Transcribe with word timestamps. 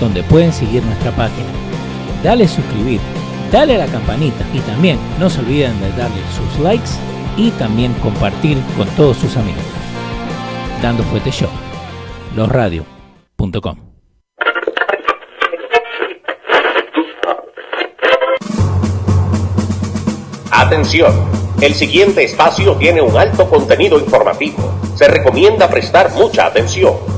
donde 0.00 0.22
pueden 0.22 0.52
seguir 0.52 0.82
nuestra 0.82 1.10
página. 1.12 1.48
Dale 2.22 2.48
suscribir, 2.48 3.00
dale 3.52 3.76
a 3.76 3.86
la 3.86 3.86
campanita 3.86 4.44
y 4.52 4.60
también 4.60 4.98
no 5.18 5.30
se 5.30 5.40
olviden 5.40 5.80
de 5.80 5.90
darle 5.92 6.20
sus 6.36 6.60
likes 6.62 6.90
y 7.36 7.50
también 7.52 7.92
compartir 7.94 8.58
con 8.76 8.88
todos 8.96 9.16
sus 9.16 9.36
amigos. 9.36 9.62
Dando 10.82 11.02
Fuete 11.04 11.30
Show, 11.30 11.50
losradio.com. 12.36 13.76
Atención, 20.50 21.12
el 21.60 21.72
siguiente 21.72 22.24
espacio 22.24 22.74
tiene 22.76 23.00
un 23.00 23.16
alto 23.16 23.48
contenido 23.48 23.98
informativo. 23.98 24.74
Se 24.96 25.08
recomienda 25.08 25.70
prestar 25.70 26.12
mucha 26.12 26.46
atención. 26.46 27.17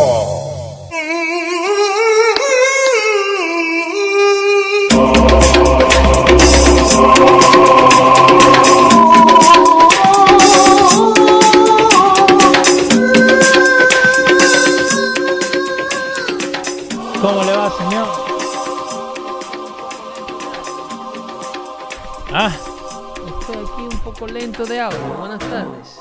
De 24.65 24.79
audio. 24.79 24.99
Buenas 25.17 25.39
tardes. 25.39 25.99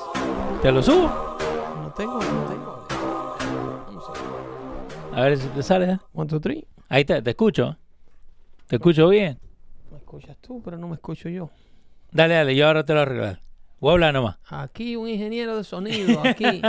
¿te 0.61 0.71
lo 0.71 0.83
subo? 0.83 1.09
No 1.09 1.93
tengo, 1.97 2.19
no 2.21 2.45
tengo. 2.47 2.87
Vamos 3.87 4.05
a 4.09 4.13
ver. 4.13 5.19
A 5.19 5.23
ver 5.23 5.39
si 5.39 5.49
te 5.49 5.63
sale. 5.63 5.93
¿eh? 5.93 5.99
One, 6.13 6.29
two, 6.29 6.41
three. 6.41 6.67
Ahí 6.89 7.03
está, 7.03 7.23
te 7.23 7.31
escucho. 7.31 7.77
Te 8.67 8.77
escucho 8.77 9.09
bien. 9.09 9.39
Me 9.91 9.97
escuchas 9.97 10.37
tú, 10.41 10.61
pero 10.63 10.77
no 10.77 10.89
me 10.89 10.95
escucho 10.95 11.29
yo. 11.29 11.51
Dale, 12.13 12.35
dale, 12.35 12.55
yo 12.55 12.67
ahora 12.67 12.85
te 12.85 12.93
lo 12.93 13.01
arreglo. 13.01 13.39
Voy 13.81 13.91
a 13.91 13.93
hablar 13.93 14.15
nomás. 14.15 14.37
Aquí 14.47 14.97
un 14.97 15.09
ingeniero 15.09 15.57
de 15.57 15.65
sonido, 15.65 16.21
aquí. 16.23 16.61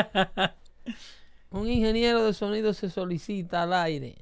un 1.51 1.67
ingeniero 1.67 2.23
de 2.23 2.33
sonido 2.33 2.73
se 2.73 2.89
solicita 2.89 3.63
al 3.63 3.73
aire. 3.73 4.15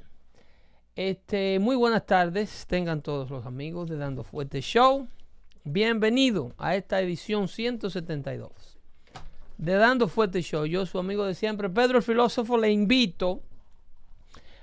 Este, 0.96 1.60
muy 1.60 1.76
buenas 1.76 2.06
tardes, 2.06 2.66
tengan 2.68 3.02
todos 3.02 3.30
los 3.30 3.46
amigos 3.46 3.90
de 3.90 3.98
Dando 3.98 4.24
Fuerte 4.24 4.62
Show. 4.62 5.08
Bienvenido 5.66 6.54
a 6.58 6.78
esta 6.78 7.02
edición 7.02 7.50
172 7.50 8.80
de 9.58 9.74
Dando 9.74 10.08
Fuerte 10.08 10.42
Show. 10.42 10.66
Yo, 10.66 10.86
su 10.86 10.98
amigo 11.00 11.26
de 11.26 11.36
siempre, 11.36 11.70
Pedro 11.70 11.98
el 11.98 12.04
Filósofo, 12.04 12.58
le 12.58 12.72
invito 12.72 13.42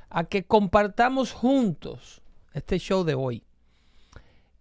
a 0.08 0.24
que 0.24 0.44
compartamos 0.44 1.32
juntos 1.32 2.22
este 2.54 2.78
show 2.78 3.04
de 3.04 3.14
hoy, 3.14 3.42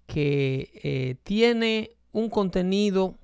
que 0.08 0.72
eh, 0.84 1.16
tiene 1.24 1.92
un 2.12 2.30
contenido 2.30 3.16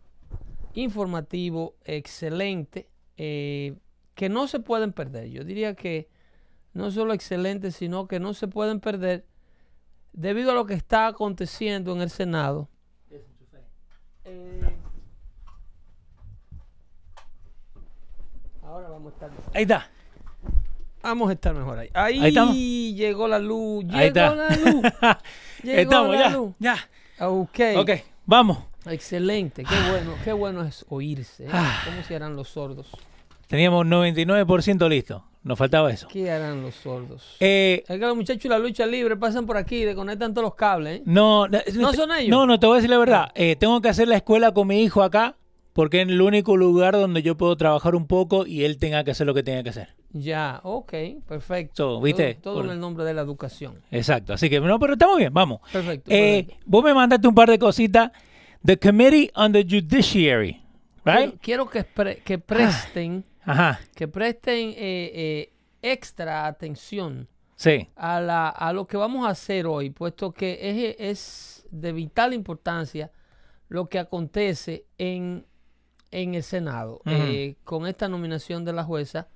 informativo 0.73 1.75
excelente 1.83 2.87
eh, 3.17 3.75
que 4.15 4.29
no 4.29 4.47
se 4.47 4.61
pueden 4.61 4.93
perder. 4.93 5.29
Yo 5.29 5.43
diría 5.43 5.75
que 5.75 6.07
no 6.73 6.89
solo 6.91 7.13
excelente, 7.13 7.71
sino 7.71 8.07
que 8.07 8.21
no 8.21 8.33
se 8.33 8.47
pueden 8.47 8.79
perder 8.79 9.25
debido 10.13 10.51
a 10.51 10.55
lo 10.55 10.65
que 10.65 10.75
está 10.75 11.07
aconteciendo 11.07 11.93
en 11.93 12.01
el 12.01 12.09
Senado. 12.09 12.69
Eh, 14.25 14.61
ahora 18.63 18.89
vamos 18.89 19.11
a 19.11 19.15
estar 19.15 19.29
mejor. 19.31 19.51
Ahí 19.55 19.61
está. 19.63 19.89
Vamos 21.03 21.29
a 21.29 21.33
estar 21.33 21.53
mejor 21.55 21.79
ahí. 21.79 21.89
Ahí, 21.93 22.19
Ahí 22.21 22.27
estamos. 22.29 22.55
llegó 22.55 23.27
la 23.27 23.39
luz. 23.39 23.83
Llegó 23.85 23.97
Ahí 23.97 24.07
está. 24.07 24.35
la 24.35 24.49
luz. 24.55 24.83
Llegó 25.63 25.79
Estamos, 25.81 26.15
la 26.15 26.19
ya. 26.21 26.29
luz. 26.29 26.53
Ya. 26.59 26.75
Ok. 27.19 27.59
Ok, 27.77 27.89
vamos. 28.25 28.59
Excelente. 28.85 29.63
Qué 29.63 29.75
bueno. 29.91 30.13
Qué 30.23 30.33
bueno 30.33 30.63
es 30.63 30.85
oírse. 30.89 31.45
¿eh? 31.45 31.49
Ah. 31.51 31.81
¿Cómo 31.85 32.03
se 32.03 32.15
harán 32.15 32.35
los 32.35 32.49
sordos? 32.49 32.87
Teníamos 33.47 33.85
99% 33.85 34.87
listo. 34.89 35.23
Nos 35.43 35.57
faltaba 35.57 35.91
eso. 35.91 36.07
¿Qué 36.07 36.29
harán 36.29 36.61
los 36.61 36.75
sordos? 36.75 37.35
Eh, 37.39 37.83
que 37.87 37.97
los 37.97 38.15
muchachos 38.15 38.43
de 38.43 38.49
la 38.49 38.59
lucha 38.59 38.85
libre 38.85 39.15
pasan 39.17 39.45
por 39.47 39.57
aquí 39.57 39.77
y 39.77 39.85
desconectan 39.85 40.33
todos 40.35 40.45
los 40.45 40.55
cables. 40.55 40.99
¿eh? 40.99 41.03
no, 41.05 41.47
no, 41.47 41.59
¿No 41.75 41.93
son 41.93 42.11
ellos? 42.11 42.29
No, 42.29 42.45
no, 42.45 42.59
te 42.59 42.67
voy 42.67 42.75
a 42.75 42.77
decir 42.77 42.89
la 42.91 42.99
verdad. 42.99 43.31
Eh, 43.33 43.55
tengo 43.55 43.81
que 43.81 43.89
hacer 43.89 44.07
la 44.07 44.17
escuela 44.17 44.53
con 44.53 44.67
mi 44.67 44.83
hijo 44.83 45.01
acá 45.01 45.37
porque 45.73 46.01
es 46.01 46.07
el 46.09 46.21
único 46.21 46.57
lugar 46.57 46.93
donde 46.93 47.23
yo 47.23 47.37
puedo 47.37 47.55
trabajar 47.57 47.95
un 47.95 48.05
poco 48.05 48.45
y 48.45 48.65
él 48.65 48.77
tenga 48.77 49.03
que 49.03 49.11
hacer 49.11 49.25
lo 49.25 49.33
que 49.33 49.41
tenga 49.41 49.63
que 49.63 49.69
hacer. 49.69 49.89
Ya, 50.11 50.59
ok, 50.63 50.93
perfecto. 51.27 51.73
So, 51.95 52.01
¿viste? 52.01 52.35
Todo, 52.35 52.41
todo 52.43 52.55
Por- 52.57 52.65
en 52.65 52.71
el 52.73 52.79
nombre 52.79 53.03
de 53.05 53.13
la 53.15 53.21
educación. 53.21 53.79
Exacto. 53.89 54.33
Así 54.33 54.49
que, 54.49 54.59
no, 54.59 54.77
pero 54.77 54.93
estamos 54.93 55.17
bien, 55.17 55.33
vamos. 55.33 55.61
Perfecto. 55.71 56.11
Eh, 56.11 56.43
perfecto. 56.43 56.63
vos 56.67 56.83
me 56.83 56.93
mandaste 56.93 57.27
un 57.27 57.33
par 57.33 57.49
de 57.49 57.57
cositas. 57.57 58.11
The 58.63 58.77
Committee 58.77 59.31
on 59.33 59.53
the 59.53 59.63
Judiciary, 59.63 60.61
right? 61.05 61.15
Quiero, 61.15 61.37
quiero 61.41 61.69
que, 61.69 61.83
pre- 61.85 62.17
que 62.17 62.37
presten, 62.37 63.23
Ajá, 63.43 63.79
que 63.95 64.07
presten 64.07 64.69
eh, 64.69 64.75
eh, 64.77 65.53
extra 65.81 66.45
atención 66.45 67.27
sí. 67.55 67.87
a, 67.95 68.19
la, 68.19 68.49
a 68.49 68.71
lo 68.73 68.85
que 68.87 68.97
vamos 68.97 69.25
a 69.25 69.31
hacer 69.31 69.65
hoy, 69.65 69.89
puesto 69.89 70.31
que 70.31 70.59
es, 70.61 70.95
es 70.99 71.67
de 71.71 71.91
vital 71.91 72.33
importancia 72.33 73.11
lo 73.67 73.87
que 73.87 73.99
acontece 73.99 74.85
en, 74.97 75.45
en 76.11 76.35
el 76.35 76.43
Senado 76.43 77.01
eh, 77.05 77.55
con 77.63 77.87
esta 77.87 78.07
nominación 78.09 78.65
de 78.65 78.73
la 78.73 78.83
jueza, 78.83 79.29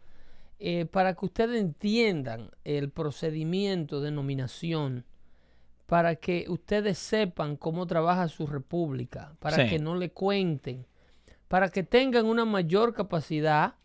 para 0.92 1.14
que 1.16 1.26
ustedes 1.26 1.62
entiendan 1.62 2.50
el 2.64 2.90
procedimiento 2.90 4.02
de 4.02 4.12
nominación, 4.12 5.06
para 5.86 6.16
que 6.16 6.46
ustedes 6.50 6.98
sepan 6.98 7.56
cómo 7.58 7.86
trabaja 7.88 8.28
su 8.28 8.48
república, 8.48 9.36
para 9.40 9.64
Sí. 9.64 9.70
que 9.70 9.80
no 9.80 9.96
le 9.96 10.12
cuenten, 10.12 10.86
para 11.48 11.70
que 11.70 11.84
tengan 11.84 12.26
una 12.26 12.44
mayor 12.46 12.94
capacidad 12.94 13.76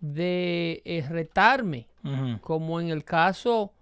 de 0.00 0.82
eh, 0.84 1.04
retarme 1.08 1.86
como 2.40 2.80
en 2.80 2.88
el 2.88 3.04
caso 3.04 3.72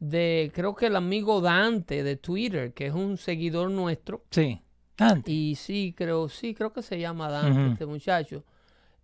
de, 0.00 0.50
creo 0.54 0.74
que 0.74 0.86
el 0.86 0.96
amigo 0.96 1.40
Dante 1.42 2.02
de 2.02 2.16
Twitter, 2.16 2.72
que 2.72 2.86
es 2.86 2.94
un 2.94 3.16
seguidor 3.18 3.70
nuestro, 3.70 4.22
Sí. 4.30 4.60
Dante. 4.96 5.30
y 5.30 5.54
sí, 5.54 5.94
creo, 5.96 6.28
sí, 6.28 6.54
creo 6.54 6.72
que 6.72 6.82
se 6.82 6.98
llama 6.98 7.28
Dante 7.30 7.72
este 7.72 7.84
muchacho, 7.86 8.44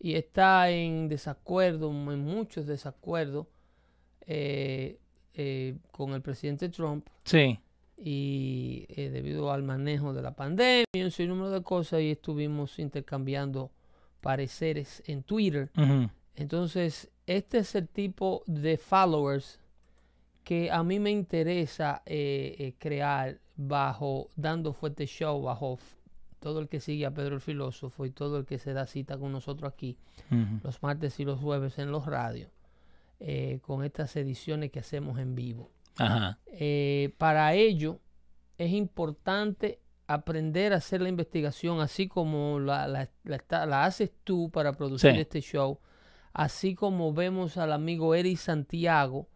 y 0.01 0.15
está 0.15 0.71
en 0.71 1.09
desacuerdo, 1.09 1.91
en 1.91 2.21
muchos 2.25 2.67
desacuerdos 2.67 3.47
eh, 4.27 4.99
eh, 5.35 5.77
con 5.93 6.13
el 6.15 6.23
presidente 6.23 6.69
Trump 6.71 7.07
Sí. 7.25 7.59
y 7.99 8.87
eh, 8.89 9.11
debido 9.11 9.53
al 9.53 9.63
manejo 9.63 10.15
de 10.15 10.23
la 10.23 10.35
pandemia 10.35 10.85
y 10.95 11.03
un 11.03 11.11
sinnúmero 11.11 11.51
de 11.51 11.63
cosas, 11.63 12.01
y 12.01 12.13
estuvimos 12.13 12.79
intercambiando 12.79 13.71
pareceres 14.23 15.03
en 15.07 15.23
Twitter. 15.23 15.71
Entonces, 16.37 17.11
este 17.27 17.59
es 17.59 17.75
el 17.75 17.89
tipo 17.89 18.43
de 18.47 18.77
followers 18.77 19.61
que 20.43 20.71
a 20.71 20.83
mí 20.83 20.99
me 20.99 21.11
interesa 21.11 22.03
eh, 22.07 22.57
eh, 22.59 22.75
crear 22.79 23.39
bajo 23.57 24.29
Dando 24.37 24.73
Fuerte 24.73 25.07
Show, 25.07 25.43
bajo 25.43 25.79
todo 26.41 26.59
el 26.61 26.69
que 26.69 26.81
sigue 26.81 27.07
a 27.07 27.15
Pedro 27.15 27.37
el 27.37 27.41
Filósofo 27.41 28.05
y 28.05 28.11
todo 28.11 28.37
el 28.39 28.45
que 28.45 28.59
se 28.59 28.75
da 28.75 28.87
cita 28.87 29.17
con 29.17 29.33
nosotros 29.33 29.73
aquí 29.73 29.97
los 30.63 30.83
martes 30.83 31.19
y 31.21 31.25
los 31.25 31.41
jueves 31.41 31.79
en 31.79 31.91
los 31.91 32.05
radios 32.05 32.51
eh, 33.21 33.61
con 33.63 33.83
estas 33.85 34.15
ediciones 34.17 34.71
que 34.71 34.81
hacemos 34.81 35.19
en 35.19 35.35
vivo. 35.35 35.71
Ajá. 35.97 36.39
Eh, 36.49 37.15
para 37.17 37.55
ello 37.55 38.01
es 38.59 38.73
importante 38.73 39.79
aprender 40.07 40.75
a 40.75 40.77
hacer 40.77 41.01
la 41.01 41.09
investigación 41.09 41.81
así 41.81 42.09
como 42.09 42.61
la, 42.61 42.87
la- 42.89 43.09
la 43.23 43.37
está- 43.37 43.65
la 43.65 43.87
haces 43.87 44.11
tú 44.25 44.51
para 44.51 44.73
producir 44.75 45.13
Sí. 45.15 45.21
este 45.21 45.41
show, 45.41 45.79
así 46.35 46.75
como 46.75 47.15
vemos 47.15 47.57
al 47.57 47.73
amigo 47.73 48.15
Eric 48.15 48.37
Santiago 48.39 49.29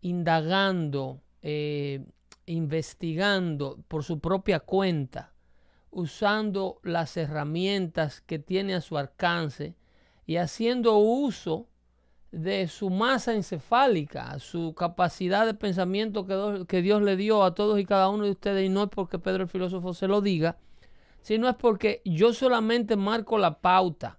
indagando, 0.00 1.20
eh, 1.42 2.06
investigando 2.46 3.78
por 3.86 4.02
su 4.02 4.18
propia 4.18 4.60
cuenta, 4.60 5.34
usando 5.90 6.80
las 6.82 7.16
herramientas 7.16 8.22
que 8.22 8.38
tiene 8.38 8.74
a 8.74 8.80
su 8.80 8.96
alcance 8.96 9.76
y 10.26 10.36
haciendo 10.36 10.96
uso 10.96 11.68
de 12.32 12.66
su 12.66 12.90
masa 12.90 13.34
encefálica, 13.34 14.38
su 14.38 14.74
capacidad 14.74 15.46
de 15.46 15.54
pensamiento 15.54 16.26
que, 16.26 16.64
que 16.66 16.82
Dios 16.82 17.02
le 17.02 17.16
dio 17.16 17.42
a 17.42 17.54
todos 17.54 17.78
y 17.78 17.84
cada 17.84 18.08
uno 18.08 18.24
de 18.24 18.30
ustedes, 18.30 18.66
y 18.66 18.68
no 18.68 18.84
es 18.84 18.90
porque 18.90 19.18
Pedro 19.18 19.44
el 19.44 19.48
filósofo 19.48 19.92
se 19.92 20.08
lo 20.08 20.20
diga, 20.20 20.58
sino 21.20 21.48
es 21.48 21.56
porque 21.56 22.00
yo 22.04 22.32
solamente 22.32 22.96
marco 22.96 23.38
la 23.38 23.60
pauta 23.60 24.18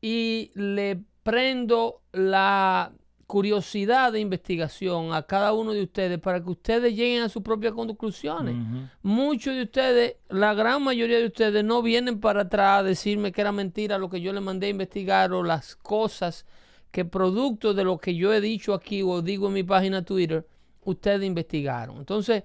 y 0.00 0.50
le 0.54 1.02
prendo 1.22 2.02
la 2.12 2.92
curiosidad 3.30 4.12
de 4.12 4.18
investigación 4.18 5.12
a 5.12 5.22
cada 5.22 5.52
uno 5.52 5.72
de 5.72 5.84
ustedes 5.84 6.18
para 6.18 6.42
que 6.42 6.50
ustedes 6.50 6.96
lleguen 6.96 7.22
a 7.22 7.28
sus 7.28 7.42
propias 7.42 7.74
conclusiones. 7.74 8.56
Muchos 9.02 9.54
de 9.54 9.62
ustedes, 9.62 10.16
la 10.28 10.52
gran 10.52 10.82
mayoría 10.82 11.18
de 11.18 11.26
ustedes 11.26 11.62
no 11.62 11.80
vienen 11.80 12.18
para 12.18 12.42
atrás 12.42 12.80
a 12.80 12.82
decirme 12.82 13.30
que 13.30 13.40
era 13.40 13.52
mentira 13.52 13.98
lo 13.98 14.10
que 14.10 14.20
yo 14.20 14.32
le 14.32 14.40
mandé 14.40 14.66
a 14.66 14.70
investigar 14.70 15.32
o 15.32 15.44
las 15.44 15.76
cosas 15.76 16.44
que 16.90 17.04
producto 17.04 17.72
de 17.72 17.84
lo 17.84 17.98
que 17.98 18.16
yo 18.16 18.32
he 18.32 18.40
dicho 18.40 18.74
aquí 18.74 19.00
o 19.02 19.22
digo 19.22 19.46
en 19.46 19.52
mi 19.52 19.62
página 19.62 20.04
Twitter, 20.04 20.44
ustedes 20.82 21.22
investigaron. 21.22 21.98
Entonces, 21.98 22.42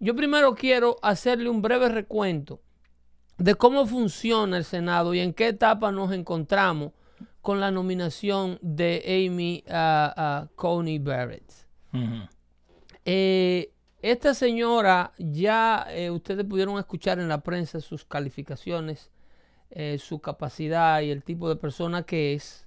yo 0.00 0.16
primero 0.16 0.56
quiero 0.56 0.96
hacerle 1.00 1.48
un 1.48 1.62
breve 1.62 1.88
recuento 1.88 2.60
de 3.38 3.54
cómo 3.54 3.86
funciona 3.86 4.56
el 4.56 4.64
Senado 4.64 5.14
y 5.14 5.20
en 5.20 5.32
qué 5.32 5.48
etapa 5.48 5.92
nos 5.92 6.12
encontramos 6.12 6.90
con 7.44 7.60
la 7.60 7.70
nominación 7.70 8.58
de 8.62 9.28
Amy 9.28 9.64
ah, 9.68 10.14
ah, 10.16 10.48
Coney 10.56 10.98
Barrett. 10.98 11.44
Eh, 13.04 13.70
esta 14.00 14.32
señora 14.32 15.12
ya 15.18 15.86
eh, 15.90 16.10
ustedes 16.10 16.46
pudieron 16.46 16.78
escuchar 16.78 17.18
en 17.18 17.28
la 17.28 17.42
prensa 17.42 17.82
sus 17.82 18.06
calificaciones, 18.06 19.10
eh, 19.68 19.98
su 20.00 20.20
capacidad 20.20 21.02
y 21.02 21.10
el 21.10 21.22
tipo 21.22 21.50
de 21.50 21.56
persona 21.56 22.04
que 22.04 22.32
es. 22.32 22.66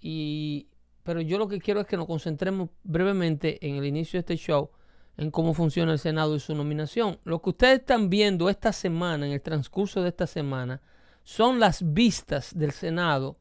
Y, 0.00 0.66
pero 1.04 1.20
yo 1.20 1.38
lo 1.38 1.46
que 1.46 1.60
quiero 1.60 1.80
es 1.80 1.86
que 1.86 1.96
nos 1.96 2.08
concentremos 2.08 2.70
brevemente 2.82 3.64
en 3.64 3.76
el 3.76 3.84
inicio 3.84 4.16
de 4.16 4.22
este 4.22 4.36
show 4.36 4.70
en 5.18 5.30
cómo 5.30 5.54
funciona 5.54 5.92
el 5.92 6.00
Senado 6.00 6.34
y 6.34 6.40
su 6.40 6.52
nominación. 6.56 7.20
Lo 7.22 7.40
que 7.40 7.50
ustedes 7.50 7.78
están 7.78 8.10
viendo 8.10 8.50
esta 8.50 8.72
semana, 8.72 9.24
en 9.24 9.32
el 9.32 9.40
transcurso 9.40 10.02
de 10.02 10.08
esta 10.08 10.26
semana, 10.26 10.82
son 11.22 11.60
las 11.60 11.92
vistas 11.94 12.58
del 12.58 12.72
Senado 12.72 13.36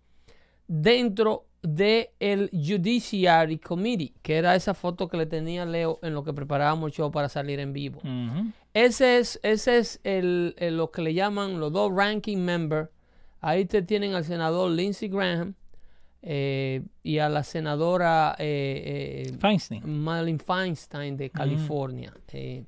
dentro 0.70 1.46
del 1.62 2.50
Judiciary 2.54 3.58
Committee, 3.58 4.14
que 4.22 4.38
era 4.38 4.56
esa 4.56 4.74
foto 4.74 5.10
que 5.10 5.18
le 5.18 5.26
tenía 5.26 5.66
Leo 5.66 6.00
en 6.02 6.14
lo 6.14 6.24
que 6.24 6.32
preparábamos 6.32 6.88
el 6.92 6.94
show 6.94 7.12
para 7.12 7.28
salir 7.28 7.60
en 7.60 7.74
vivo. 7.74 8.00
Ese 8.74 9.18
es, 9.18 9.40
ese 9.44 9.80
es 9.80 10.00
el, 10.06 10.56
el- 10.58 10.78
lo 10.78 10.90
que 10.92 11.02
le 11.02 11.14
llaman 11.14 11.60
los 11.60 11.74
dos 11.74 11.92
ranking 11.94 12.38
members. 12.38 12.88
Ahí 13.42 13.66
te 13.66 13.82
tienen 13.82 14.14
al 14.14 14.24
senador 14.24 14.72
Lindsey 14.72 15.10
Graham 15.10 15.56
eh, 16.22 16.84
y 17.04 17.18
a 17.18 17.28
la 17.30 17.44
senadora 17.44 18.36
eh, 18.38 19.26
eh, 19.28 19.38
Feinstein. 19.40 19.82
Madeline 20.04 20.40
Feinstein 20.40 21.18
de 21.18 21.30
California. 21.30 22.14
Eh, 22.32 22.64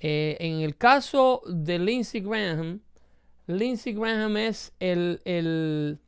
eh, 0.00 0.36
en 0.40 0.60
el 0.62 0.76
caso 0.76 1.42
de 1.46 1.78
Lindsey 1.78 2.22
Graham, 2.22 2.80
Lindsey 3.46 3.92
Graham 3.92 4.36
es 4.36 4.72
el, 4.80 5.20
el, 5.24 5.98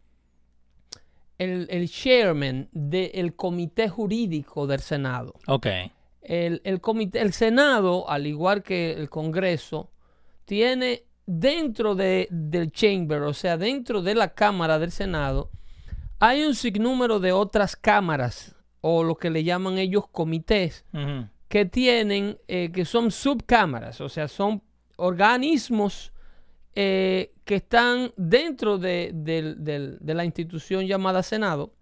el, 1.39 1.67
el 1.71 1.89
chairman 1.89 2.69
del 2.73 3.35
comité 3.35 3.89
jurídico 3.89 4.67
del 4.67 4.81
Senado. 4.81 5.35
Ok. 5.47 5.67
El, 6.23 6.61
el 6.65 6.81
comité, 6.81 7.21
el 7.21 7.33
Senado, 7.33 8.09
al 8.09 8.27
igual 8.27 8.63
que 8.63 8.93
el 8.93 9.11
Congreso, 9.11 9.91
tiene 10.45 11.05
dentro 11.27 11.95
de, 11.95 12.29
del 12.31 12.71
chamber, 12.71 13.23
o 13.23 13.35
sea, 13.35 13.57
dentro 13.57 14.03
de 14.03 14.15
la 14.15 14.35
Cámara 14.35 14.79
del 14.79 14.91
Senado, 14.91 15.51
hay 16.19 16.45
un 16.45 16.55
sinnúmero 16.55 17.19
de 17.19 17.33
otras 17.33 17.75
cámaras, 17.75 18.55
o 18.81 19.03
lo 19.03 19.17
que 19.17 19.31
le 19.31 19.45
llaman 19.45 19.79
ellos 19.79 20.07
comités, 20.09 20.85
que 21.49 21.65
tienen, 21.65 22.39
eh, 22.49 22.71
que 22.73 22.85
son 22.85 23.11
subcámaras, 23.11 24.01
o 24.01 24.09
sea, 24.09 24.29
son 24.29 24.63
organismos 24.97 26.12
eh, 26.75 27.33
que 27.45 27.57
están 27.57 28.13
dentro 28.17 28.79
de, 28.79 29.11
de 29.13 30.15
la 30.15 30.25
institución 30.25 30.87
llamada 30.87 31.23
Senado, 31.23 31.75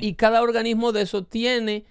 y 0.00 0.14
cada 0.14 0.42
organismo 0.42 0.92
de 0.92 1.02
eso 1.02 1.24
tiene 1.24 1.86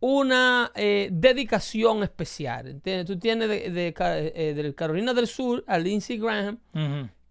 una 0.00 0.72
eh, 0.74 1.08
dedicación 1.12 2.02
especial. 2.02 2.68
¿entiendes? 2.68 3.06
Tú 3.06 3.18
tienes 3.18 3.48
de, 3.48 3.94
eh, 3.96 4.74
Carolina 4.74 5.14
del 5.14 5.26
Sur 5.26 5.64
a 5.66 5.78
Lindsey 5.78 6.18
Graham, 6.18 6.58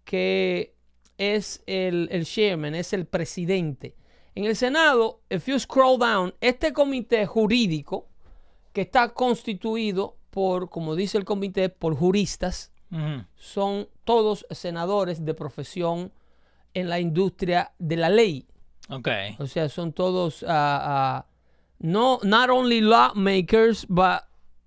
que 0.04 0.74
es 1.18 1.62
el, 1.66 2.08
el 2.10 2.24
chairman, 2.24 2.74
es 2.74 2.92
el 2.92 3.06
presidente. 3.06 3.94
En 4.34 4.44
el 4.44 4.56
Senado, 4.56 5.20
if 5.30 5.46
you 5.46 5.58
scroll 5.58 5.98
down, 5.98 6.34
este 6.40 6.72
comité 6.72 7.24
jurídico, 7.26 8.08
que 8.72 8.82
está 8.82 9.14
constituido 9.14 10.16
por, 10.30 10.68
como 10.68 10.94
dice 10.94 11.16
el 11.16 11.24
comité, 11.24 11.70
por 11.70 11.94
juristas, 11.96 12.70
Ujú. 12.90 13.24
son 13.36 13.88
todos 14.06 14.46
senadores 14.50 15.22
de 15.26 15.34
profesión 15.34 16.12
en 16.72 16.88
la 16.88 16.98
industria 17.00 17.72
de 17.78 17.96
la 17.96 18.08
ley. 18.08 18.46
Ok. 18.88 19.08
O 19.40 19.46
sea, 19.46 19.68
son 19.68 19.92
todos 19.92 20.42
ah, 20.48 20.80
ah, 21.18 21.26
no 21.80 22.18
not 22.22 22.48
only 22.48 22.80
lawmakers 22.80 23.84
but 23.88 24.20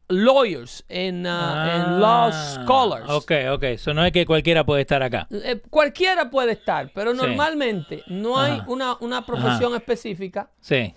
lawyers 0.10 0.84
and, 0.90 1.26
ah, 1.28 1.76
and 1.76 2.00
law 2.00 2.30
Ah, 2.32 2.64
scholars. 2.64 3.10
Ok, 3.10 3.32
ok. 3.54 3.64
Eso 3.64 3.94
no 3.94 4.04
es 4.04 4.12
que 4.12 4.26
cualquiera 4.26 4.66
puede 4.66 4.82
estar 4.82 5.02
acá. 5.04 5.28
Eh, 5.32 5.62
cualquiera 5.70 6.30
puede 6.30 6.54
estar, 6.54 6.92
pero 6.94 7.12
Sí. 7.12 7.18
normalmente 7.18 8.04
no 8.08 8.40
hay 8.40 8.62
una, 8.68 8.98
una 9.02 9.26
profesión 9.26 9.76
específica 9.76 10.50
Sí. 10.60 10.94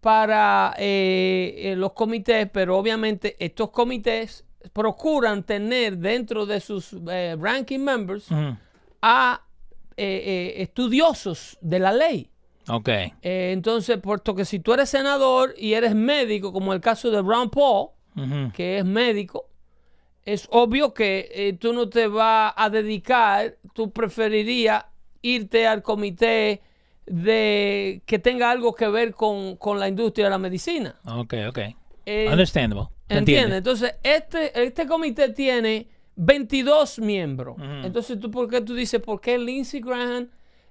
para 0.00 0.74
eh, 0.78 1.54
eh, 1.72 1.76
los 1.76 1.92
comités, 1.92 2.48
pero 2.52 2.76
obviamente 2.76 3.36
estos 3.38 3.70
comités 3.70 4.44
procuran 4.72 5.42
tener 5.42 5.98
dentro 5.98 6.46
de 6.46 6.60
sus 6.60 6.94
eh, 7.10 7.36
ranking 7.38 7.80
members 7.80 8.28
a 9.02 9.42
eh, 9.96 10.22
eh, 10.58 10.62
estudiosos 10.62 11.56
de 11.62 11.78
la 11.78 11.92
ley. 11.92 12.30
Ok. 12.68 12.88
Eh, 12.88 13.12
entonces, 13.52 13.98
puesto 13.98 14.34
que 14.34 14.44
si 14.44 14.58
tú 14.58 14.74
eres 14.74 14.90
senador 14.90 15.54
y 15.56 15.72
eres 15.72 15.94
médico, 15.94 16.52
como 16.52 16.72
el 16.72 16.80
caso 16.80 17.10
de 17.10 17.22
Ron 17.22 17.48
Paul, 17.48 17.90
que 18.52 18.78
es 18.78 18.84
médico, 18.84 19.48
es 20.24 20.48
obvio 20.50 20.92
que 20.92 21.56
tú 21.60 21.72
no 21.72 21.88
te 21.88 22.08
vas 22.08 22.52
a 22.56 22.68
dedicar, 22.70 23.56
tú 23.74 23.90
preferirías 23.90 24.84
irte 25.22 25.66
al 25.66 25.82
comité 25.82 26.62
de 27.06 28.02
que 28.06 28.18
tenga 28.18 28.50
algo 28.50 28.74
que 28.74 28.88
ver 28.88 29.14
con, 29.14 29.56
con 29.56 29.78
la 29.78 29.88
industria 29.88 30.26
de 30.26 30.30
la 30.30 30.38
medicina. 30.38 30.96
Ok, 31.04 31.34
ok. 31.48 31.58
Understandable. 32.30 32.88
¿Se 33.08 33.18
¿Entiendes? 33.18 33.18
entiende? 33.18 33.56
Entonces, 33.58 33.94
este, 34.02 34.62
este 34.64 34.86
comité 34.86 35.28
tiene 35.30 35.88
22 36.16 36.98
miembros. 36.98 37.56
Entonces, 37.84 38.18
¿tú 38.18 38.30
por 38.30 38.48
qué 38.48 38.60
tú 38.60 38.74
dices, 38.74 39.00
por 39.00 39.20
qué 39.20 39.38
Lindsey 39.38 39.80
Graham 39.80 40.28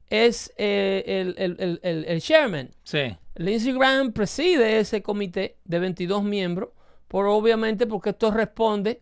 es 0.10 0.54
eh, 0.58 1.04
el, 1.08 1.36
el- 1.38 1.56
el- 1.60 1.80
el- 1.84 2.06
el 2.06 2.22
chairman? 2.22 2.70
Sí. 2.84 3.16
Lindsey 3.36 3.74
Graham 3.74 4.12
preside 4.12 4.80
ese 4.80 5.02
comité 5.02 5.58
de 5.66 5.80
22 5.80 6.24
miembros, 6.24 6.70
por 7.08 7.26
obviamente 7.28 7.86
porque 7.88 8.10
esto 8.12 8.32
responde 8.32 9.02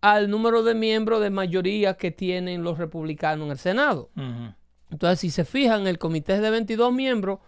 al 0.00 0.28
número 0.30 0.62
de 0.62 0.74
miembros 0.74 1.20
de 1.22 1.30
mayoría 1.30 1.94
que 1.94 2.10
tienen 2.10 2.62
los 2.62 2.78
republicanos 2.78 3.46
en 3.46 3.52
el 3.52 3.58
Senado. 3.58 4.10
Entonces, 4.90 5.20
si 5.20 5.30
se 5.30 5.44
fijan, 5.44 5.86
el 5.86 5.98
comité 5.98 6.34
es 6.34 6.40
de 6.42 6.50
22 6.50 6.92
miembros. 6.92 7.38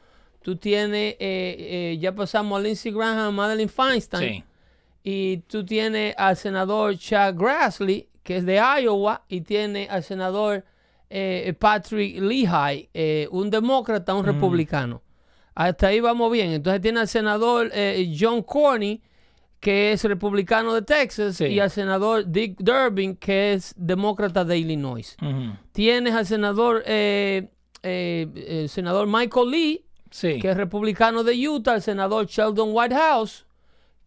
Tú 0.42 0.56
tienes, 0.56 1.14
eh, 1.14 1.18
eh, 1.20 1.98
ya 2.00 2.14
pasamos 2.14 2.58
a 2.58 2.62
Lindsey 2.62 2.92
Graham, 2.92 3.18
a 3.18 3.30
Madeline 3.30 3.68
Feinstein. 3.68 4.28
Sí. 4.34 4.44
Y 5.08 5.36
tú 5.46 5.64
tienes 5.64 6.14
al 6.18 6.36
senador 6.36 6.96
Chuck 6.98 7.34
Grassley, 7.36 8.08
que 8.24 8.38
es 8.38 8.44
de 8.44 8.56
Iowa, 8.56 9.22
y 9.28 9.42
tiene 9.42 9.86
al 9.88 10.02
senador 10.02 10.64
eh, 11.08 11.54
Patrick 11.56 12.18
Lehigh, 12.20 12.88
eh, 12.92 13.28
un 13.30 13.48
demócrata, 13.48 14.12
un 14.14 14.24
republicano. 14.24 15.02
Hasta 15.54 15.86
ahí 15.86 16.00
vamos 16.00 16.32
bien. 16.32 16.50
Entonces 16.50 16.82
tiene 16.82 16.98
al 16.98 17.06
senador 17.08 17.70
eh, 17.72 18.12
John 18.18 18.42
Cornyn, 18.42 19.00
que 19.60 19.92
es 19.92 20.02
republicano 20.02 20.74
de 20.74 20.82
Texas, 20.82 21.36
Sí. 21.36 21.44
y 21.44 21.60
al 21.60 21.70
senador 21.70 22.24
Dick 22.26 22.56
Durbin, 22.58 23.14
que 23.14 23.52
es 23.52 23.74
demócrata 23.76 24.44
de 24.44 24.58
Illinois. 24.58 25.16
Tienes 25.70 26.14
al 26.14 26.26
senador, 26.26 26.82
eh, 26.84 27.48
eh, 27.84 28.26
el 28.62 28.68
senador 28.68 29.06
Michael 29.06 29.50
Lee, 29.50 29.84
Sí. 30.10 30.40
que 30.40 30.50
es 30.50 30.56
republicano 30.56 31.22
de 31.22 31.48
Utah, 31.48 31.76
el 31.76 31.82
senador 31.82 32.26
Sheldon 32.26 32.70
Whitehouse, 32.72 33.45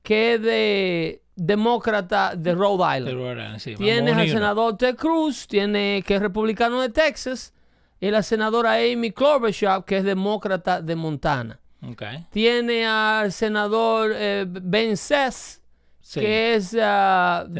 que 0.09 0.33
es 0.33 0.41
de 0.41 1.21
demócrata 1.35 2.35
de 2.35 2.55
Rhode 2.55 2.83
De 2.83 2.97
Island. 2.97 3.15
Rhode 3.19 3.31
Island, 3.43 3.59
sí, 3.59 3.73
vamos 3.75 3.85
Tienes 3.85 4.13
uno 4.13 4.21
al 4.23 4.29
senador 4.29 4.77
Ted 4.77 4.95
Cruz, 4.95 5.47
tiene, 5.47 6.03
que 6.03 6.15
es 6.15 6.21
republicano 6.21 6.81
de 6.81 6.89
Texas, 6.89 7.53
y 7.99 8.09
la 8.09 8.23
senadora 8.23 8.73
Amy 8.73 9.11
Klobuchar, 9.11 9.85
que 9.85 9.97
es 9.97 10.03
demócrata 10.03 10.81
de 10.81 10.95
Montana. 10.95 11.59
Tiene 12.31 12.87
al 12.87 13.31
senador 13.31 14.11
eh, 14.15 14.45
Ben 14.49 14.97
Sess, 14.97 15.61
Sí. 16.01 16.21
que 16.21 16.55
es 16.55 16.71
De 16.71 16.81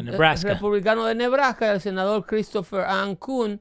Nebraska. 0.02 0.48
republicano 0.54 1.04
de 1.04 1.14
Nebraska, 1.14 1.68
y 1.68 1.74
el 1.76 1.80
senador 1.80 2.26
Christopher 2.26 2.80
Ann 2.80 3.14
Kuhn, 3.14 3.60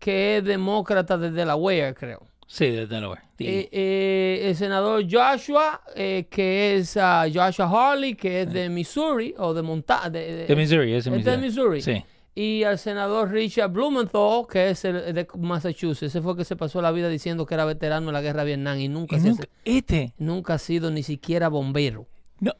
que 0.00 0.38
es 0.38 0.44
demócrata 0.44 1.16
de 1.16 1.30
Delaware, 1.30 1.94
creo. 1.94 2.26
Sí, 2.48 2.68
de 2.68 2.88
Delaware. 2.88 3.22
Eh, 3.38 3.68
eh, 3.72 4.48
el 4.48 4.56
senador 4.56 5.04
Joshua, 5.10 5.80
eh, 5.96 6.26
que 6.30 6.76
es 6.76 6.96
ah, 6.96 7.26
Joshua 7.32 7.68
Harley, 7.92 8.14
que 8.14 8.42
es 8.42 8.52
de 8.52 8.68
Missouri, 8.68 9.34
o 9.38 9.52
de 9.54 9.62
Montana. 9.62 10.10
De, 10.10 10.46
de 10.46 10.56
Missouri, 10.56 10.94
es 10.94 11.04
de 11.04 11.16
es 11.18 11.24
de 11.24 11.36
Missouri. 11.38 11.82
Sí. 11.82 12.04
Y 12.36 12.64
al 12.64 12.78
senador 12.78 13.30
Richard 13.30 13.70
Blumenthal, 13.70 14.44
que 14.50 14.70
es 14.70 14.84
el 14.84 15.14
de 15.14 15.26
Massachusetts. 15.38 16.02
Ese 16.10 16.20
fue 16.20 16.32
el 16.32 16.38
que 16.38 16.44
se 16.44 16.56
pasó 16.56 16.82
la 16.82 16.90
vida 16.90 17.08
diciendo 17.08 17.46
que 17.46 17.54
era 17.54 17.64
veterano 17.64 18.06
de 18.06 18.12
la 18.12 18.20
guerra 18.22 18.40
de 18.40 18.46
Vietnam 18.46 18.78
y 18.80 18.88
nunca, 18.88 19.16
Y 19.16 19.20
se- 19.20 19.28
nunca, 19.30 19.44
este, 19.64 20.12
nunca 20.18 20.54
ha 20.54 20.58
sido 20.58 20.90
ni 20.90 21.02
siquiera 21.04 21.48
bombero. 21.48 22.06
no, 22.40 22.52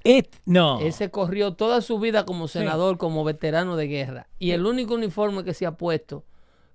no. 0.47 0.81
Ese 0.81 1.11
corrió 1.11 1.55
toda 1.55 1.81
su 1.81 1.99
vida 1.99 2.25
como 2.25 2.47
senador, 2.47 2.99
como 2.99 3.25
veterano 3.25 3.77
de 3.77 3.89
guerra. 3.89 4.27
Y 4.39 4.53
el 4.53 4.65
único 4.65 4.95
uniforme 4.95 5.43
que 5.45 5.55
se 5.55 5.67
ha 5.67 5.73
puesto 5.73 6.25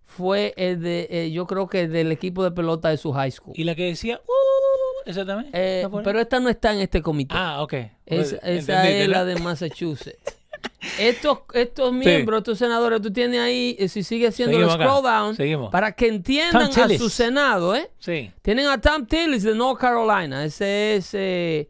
fue 0.10 0.54
el 0.58 0.82
de, 0.82 1.08
eh, 1.10 1.32
yo 1.32 1.46
creo 1.48 1.68
que 1.68 1.88
del 1.88 2.12
equipo 2.12 2.44
de 2.44 2.52
pelota 2.52 2.90
de 2.90 2.98
su 2.98 3.12
high 3.14 3.32
school. 3.32 3.54
Y 3.56 3.64
la 3.64 3.76
que 3.76 3.86
decía, 3.86 4.20
uh, 4.26 5.10
esa 5.10 5.26
también. 5.26 5.50
Eh, 5.54 5.88
pero 6.04 6.20
esta 6.20 6.40
no 6.40 6.50
está 6.50 6.74
en 6.74 6.80
este 6.82 7.02
comité. 7.02 7.36
ah, 7.38 7.62
ok. 7.62 7.74
Es- 7.74 7.92
Pues, 8.06 8.34
esa 8.34 8.48
entendiste, 8.50 9.02
es 9.04 9.08
la 9.08 9.24
de 9.24 9.36
Massachusetts. 9.40 10.36
estos, 10.98 11.40
estos 11.54 11.94
miembros, 11.94 12.40
estos 12.40 12.58
senadores, 12.58 13.02
tú 13.02 13.12
tienes 13.14 13.40
ahí, 13.40 13.76
eh, 13.80 13.88
si 13.88 14.04
sigue 14.04 14.28
haciendo 14.28 14.58
el 14.58 14.64
Seguimos 14.64 14.76
acá. 14.76 14.84
scroll 14.90 15.04
down, 15.04 15.36
Seguimos. 15.36 15.72
para 15.72 15.92
que 15.94 16.08
entiendan 16.08 16.64
a 16.78 16.90
su 16.98 17.10
Senado, 17.10 17.76
¿eh? 17.76 17.90
Sí. 18.00 18.32
Tienen 18.42 18.68
a 18.68 18.82
Tom 18.82 19.06
Tillis 19.06 19.44
de 19.44 19.56
North 19.56 19.80
Carolina, 19.80 20.44
ese 20.44 20.96
es, 20.96 21.12
eh, 21.14 21.70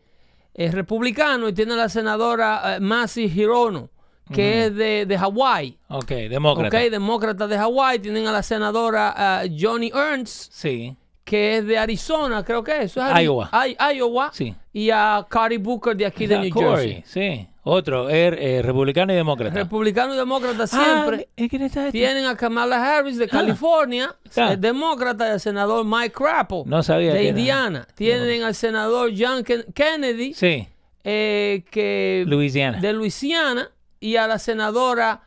es 0.54 0.74
republicano, 0.74 1.50
y 1.50 1.54
tienen 1.54 1.74
a 1.78 1.84
la 1.84 1.90
senadora 1.90 2.78
eh, 2.78 2.80
Massey 2.80 3.26
Hirono, 3.26 3.90
que 4.34 4.66
es 4.66 4.76
de, 4.76 5.06
de 5.06 5.18
Hawái. 5.18 5.78
Ok, 5.90 6.08
demócrata. 6.30 6.78
Ok, 6.78 6.84
demócrata 6.92 7.48
de 7.48 7.58
Hawái. 7.58 8.00
Tienen 8.00 8.28
a 8.28 8.32
la 8.32 8.44
senadora 8.44 9.14
ah, 9.16 9.44
Johnny 9.60 9.92
Ernst, 9.94 10.52
Sí. 10.54 10.96
que 11.24 11.58
es 11.58 11.66
de 11.66 11.78
Arizona, 11.78 12.44
creo 12.44 12.64
que 12.64 12.72
es. 12.78 12.92
Eso 12.92 13.06
es 13.06 13.24
Iowa. 13.24 13.50
Ay- 13.52 13.76
Iowa. 13.96 14.32
Sí. 14.34 14.54
Y 14.74 14.90
a 14.92 15.26
Cory 15.30 15.58
Booker 15.58 15.96
de 15.96 16.06
aquí 16.06 16.26
de 16.28 16.36
Ah, 16.36 16.42
New 16.42 16.50
Corey, 16.54 16.94
Jersey. 17.04 17.04
Sí. 17.38 17.48
Otro, 17.72 18.10
er, 18.10 18.34
eh, 18.40 18.62
republicano 18.64 19.14
y 19.14 19.16
demócrata. 19.16 19.54
Republicano 19.54 20.14
y 20.16 20.18
demócrata 20.18 20.64
Ah, 20.64 20.68
siempre. 20.68 21.30
¿eh, 21.36 21.48
¿Quién 21.50 21.62
está 21.64 21.88
este? 21.88 21.92
Tienen 22.00 22.26
a 22.26 22.36
Kamala 22.36 22.98
Harris 22.98 23.18
de 23.18 23.28
California, 23.28 24.16
Ah. 24.38 24.54
el 24.54 24.62
demócrata, 24.62 25.28
y 25.28 25.32
al 25.32 25.40
senador 25.40 25.86
Mike 25.86 26.12
Crapo 26.12 26.64
No 26.66 26.82
sabía 26.82 27.14
de 27.14 27.20
que 27.20 27.28
era. 27.30 27.38
Indiana. 27.38 27.88
Tienen 27.94 28.42
al 28.44 28.56
senador 28.56 29.12
John 29.16 29.44
Ken- 29.44 29.66
Kennedy, 29.74 30.34
Sí. 30.34 30.68
eh, 31.04 31.64
que 31.70 32.24
Louisiana. 32.28 32.80
de 32.80 32.94
Luisiana, 32.94 33.70
y 34.00 34.16
a 34.16 34.28
la 34.28 34.40
senadora 34.40 35.24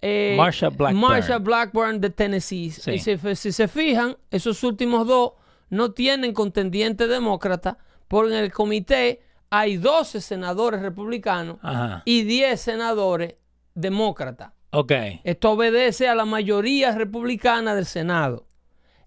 eh, 0.00 0.34
Marsha 0.36 0.68
Blackburn. 0.68 1.00
Marsha 1.00 1.38
Blackburn 1.38 2.00
de 2.00 2.10
Tennessee. 2.10 2.70
Sí. 2.70 2.98
Si, 2.98 3.16
si 3.36 3.52
se 3.52 3.68
fijan, 3.68 4.16
esos 4.30 4.62
últimos 4.64 5.06
dos 5.06 5.32
no 5.70 5.92
tienen 5.92 6.34
contendiente 6.34 7.06
demócrata, 7.06 7.78
porque 8.08 8.36
en 8.36 8.44
el 8.44 8.52
comité 8.52 9.22
hay 9.50 9.76
12 9.76 10.20
senadores 10.20 10.80
republicanos 10.82 11.58
Ajá. 11.62 12.02
y 12.04 12.22
10 12.22 12.60
senadores 12.60 13.34
demócratas. 13.74 14.52
Ok. 14.70 14.92
Esto 15.24 15.50
obedece 15.52 16.08
a 16.08 16.14
la 16.14 16.24
mayoría 16.24 16.92
republicana 16.92 17.74
del 17.74 17.86
Senado. 17.86 18.46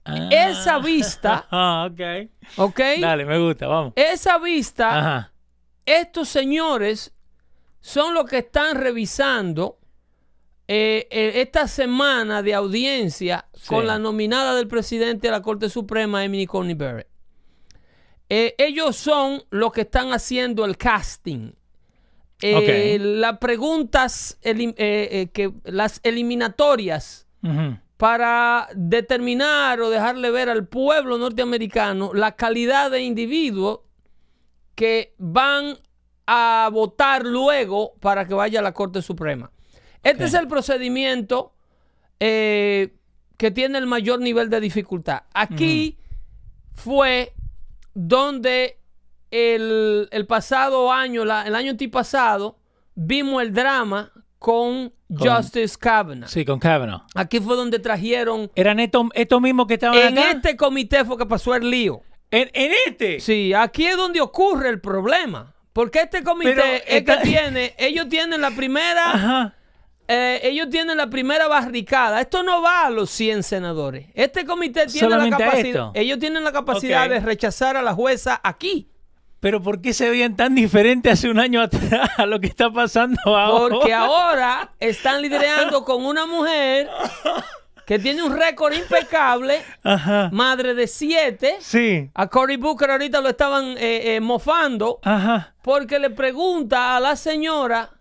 Ah. 0.06 0.30
Esa 0.32 0.78
vista, 0.80 1.48
Ah, 1.52 1.90
ok. 1.92 2.30
¿ok? 2.58 2.80
Dale, 3.02 3.26
me 3.26 3.40
gusta, 3.40 3.68
vamos. 3.68 3.94
Esa 3.96 4.38
vista 4.38 4.98
Ajá. 5.00 5.32
estos 5.86 6.30
señores 6.30 7.15
son 7.86 8.15
los 8.15 8.25
que 8.25 8.39
están 8.39 8.77
revisando 8.77 9.77
eh, 10.68 11.08
eh, 11.12 11.34
esta 11.36 11.68
semana 11.68 12.42
de 12.42 12.56
audiencia 12.56 13.48
Sí. 13.54 13.68
con 13.68 13.86
la 13.86 14.00
nominada 14.00 14.56
del 14.56 14.68
presidente 14.68 15.27
de 15.27 15.32
la 15.32 15.44
Corte 15.44 15.70
Suprema, 15.70 16.25
Emily 16.25 16.48
Coney 16.48 16.74
Barrett. 16.74 17.08
Eh, 18.27 18.56
ellos 18.58 18.96
son 18.96 19.44
los 19.51 19.72
que 19.72 19.82
están 19.82 20.13
haciendo 20.13 20.65
el 20.65 20.77
casting. 20.77 21.51
Las 22.42 23.38
preguntas, 23.38 24.39
que, 24.42 25.54
las 25.65 26.00
eliminatorias 26.01 27.27
para 27.98 28.68
determinar 28.74 29.80
o 29.82 29.92
dejarle 29.92 30.32
ver 30.32 30.50
al 30.50 30.68
pueblo 30.68 31.20
norteamericano 31.20 32.15
la 32.15 32.36
calidad 32.36 32.89
de 32.89 33.04
individuos 33.04 33.82
que 34.74 35.13
van 35.20 35.77
a 36.27 36.70
votar 36.72 37.24
luego 37.25 37.94
para 38.00 38.25
que 38.27 38.34
vaya 38.34 38.60
a 38.60 38.63
la 38.63 38.74
Corte 38.74 39.01
Suprema. 39.01 39.51
Este 40.03 40.25
es 40.25 40.34
el 40.34 40.48
procedimiento 40.48 41.53
eh, 42.20 42.96
que 43.38 43.51
tiene 43.51 43.77
el 43.77 43.86
mayor 43.88 44.20
nivel 44.22 44.50
de 44.50 44.60
dificultad. 44.60 45.24
Aquí 45.34 45.98
fue 46.74 47.34
donde 47.94 48.79
el, 49.32 50.08
el 50.12 50.27
pasado 50.27 50.91
año, 50.91 51.25
la- 51.25 51.48
el 51.48 51.55
año 51.55 51.72
antipasado, 51.72 52.58
vimos 52.94 53.41
el 53.41 53.53
drama 53.53 54.12
con, 54.39 54.94
Con- 55.17 55.27
Justice 55.27 55.75
Kavanaugh. 55.79 56.29
Sí, 56.29 56.46
con 56.46 56.60
Kavanaugh. 56.60 57.01
Aquí 57.15 57.39
fue 57.39 57.55
donde 57.55 57.79
trajeron. 57.79 58.51
¿Eran 58.55 58.79
estos 58.79 59.08
estos 59.13 59.41
mismos 59.41 59.65
que 59.67 59.74
estaban 59.75 59.98
En 59.98 60.17
acá? 60.17 60.32
este 60.32 60.55
comité 60.55 61.03
fue 61.03 61.17
que 61.17 61.25
pasó 61.25 61.55
el 61.55 61.70
lío. 61.70 62.01
¿En, 62.32 62.50
en 62.53 62.72
este? 62.86 63.20
Sí, 63.20 63.53
aquí 63.53 63.86
es 63.88 63.98
donde 63.98 64.22
ocurre 64.22 64.70
el 64.70 64.79
problema. 64.82 65.55
Porque 65.75 66.00
este 66.00 66.24
comité 66.24 66.77
es 66.77 66.84
esta- 66.88 67.17
que 67.22 67.24
tiene, 67.27 67.75
ellos 67.77 68.08
tienen 68.08 68.39
la 68.39 68.51
primera, 68.51 69.12
Ajá. 69.12 69.55
eh, 70.08 70.39
ellos 70.44 70.70
tienen 70.70 70.96
la 70.96 71.08
primera 71.10 71.50
barricada. 71.50 72.22
Esto 72.22 72.44
no 72.44 72.62
va 72.62 72.86
a 72.86 72.89
los 72.89 73.10
100 73.10 73.44
senadores. 73.44 74.08
Este 74.13 74.46
comité 74.46 74.86
tiene 74.88 75.10
la 75.10 75.15
Solamente 75.17 75.44
capacidad, 75.44 75.91
ellos 75.94 76.17
tienen 76.17 76.46
la 76.46 76.53
capacidad 76.53 77.10
de 77.10 77.20
rechazar 77.20 77.75
a 77.75 77.82
la 77.82 77.94
jueza 77.94 78.39
aquí. 78.41 78.88
Pero 79.41 79.62
¿por 79.62 79.82
qué 79.82 79.91
se 79.94 80.10
veían 80.10 80.38
tan 80.38 80.55
diferentes 80.55 81.12
hace 81.12 81.29
un 81.29 81.39
año 81.39 81.62
atrás 81.62 82.10
a 82.17 82.25
lo 82.25 82.39
que 82.39 82.48
está 82.48 82.72
pasando 82.72 83.20
ahora? 83.25 83.75
Porque 83.75 83.94
ahora 83.94 84.72
están 84.79 85.22
liderando 85.22 85.84
con 85.84 86.05
una 86.05 86.25
mujer 86.25 86.89
que 87.86 88.00
tiene 88.00 88.24
un 88.24 88.36
récord 88.36 88.74
impecable, 88.74 89.62
Ajá. 89.84 90.30
madre 90.34 90.74
de 90.74 90.88
siete. 90.88 91.58
Sí. 91.60 92.10
A 92.13 92.27
Cory 92.27 92.58
Booker 92.58 92.89
ahorita 92.92 93.22
lo 93.22 93.30
estaban 93.30 93.77
eh, 93.77 94.15
eh, 94.15 94.20
mofando 94.20 95.00
Ajá. 95.04 95.54
porque 95.62 96.00
le 96.00 96.10
pregunta 96.10 96.96
a 96.96 97.00
la 97.00 97.15
señora 97.15 97.92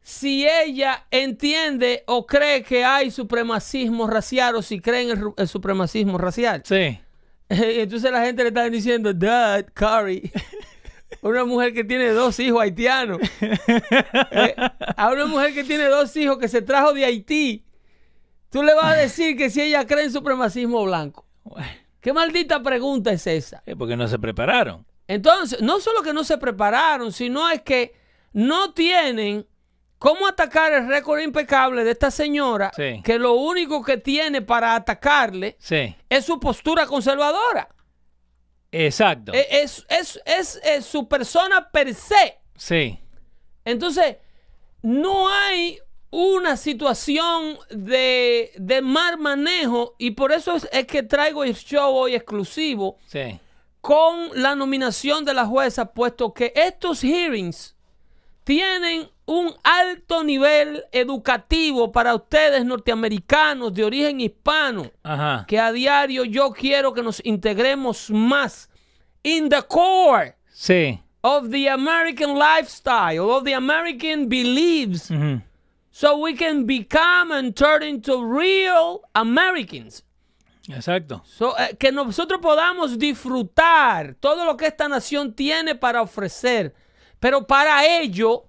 si 0.00 0.48
ella 0.48 1.04
entiende 1.10 2.02
o 2.06 2.26
cree 2.26 2.62
que 2.62 2.84
hay 2.84 3.10
supremacismo 3.10 4.06
racial 4.06 4.56
o 4.56 4.62
si 4.62 4.80
cree 4.80 5.10
en 5.10 5.34
el, 5.36 5.48
supremacismo 5.48 6.16
racial. 6.16 6.62
Sí. 6.64 6.98
Entonces 7.48 8.10
la 8.10 8.24
gente 8.24 8.42
le 8.42 8.48
está 8.48 8.70
diciendo, 8.70 9.12
Dad, 9.12 9.66
Cory, 9.74 10.30
una 11.20 11.44
mujer 11.44 11.74
que 11.74 11.84
tiene 11.84 12.10
dos 12.10 12.38
hijos 12.40 12.62
haitianos, 12.62 13.18
Eh, 14.30 14.54
a 14.96 15.10
una 15.10 15.26
mujer 15.26 15.52
que 15.52 15.64
tiene 15.64 15.84
dos 15.84 16.16
hijos 16.16 16.38
que 16.38 16.48
se 16.48 16.62
trajo 16.62 16.92
de 16.92 17.04
Haití, 17.04 17.64
tú 18.50 18.62
le 18.62 18.74
vas 18.74 18.84
a 18.92 18.96
decir 18.96 19.36
que 19.36 19.50
si 19.50 19.60
ella 19.62 19.86
cree 19.86 20.04
en 20.04 20.12
supremacismo 20.12 20.84
blanco. 20.84 21.26
Bueno, 21.44 21.66
¿Qué 22.00 22.12
maldita 22.12 22.62
pregunta 22.62 23.10
es 23.12 23.26
esa? 23.26 23.62
eh, 23.66 23.74
porque 23.76 23.96
no 23.96 24.06
se 24.08 24.18
prepararon. 24.18 24.86
Entonces, 25.08 25.60
no 25.62 25.80
solo 25.80 26.02
que 26.02 26.12
no 26.12 26.22
se 26.24 26.38
prepararon, 26.38 27.12
sino 27.12 27.48
es 27.50 27.62
que 27.62 27.94
no 28.32 28.72
tienen 28.72 29.46
cómo 29.98 30.28
atacar 30.28 30.72
el 30.72 30.86
récord 30.86 31.18
impecable 31.20 31.82
de 31.82 31.90
esta 31.90 32.10
señora, 32.10 32.70
Sí. 32.76 33.00
que 33.02 33.18
lo 33.18 33.32
único 33.34 33.82
que 33.82 33.96
tiene 33.96 34.42
para 34.42 34.74
atacarle 34.76 35.56
Sí. 35.58 35.96
es 36.08 36.24
su 36.24 36.38
postura 36.38 36.86
conservadora. 36.86 37.68
Exacto. 38.70 39.32
Eh, 39.34 39.46
Es, 39.62 39.84
es- 39.88 40.20
es- 40.24 40.60
es 40.62 40.84
su 40.86 41.08
persona 41.08 41.70
per 41.70 41.94
se. 41.94 42.38
Sí. 42.54 43.00
Entonces, 43.64 44.16
no 44.82 45.28
hay 45.28 45.78
una 46.10 46.56
situación 46.56 47.58
de, 47.70 48.52
de 48.56 48.80
mal 48.82 49.18
manejo 49.18 49.94
y 49.98 50.12
por 50.12 50.32
eso 50.32 50.56
es, 50.56 50.68
es 50.72 50.86
que 50.86 51.02
traigo 51.02 51.44
el 51.44 51.54
show 51.54 51.94
hoy 51.94 52.14
exclusivo 52.14 52.96
Sí. 53.06 53.38
con 53.80 54.30
la 54.34 54.54
nominación 54.54 55.24
de 55.24 55.34
la 55.34 55.44
jueza, 55.46 55.92
puesto 55.92 56.32
que 56.32 56.52
estos 56.56 57.02
hearings 57.02 57.76
tienen 58.44 59.08
un 59.26 59.52
alto 59.62 60.24
nivel 60.24 60.82
educativo 60.92 61.92
para 61.92 62.14
ustedes 62.14 62.64
norteamericanos 62.64 63.74
de 63.74 63.84
origen 63.84 64.20
hispano, 64.22 64.90
Ajá. 65.02 65.44
que 65.46 65.58
a 65.58 65.70
diario 65.70 66.24
yo 66.24 66.50
quiero 66.52 66.94
que 66.94 67.02
nos 67.02 67.20
integremos 67.24 68.08
más 68.10 68.70
in 69.22 69.50
the 69.50 69.60
core 69.62 70.34
Sí. 70.50 70.98
of 71.20 71.50
the 71.50 71.68
American 71.68 72.38
lifestyle, 72.38 73.18
of 73.20 73.44
the 73.44 73.54
American 73.54 74.26
beliefs. 74.30 75.10
So 75.98 76.16
we 76.16 76.32
can 76.32 76.64
become 76.64 77.32
and 77.32 77.56
turn 77.56 77.82
into 77.82 78.24
real 78.24 79.02
Americans. 79.16 80.04
Exacto. 80.68 81.22
So, 81.24 81.56
eh, 81.58 81.74
que 81.76 81.90
nosotros 81.90 82.40
podamos 82.40 82.96
disfrutar 82.98 84.14
todo 84.20 84.44
lo 84.44 84.56
que 84.56 84.66
esta 84.66 84.86
nación 84.86 85.34
tiene 85.34 85.74
para 85.74 86.00
ofrecer. 86.00 86.72
Pero 87.18 87.48
para 87.48 87.84
ello 87.84 88.44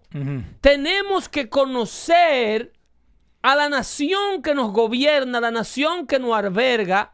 tenemos 0.62 1.28
que 1.28 1.50
conocer 1.50 2.72
a 3.42 3.56
la 3.56 3.68
nación 3.68 4.44
que 4.44 4.54
nos 4.54 4.72
gobierna, 4.72 5.42
la 5.42 5.50
nación 5.50 6.06
que 6.06 6.20
nos 6.20 6.36
alberga, 6.36 7.14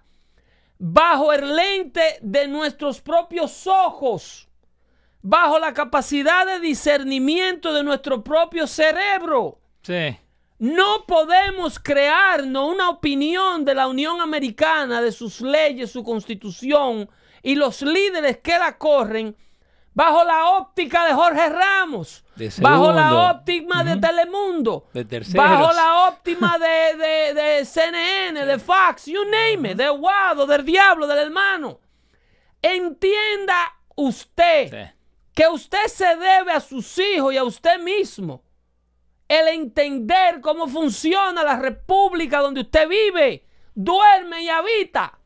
bajo 0.78 1.32
el 1.32 1.56
lente 1.56 2.20
de 2.22 2.50
nuestros 2.50 3.00
propios 3.00 3.68
ojos, 3.68 4.50
bajo 5.22 5.60
la 5.60 5.74
capacidad 5.74 6.46
de 6.46 6.60
discernimiento 6.60 7.72
de 7.72 7.86
nuestro 7.86 8.22
propio 8.22 8.68
cerebro. 8.68 9.62
Sí. 9.82 10.18
No 10.58 11.06
podemos 11.06 11.80
crearnos 11.80 12.70
una 12.74 12.90
opinión 12.90 13.66
de 13.66 13.76
la 13.76 13.88
Unión 13.88 14.22
Americana, 14.22 15.02
de 15.02 15.12
sus 15.12 15.42
leyes, 15.42 15.92
su 15.92 16.04
constitución 16.04 17.10
y 17.44 17.56
los 17.56 17.82
líderes 17.82 18.38
que 18.38 18.58
la 18.58 18.78
corren 18.78 19.36
bajo 19.94 20.24
la 20.24 20.52
óptica 20.52 21.06
de 21.06 21.14
Jorge 21.14 21.50
Ramos, 21.50 22.24
De 22.36 22.52
bajo 22.62 22.92
la 22.92 23.32
óptica 23.32 23.84
de 23.84 23.98
Telemundo, 23.98 24.88
De 24.94 25.04
bajo 25.34 25.72
la 25.74 26.08
óptima 26.10 26.58
de, 26.58 26.96
de- 26.98 27.34
de 27.34 27.66
CNN, 27.66 28.46
de 28.46 28.60
Fox, 28.60 29.06
you 29.06 29.24
name 29.26 29.72
it, 29.72 29.78
de 29.78 29.90
Guado, 29.90 30.46
del 30.46 30.64
Diablo, 30.66 31.06
del 31.08 31.20
hermano. 31.20 31.80
Entienda 32.62 33.74
usted 33.96 34.70
Sí. 34.72 34.94
que 35.34 35.48
usted 35.48 35.86
se 35.88 36.16
debe 36.16 36.52
a 36.52 36.60
sus 36.60 36.98
hijos 36.98 37.34
y 37.34 37.38
a 37.38 37.44
usted 37.44 37.80
mismo 37.80 38.42
el 39.28 39.48
entender 39.48 40.40
cómo 40.42 40.68
funciona 40.68 41.44
la 41.44 41.58
república 41.58 42.40
donde 42.40 42.62
usted 42.62 42.88
vive, 42.88 43.46
duerme 43.74 44.44
y 44.44 44.50
habita. 44.50 45.18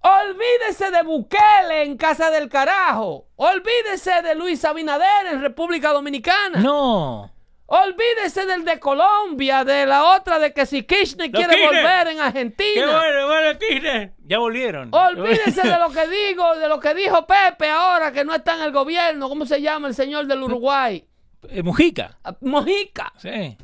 Olvídese 0.00 0.90
de 0.90 1.02
Bukele 1.02 1.82
en 1.84 1.96
Casa 1.96 2.30
del 2.30 2.50
Carajo. 2.50 3.28
Olvídese 3.36 4.20
de 4.22 4.34
Luis 4.34 4.62
Abinader 4.64 5.26
en 5.32 5.40
República 5.40 5.92
Dominicana. 5.92 6.58
No. 6.60 7.30
Olvídese 7.66 8.44
del 8.44 8.66
de 8.66 8.78
Colombia, 8.78 9.64
de 9.64 9.86
la 9.86 10.14
otra 10.14 10.38
de 10.38 10.52
que 10.52 10.66
si 10.66 10.82
Kirchner 10.82 11.30
Los 11.30 11.38
quiere 11.40 11.56
Kirchner. 11.56 11.82
volver 11.82 12.08
en 12.08 12.20
Argentina. 12.20 12.98
bueno, 12.98 13.26
bueno, 13.26 13.58
Kirchner. 13.58 14.12
Ya 14.26 14.38
volvieron. 14.38 14.90
Olvídese 14.94 15.62
de 15.66 15.78
lo 15.78 15.88
que 15.90 16.06
digo, 16.06 16.54
de 16.56 16.68
lo 16.68 16.78
que 16.78 16.92
dijo 16.92 17.26
Pepe 17.26 17.70
ahora 17.70 18.12
que 18.12 18.24
no 18.26 18.34
está 18.34 18.56
en 18.56 18.60
el 18.64 18.72
gobierno. 18.72 19.30
¿Cómo 19.30 19.46
se 19.46 19.62
llama 19.62 19.88
el 19.88 19.94
señor 19.94 20.26
del 20.26 20.42
Uruguay? 20.42 21.08
Eh, 21.50 21.62
Mujica. 21.62 22.18
Ah, 22.24 22.36
Mojica. 22.40 23.12
Sí. 23.18 23.56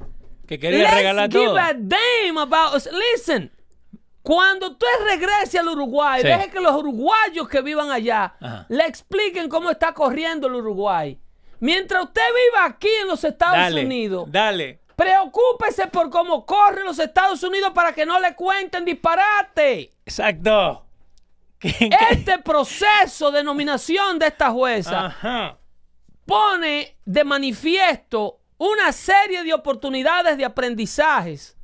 Que 0.47 0.59
quería 0.59 0.81
Let's 0.85 0.95
regalar 0.95 1.31
give 1.31 1.45
todo. 1.47 1.59
a 1.59 1.73
damn 1.75 2.39
about 2.39 2.75
us. 2.77 2.89
Listen, 3.15 3.53
cuando 4.23 4.71
usted 4.73 4.87
regrese 5.09 5.59
al 5.59 5.69
Uruguay, 5.69 6.23
Sí. 6.23 6.29
deje 6.29 6.51
que 6.51 6.61
los 6.61 6.75
uruguayos 6.75 7.49
que 7.49 7.63
vivan 7.63 7.91
allá 7.91 8.35
Ajá. 8.41 8.67
le 8.69 8.85
expliquen 8.87 9.49
cómo 9.49 9.71
está 9.71 9.93
corriendo 9.95 10.49
el 10.49 10.55
Uruguay. 10.57 11.19
Mientras 11.61 12.05
usted 12.05 12.23
viva 12.35 12.65
aquí 12.65 12.89
en 13.03 13.09
los 13.09 13.23
Estados 13.23 13.57
Dale. 13.57 13.85
Unidos, 13.85 14.27
Dale. 14.31 14.81
preocúpese 14.97 15.87
por 15.89 16.11
cómo 16.11 16.45
corren 16.47 16.85
los 16.85 16.99
Estados 16.99 17.43
Unidos 17.43 17.73
para 17.75 17.93
que 17.93 18.05
no 18.07 18.19
le 18.19 18.35
cuenten 18.35 18.85
disparate. 18.85 19.93
Exacto. 20.05 20.87
¿Qué- 21.61 21.73
qué? 21.79 21.91
Este 22.11 22.39
proceso 22.39 23.31
de 23.31 23.45
nominación 23.45 24.19
de 24.19 24.27
esta 24.29 24.51
jueza 24.51 25.07
Ajá. 25.07 25.59
Pone 26.27 26.97
de 27.05 27.25
manifiesto 27.25 28.41
una 28.59 28.93
serie 28.93 29.43
de 29.43 29.55
oportunidades 29.55 30.37
de 30.37 30.45
aprendizajes 30.45 31.57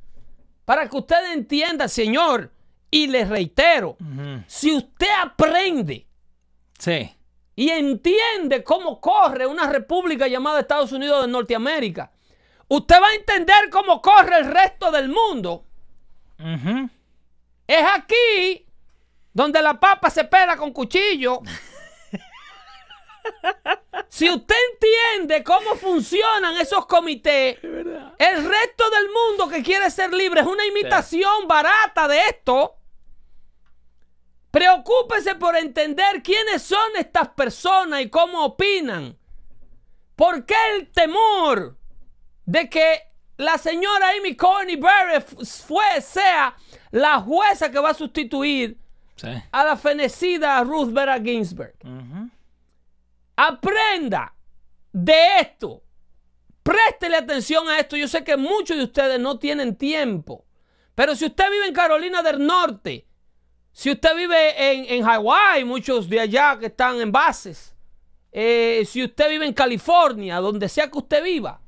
para 0.65 0.89
que 0.89 0.97
usted 0.97 1.33
entienda, 1.33 1.87
señor, 1.87 2.51
y 2.89 3.07
le 3.07 3.25
reitero, 3.25 3.97
si 4.47 4.73
usted 4.75 5.07
aprende 5.21 6.07
Sí. 6.79 7.15
y 7.55 7.69
entiende 7.69 8.63
cómo 8.63 8.99
corre 9.01 9.45
una 9.45 9.67
república 9.71 10.27
llamada 10.27 10.59
Estados 10.59 10.91
Unidos 10.91 11.25
de 11.25 11.31
Norteamérica, 11.31 12.11
usted 12.67 12.95
va 13.01 13.07
a 13.07 13.15
entender 13.15 13.69
cómo 13.71 14.01
corre 14.01 14.37
el 14.39 14.45
resto 14.51 14.91
del 14.91 15.09
mundo. 15.09 15.65
Es 17.67 17.85
aquí 17.93 18.65
donde 19.33 19.61
la 19.61 19.79
papa 19.79 20.09
se 20.09 20.23
pela 20.23 20.55
con 20.57 20.71
cuchillo. 20.71 21.41
si 24.09 24.29
usted 24.29 24.55
entiende 24.73 25.43
cómo 25.43 25.75
funcionan 25.75 26.57
esos 26.57 26.85
comités, 26.85 27.57
el 27.63 28.49
resto 28.49 28.89
del 28.89 29.09
mundo 29.13 29.47
que 29.49 29.61
quiere 29.63 29.89
ser 29.91 30.13
libre 30.13 30.41
es 30.41 30.47
una 30.47 30.65
imitación 30.65 31.47
barata 31.47 32.07
de 32.07 32.19
esto. 32.29 32.75
Preocúpese 34.51 35.35
por 35.35 35.55
entender 35.55 36.23
quiénes 36.23 36.63
son 36.63 36.95
estas 36.97 37.29
personas 37.29 38.01
y 38.01 38.09
cómo 38.09 38.43
opinan. 38.45 39.17
¿Por 40.15 40.45
qué 40.45 40.55
el 40.75 40.89
temor 40.91 41.77
de 42.45 42.69
que 42.69 43.01
la 43.37 43.57
señora 43.59 44.09
Amy 44.17 44.35
Coney 44.35 44.77
Barrett 44.77 45.27
fue, 45.45 46.01
sea 46.01 46.55
la 46.89 47.19
jueza 47.19 47.69
que 47.69 47.79
va 47.79 47.89
a 47.89 47.93
sustituir 47.93 48.77
Sí. 49.15 49.27
a 49.51 49.63
la 49.65 49.75
fenecida 49.77 50.63
Ruth 50.63 50.91
Bader 50.91 51.21
Ginsburg? 51.23 51.75
Aprenda 53.37 54.35
de 54.91 55.39
esto. 55.39 55.83
Préstele 56.63 57.17
atención 57.17 57.69
a 57.69 57.79
esto. 57.79 57.95
Yo 57.95 58.07
sé 58.07 58.23
que 58.23 58.35
muchos 58.35 58.75
de 58.75 58.83
ustedes 58.83 59.19
no 59.19 59.37
tienen 59.39 59.77
tiempo. 59.77 60.45
Pero 60.95 61.15
si 61.15 61.25
usted 61.25 61.49
vive 61.51 61.67
en 61.67 61.73
Carolina 61.73 62.23
del 62.23 62.45
Norte, 62.45 63.07
si 63.71 63.91
usted 63.91 64.15
vive 64.15 64.71
en, 64.71 64.85
en 64.89 65.03
Hawái, 65.05 65.63
muchos 65.63 66.09
de 66.09 66.19
allá 66.19 66.57
que 66.59 66.65
están 66.65 66.99
en 66.99 67.11
bases, 67.11 67.75
eh, 68.31 68.83
si 68.87 69.03
usted 69.03 69.29
vive 69.29 69.45
en 69.45 69.53
California, 69.53 70.37
donde 70.37 70.67
sea 70.67 70.89
que 70.89 70.97
usted 70.97 71.23
viva, 71.23 71.61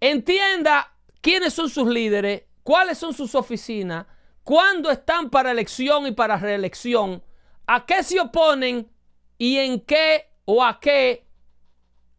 entienda 0.00 0.94
quiénes 1.20 1.52
son 1.52 1.68
sus 1.68 1.86
líderes, 1.86 2.44
cuáles 2.62 2.96
son 2.96 3.12
sus 3.12 3.34
oficinas, 3.34 4.06
cuándo 4.42 4.90
están 4.90 5.28
para 5.28 5.50
elección 5.50 6.06
y 6.06 6.12
para 6.12 6.38
reelección, 6.38 7.22
a 7.66 7.84
qué 7.84 8.02
se 8.02 8.18
oponen 8.18 8.90
y 9.36 9.58
en 9.58 9.80
qué 9.82 10.28
o 10.50 10.64
a 10.64 10.80
qué 10.80 11.24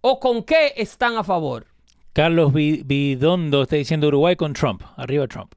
o 0.02 0.20
con 0.20 0.44
qué 0.44 0.74
están 0.78 1.18
a 1.18 1.24
favor. 1.24 1.66
Carlos 2.14 2.54
Bidondo 2.54 3.64
está 3.64 3.76
diciendo 3.76 4.08
Uruguay 4.08 4.36
con 4.36 4.54
Trump. 4.54 4.84
Arriba 4.98 5.28
Trump. 5.28 5.54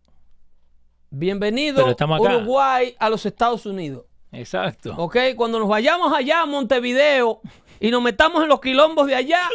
Bienvenido 1.10 1.86
estamos. 1.90 2.18
Uruguay 2.20 2.96
a 2.98 3.10
los 3.10 3.26
Estados 3.26 3.66
Unidos. 3.66 4.06
Exacto. 4.32 4.94
¿Ok? 4.96 5.16
Cuando 5.36 5.58
nos 5.58 5.68
vayamos 5.68 6.14
allá 6.16 6.40
a 6.40 6.46
Montevideo 6.46 7.42
y 7.78 7.90
nos 7.90 8.00
metamos 8.00 8.42
en 8.42 8.48
los 8.48 8.58
quilombos 8.60 9.06
de 9.06 9.16
allá, 9.16 9.50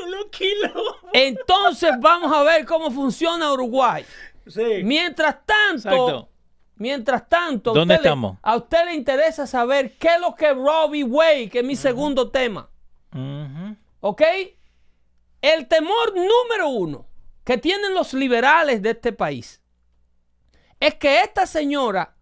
entonces 1.14 1.94
vamos 2.00 2.32
a 2.32 2.44
ver 2.44 2.66
cómo 2.68 2.92
funciona 2.92 3.52
Uruguay. 3.52 4.06
Sí. 4.46 4.84
Mientras 4.84 5.44
tanto, 5.44 5.74
Exacto. 5.90 6.30
mientras 6.76 7.28
tanto, 7.28 7.72
a 7.72 7.74
¿Dónde 7.74 7.96
usted 7.96 8.04
le- 8.04 8.10
estamos? 8.10 8.38
a 8.44 8.56
usted 8.58 8.86
le 8.86 8.94
interesa 8.94 9.48
saber 9.48 9.94
qué 9.98 10.10
es 10.16 10.22
lo 10.22 10.36
que 10.36 10.54
Robbie 10.54 11.04
Wade, 11.04 11.50
que 11.50 11.60
es 11.60 11.66
mi 11.66 11.76
segundo 11.76 12.30
tema. 12.30 12.70
Ujú. 13.14 13.76
¿Ok? 14.02 14.22
El 15.42 15.68
temor 15.68 16.14
número 16.16 16.70
uno 16.70 17.06
que 17.44 17.58
tienen 17.58 17.94
los 17.94 18.14
liberales 18.14 18.82
de 18.82 18.92
este 18.92 19.14
país 19.14 19.62
es 20.80 20.96
que 20.96 21.22
esta 21.22 21.46
señora 21.46 22.16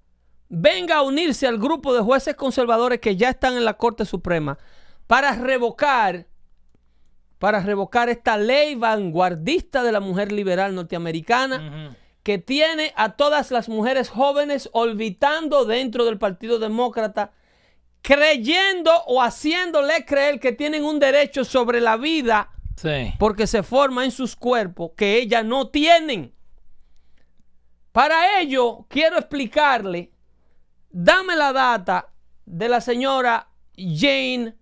venga 0.49 0.97
a 0.97 1.01
unirse 1.01 1.47
al 1.47 1.57
grupo 1.57 1.93
de 1.93 2.01
jueces 2.01 2.35
conservadores 2.35 2.99
que 2.99 3.15
ya 3.15 3.29
están 3.29 3.55
en 3.57 3.65
la 3.65 3.75
Corte 3.75 4.05
Suprema 4.05 4.57
para 5.07 5.33
revocar 5.33 6.27
para 7.39 7.59
revocar 7.59 8.09
esta 8.09 8.37
ley 8.37 8.75
vanguardista 8.75 9.83
de 9.83 9.91
la 9.91 9.99
mujer 9.99 10.31
liberal 10.31 10.73
norteamericana 10.73 11.95
que 12.23 12.39
tiene 12.39 12.91
a 12.95 13.15
todas 13.15 13.51
las 13.51 13.69
mujeres 13.69 14.09
jóvenes 14.09 14.69
orbitando 14.73 15.65
dentro 15.65 16.05
del 16.05 16.17
Partido 16.17 16.57
Demócrata, 16.57 17.33
creyendo 18.05 18.91
o 19.07 19.19
haciéndole 19.19 20.05
creer 20.05 20.39
que 20.39 20.51
tienen 20.51 20.85
un 20.85 20.99
derecho 20.99 21.43
sobre 21.43 21.81
la 21.81 21.97
vida 21.97 22.51
Sí. 22.75 23.13
porque 23.17 23.47
se 23.47 23.63
forma 23.63 24.05
en 24.05 24.11
sus 24.11 24.35
cuerpos 24.35 24.91
que 24.95 25.17
ellas 25.17 25.43
no 25.43 25.69
tienen. 25.69 26.31
Para 27.91 28.39
ello, 28.41 28.85
quiero 28.89 29.17
explicarle, 29.17 30.11
dame 30.91 31.35
la 31.35 31.51
data 31.51 32.13
de 32.45 32.69
la 32.69 32.79
señora 32.79 33.47
Jane 33.75 34.53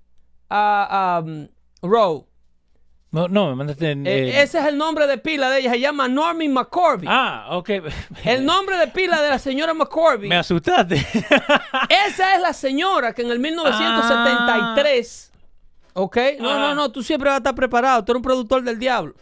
ah, 0.49 1.21
um, 1.25 1.47
Rowe. 1.81 2.25
No, 3.13 3.27
no, 3.29 3.49
me 3.51 3.55
mandaste. 3.55 3.91
en, 3.91 4.05
Eh, 4.07 4.41
ese 4.41 4.59
es 4.59 4.65
el 4.65 4.75
nombre 4.77 5.05
de 5.07 5.17
pila 5.19 5.49
de 5.51 5.59
ella. 5.59 5.71
Se 5.71 5.79
llama 5.79 6.07
Normie 6.07 6.49
McCorvey. 6.49 7.07
Ah, 7.09 7.47
ok. 7.51 7.69
El 8.25 8.43
nombre 8.43 8.75
de 8.77 8.87
pila 8.87 9.21
de 9.21 9.29
la 9.29 9.37
señora 9.39 9.73
McCorvey. 9.73 10.27
Me 10.27 10.35
asustaste. 10.35 10.95
Esa 12.07 12.35
es 12.35 12.41
la 12.41 12.51
señora 12.53 13.13
que 13.13 13.21
en 13.21 13.29
el 13.31 13.39
1973. 13.39 15.31
¿Ok? 15.93 16.17
No, 16.39 16.49
Ah. 16.51 16.57
no, 16.57 16.75
no. 16.75 16.91
Tú 16.91 17.03
siempre 17.03 17.29
vas 17.29 17.35
a 17.35 17.37
estar 17.37 17.55
preparado. 17.55 18.03
Tú 18.03 18.11
eres 18.13 18.17
un 18.17 18.23
productor 18.23 18.63
del 18.63 18.79
diablo. 18.79 19.13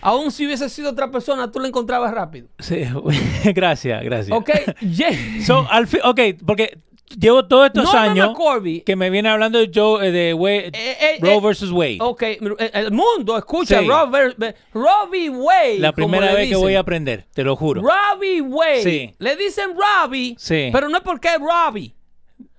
Aún 0.00 0.30
si 0.30 0.46
hubiese 0.46 0.68
sido 0.68 0.90
otra 0.90 1.10
persona, 1.10 1.50
tú 1.50 1.58
la 1.58 1.66
encontrabas 1.68 2.12
rápido. 2.14 2.48
sí, 2.58 2.82
gracias, 3.54 4.04
gracias. 4.04 4.36
¿Ok? 4.36 4.50
Ye- 4.80 5.42
So, 5.44 5.66
al 5.70 5.88
ok, 6.04 6.20
porque 6.46 6.78
llevo 7.18 7.46
todos 7.46 7.66
estos 7.66 7.94
años 7.94 8.36
que 8.84 8.96
me 8.96 9.10
viene 9.10 9.28
hablando 9.28 9.58
de 9.58 9.70
Joe, 9.74 10.08
eh, 10.08 10.10
de 10.12 10.34
Wade- 10.34 10.70
Eh, 10.74 10.96
eh, 11.00 11.18
Roe 11.20 11.36
eh, 11.36 11.40
versus 11.40 11.70
Wade. 11.70 11.98
Ok, 12.00 12.22
eh, 12.22 12.38
el 12.74 12.90
mundo 12.92 13.36
escucha 13.38 13.80
Sí. 13.80 13.86
Roe 13.86 14.34
Robbie 14.74 15.30
Wade. 15.30 15.78
La 15.78 15.92
primera 15.92 16.32
vez 16.34 16.48
que 16.48 16.56
voy 16.56 16.74
a 16.74 16.80
aprender, 16.80 17.26
te 17.32 17.42
lo 17.44 17.56
juro. 17.56 17.82
Robbie 17.82 18.40
Wade. 18.42 18.82
Sí. 18.82 19.14
Le 19.18 19.36
dicen 19.36 19.70
Robbie, 19.76 20.34
Sí. 20.38 20.70
pero 20.72 20.88
no 20.88 20.98
es 20.98 21.02
porque 21.04 21.28
es 21.28 21.38
Robbie. 21.40 21.94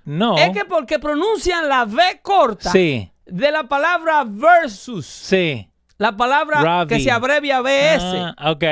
No. 0.06 0.38
Es 0.38 0.50
que 0.52 0.66
porque 0.66 0.98
pronuncian 0.98 1.70
la 1.70 1.84
V 1.86 2.02
corta 2.24 2.72
Sí, 2.72 3.12
de 3.26 3.52
la 3.52 3.64
palabra 3.66 4.24
versus. 4.26 5.06
sí. 5.06 5.66
La 5.98 6.16
palabra 6.16 6.62
Robbie. 6.82 6.96
que 6.98 7.04
se 7.04 7.12
abrevia 7.12 7.60
BS. 7.62 8.34
Ah, 8.38 8.52
ok. 8.52 8.64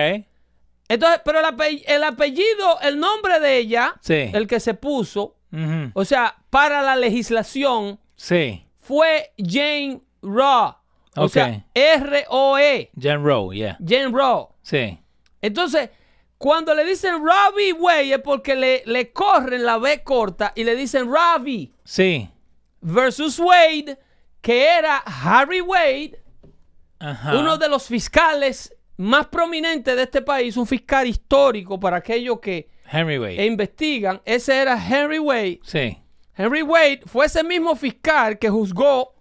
Entonces, 0.89 1.19
pero 1.25 1.39
el, 1.39 1.45
ape- 1.45 1.83
el 1.85 2.03
apellido, 2.03 2.79
el 2.81 2.97
nombre 2.97 3.39
de 3.41 3.57
ella, 3.57 3.93
Sí. 4.01 4.29
el 4.33 4.47
que 4.47 4.61
se 4.61 4.73
puso, 4.73 5.35
O 5.93 6.05
sea, 6.05 6.35
para 6.49 6.81
la 6.81 6.95
legislación, 6.95 7.99
Sí. 8.15 8.65
fue 8.79 9.31
Jane 9.37 10.01
Roe. 10.21 10.73
O 11.15 11.25
Ok. 11.25 11.31
sea, 11.31 11.65
R-O-E. 11.73 12.91
Jan 12.99 13.23
Rowe, 13.23 13.53
yeah. 13.55 13.77
Jane 13.83 14.09
Roe. 14.11 14.47
Sí. 14.61 14.99
Entonces, 15.41 15.89
cuando 16.37 16.73
le 16.75 16.83
dicen 16.85 17.15
Robbie 17.15 17.73
Wade 17.73 18.13
es 18.13 18.19
porque 18.19 18.55
le, 18.55 18.83
le 18.85 19.11
corren 19.11 19.63
la 19.65 19.77
B 19.79 20.03
corta 20.03 20.51
y 20.55 20.63
le 20.63 20.75
dicen 20.75 21.09
Robbie 21.11 21.71
Sí. 21.83 22.29
versus 22.81 23.39
Wade, 23.39 23.97
que 24.41 24.67
era 24.77 24.97
Harry 24.97 25.61
Wade, 25.61 26.21
Ajá. 26.99 27.37
uno 27.37 27.57
de 27.57 27.69
los 27.69 27.87
fiscales 27.87 28.75
más 28.97 29.27
prominentes 29.27 29.95
de 29.95 30.03
este 30.03 30.21
país, 30.21 30.57
un 30.57 30.67
fiscal 30.67 31.07
histórico 31.07 31.79
para 31.79 31.97
aquellos 31.97 32.39
que 32.39 32.69
Henry 32.91 33.17
Wade. 33.19 33.41
e 33.41 33.45
investigan. 33.45 34.21
Ese 34.25 34.55
era 34.55 34.75
Henry 34.77 35.19
Wade. 35.19 35.59
Sí. 35.63 35.97
Henry 36.35 36.61
Wade 36.61 37.01
fue 37.05 37.25
ese 37.25 37.43
mismo 37.43 37.75
fiscal 37.75 38.37
que 38.37 38.49
juzgó 38.49 39.13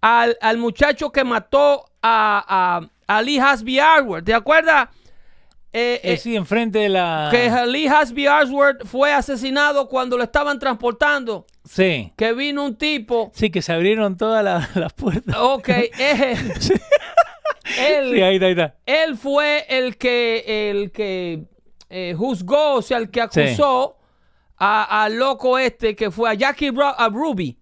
al, 0.00 0.36
al 0.40 0.58
muchacho 0.58 1.10
que 1.12 1.22
mató 1.24 1.84
a, 2.02 2.80
a, 3.06 3.16
a 3.16 3.22
Lee 3.22 3.38
Hasby 3.38 3.78
Arworth. 3.78 4.24
¿Te 4.24 4.34
acuerdas? 4.34 4.88
Eh, 5.72 6.00
eh, 6.02 6.14
Eh, 6.14 6.16
sí, 6.16 6.34
enfrente 6.34 6.80
de 6.80 6.88
la. 6.88 7.28
que 7.30 7.48
Lee 7.66 7.86
Hasby 7.86 8.26
Arworth 8.26 8.84
fue 8.86 9.12
asesinado 9.12 9.88
cuando 9.88 10.16
lo 10.16 10.24
estaban 10.24 10.58
transportando. 10.58 11.46
Sí. 11.64 12.12
Que 12.16 12.32
vino 12.32 12.64
un 12.64 12.74
tipo. 12.74 13.30
Sí, 13.34 13.50
que 13.50 13.62
se 13.62 13.72
abrieron 13.72 14.16
todas 14.16 14.42
la- 14.42 14.68
las 14.74 14.92
puertas. 14.94 15.36
Ok, 15.38 15.68
él, 15.98 16.36
él, 17.78 18.10
Sí, 18.14 18.20
ahí 18.22 18.34
está, 18.36 18.46
ahí 18.46 18.52
está. 18.52 18.74
él 18.86 19.16
fue 19.16 19.64
el 19.68 19.96
que, 19.96 20.70
el 20.70 20.90
que 20.90 21.44
eh, 21.90 22.14
juzgó, 22.16 22.74
o 22.76 22.82
sea, 22.82 22.98
el 22.98 23.10
que 23.10 23.20
acusó 23.20 23.96
al 24.56 25.16
loco 25.16 25.58
este 25.58 25.94
que 25.96 26.10
fue 26.10 26.30
a 26.30 26.34
Jackie 26.34 26.70
Ru- 26.70 26.94
a 26.96 27.08
Ruby. 27.08 27.56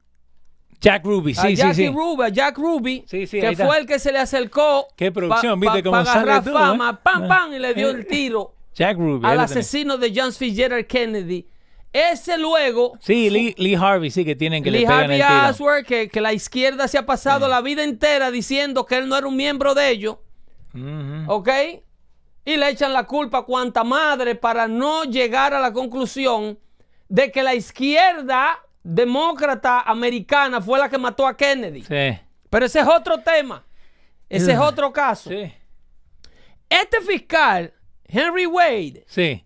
Jack 0.80 1.04
Ruby, 1.04 1.32
a 1.32 1.42
sí, 1.42 1.48
sí, 1.48 1.56
Jackie 1.56 1.74
sí. 1.74 1.88
Ruby, 1.88 2.22
a 2.24 2.28
Jack 2.28 2.56
Ruby, 2.56 3.04
Sí, 3.06 3.26
sí, 3.26 3.40
que 3.40 3.56
fue 3.56 3.78
el 3.78 3.86
que 3.86 3.98
se 3.98 4.12
le 4.12 4.18
acercó. 4.18 4.86
Qué 4.96 5.10
producción, 5.10 5.58
viste 5.58 5.82
cómo 5.82 6.04
sale 6.04 6.40
fama, 6.42 6.90
¿eh? 6.90 7.00
pam, 7.02 7.24
Ah. 7.24 7.28
pam, 7.28 7.52
y 7.54 7.58
le 7.58 7.74
dio 7.74 7.90
el 7.90 8.06
tiro 8.08 8.54
Jack 8.74 8.96
Ruby. 8.96 9.26
al 9.26 9.36
tenés. 9.38 9.50
asesino 9.50 9.96
de 9.98 10.12
John 10.14 10.32
Fitzgerald 10.32 10.86
Kennedy. 10.86 11.46
Ese 11.92 12.36
luego, 12.38 12.92
Sí, 13.00 13.28
Lee, 13.30 13.54
Lee 13.58 13.74
Harvey, 13.74 14.10
sí, 14.10 14.24
que 14.24 14.36
tienen 14.36 14.62
que 14.62 14.70
Lee 14.70 14.80
le 14.80 14.86
pegan 14.86 15.00
Harvey 15.04 15.20
el 15.20 15.26
tiro. 15.56 15.84
Que, 15.86 16.08
que 16.08 16.20
la 16.20 16.32
izquierda 16.32 16.86
se 16.86 16.98
ha 16.98 17.06
pasado 17.06 17.48
la 17.48 17.60
vida 17.60 17.82
entera 17.82 18.30
diciendo 18.30 18.84
que 18.86 18.98
él 18.98 19.08
no 19.08 19.16
era 19.16 19.26
un 19.26 19.36
miembro 19.36 19.74
de 19.74 19.88
ellos, 19.88 20.18
Ujú. 20.74 21.24
¿ok? 21.32 21.48
Y 22.48 22.56
le 22.56 22.70
echan 22.70 22.94
la 22.94 23.04
culpa 23.04 23.38
a 23.38 23.42
cuanta 23.42 23.84
madre 23.84 24.34
para 24.34 24.66
no 24.66 25.04
llegar 25.04 25.52
a 25.52 25.60
la 25.60 25.70
conclusión 25.70 26.58
de 27.06 27.30
que 27.30 27.42
la 27.42 27.54
izquierda 27.54 28.58
demócrata 28.82 29.80
americana 29.82 30.62
fue 30.62 30.78
la 30.78 30.88
que 30.88 30.96
mató 30.96 31.26
a 31.26 31.36
Kennedy. 31.36 31.82
Sí. 31.82 32.18
Pero 32.48 32.64
ese 32.64 32.80
es 32.80 32.86
otro 32.86 33.18
tema. 33.18 33.66
Ese 34.30 34.52
es 34.52 34.58
otro 34.58 34.90
caso. 34.94 35.28
Sí. 35.28 35.52
Este 36.70 37.02
fiscal, 37.02 37.74
Henry 38.06 38.46
Wade, 38.46 39.04
Sí. 39.06 39.44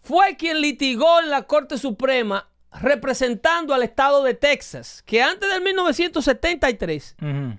fue 0.00 0.36
quien 0.36 0.60
litigó 0.60 1.18
en 1.20 1.30
la 1.30 1.42
Corte 1.42 1.78
Suprema 1.78 2.48
representando 2.80 3.74
al 3.74 3.82
estado 3.82 4.22
de 4.22 4.34
Texas, 4.34 5.02
que 5.04 5.20
antes 5.20 5.48
del 5.50 5.62
1973, 5.62 7.16
Ujú. 7.20 7.58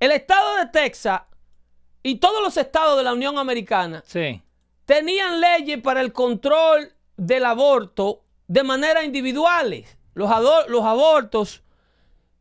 el 0.00 0.10
estado 0.10 0.56
de 0.56 0.66
Texas 0.66 1.20
y 2.04 2.16
todos 2.16 2.40
los 2.42 2.56
estados 2.56 2.96
de 2.96 3.02
la 3.02 3.12
Unión 3.12 3.38
Americana 3.38 4.04
Sí. 4.06 4.40
tenían 4.84 5.40
leyes 5.40 5.80
para 5.80 6.00
el 6.02 6.12
control 6.12 6.92
del 7.16 7.44
aborto 7.46 8.20
de 8.46 8.62
manera 8.62 9.02
individuales. 9.02 9.96
Los, 10.14 10.30
abortos 10.30 11.62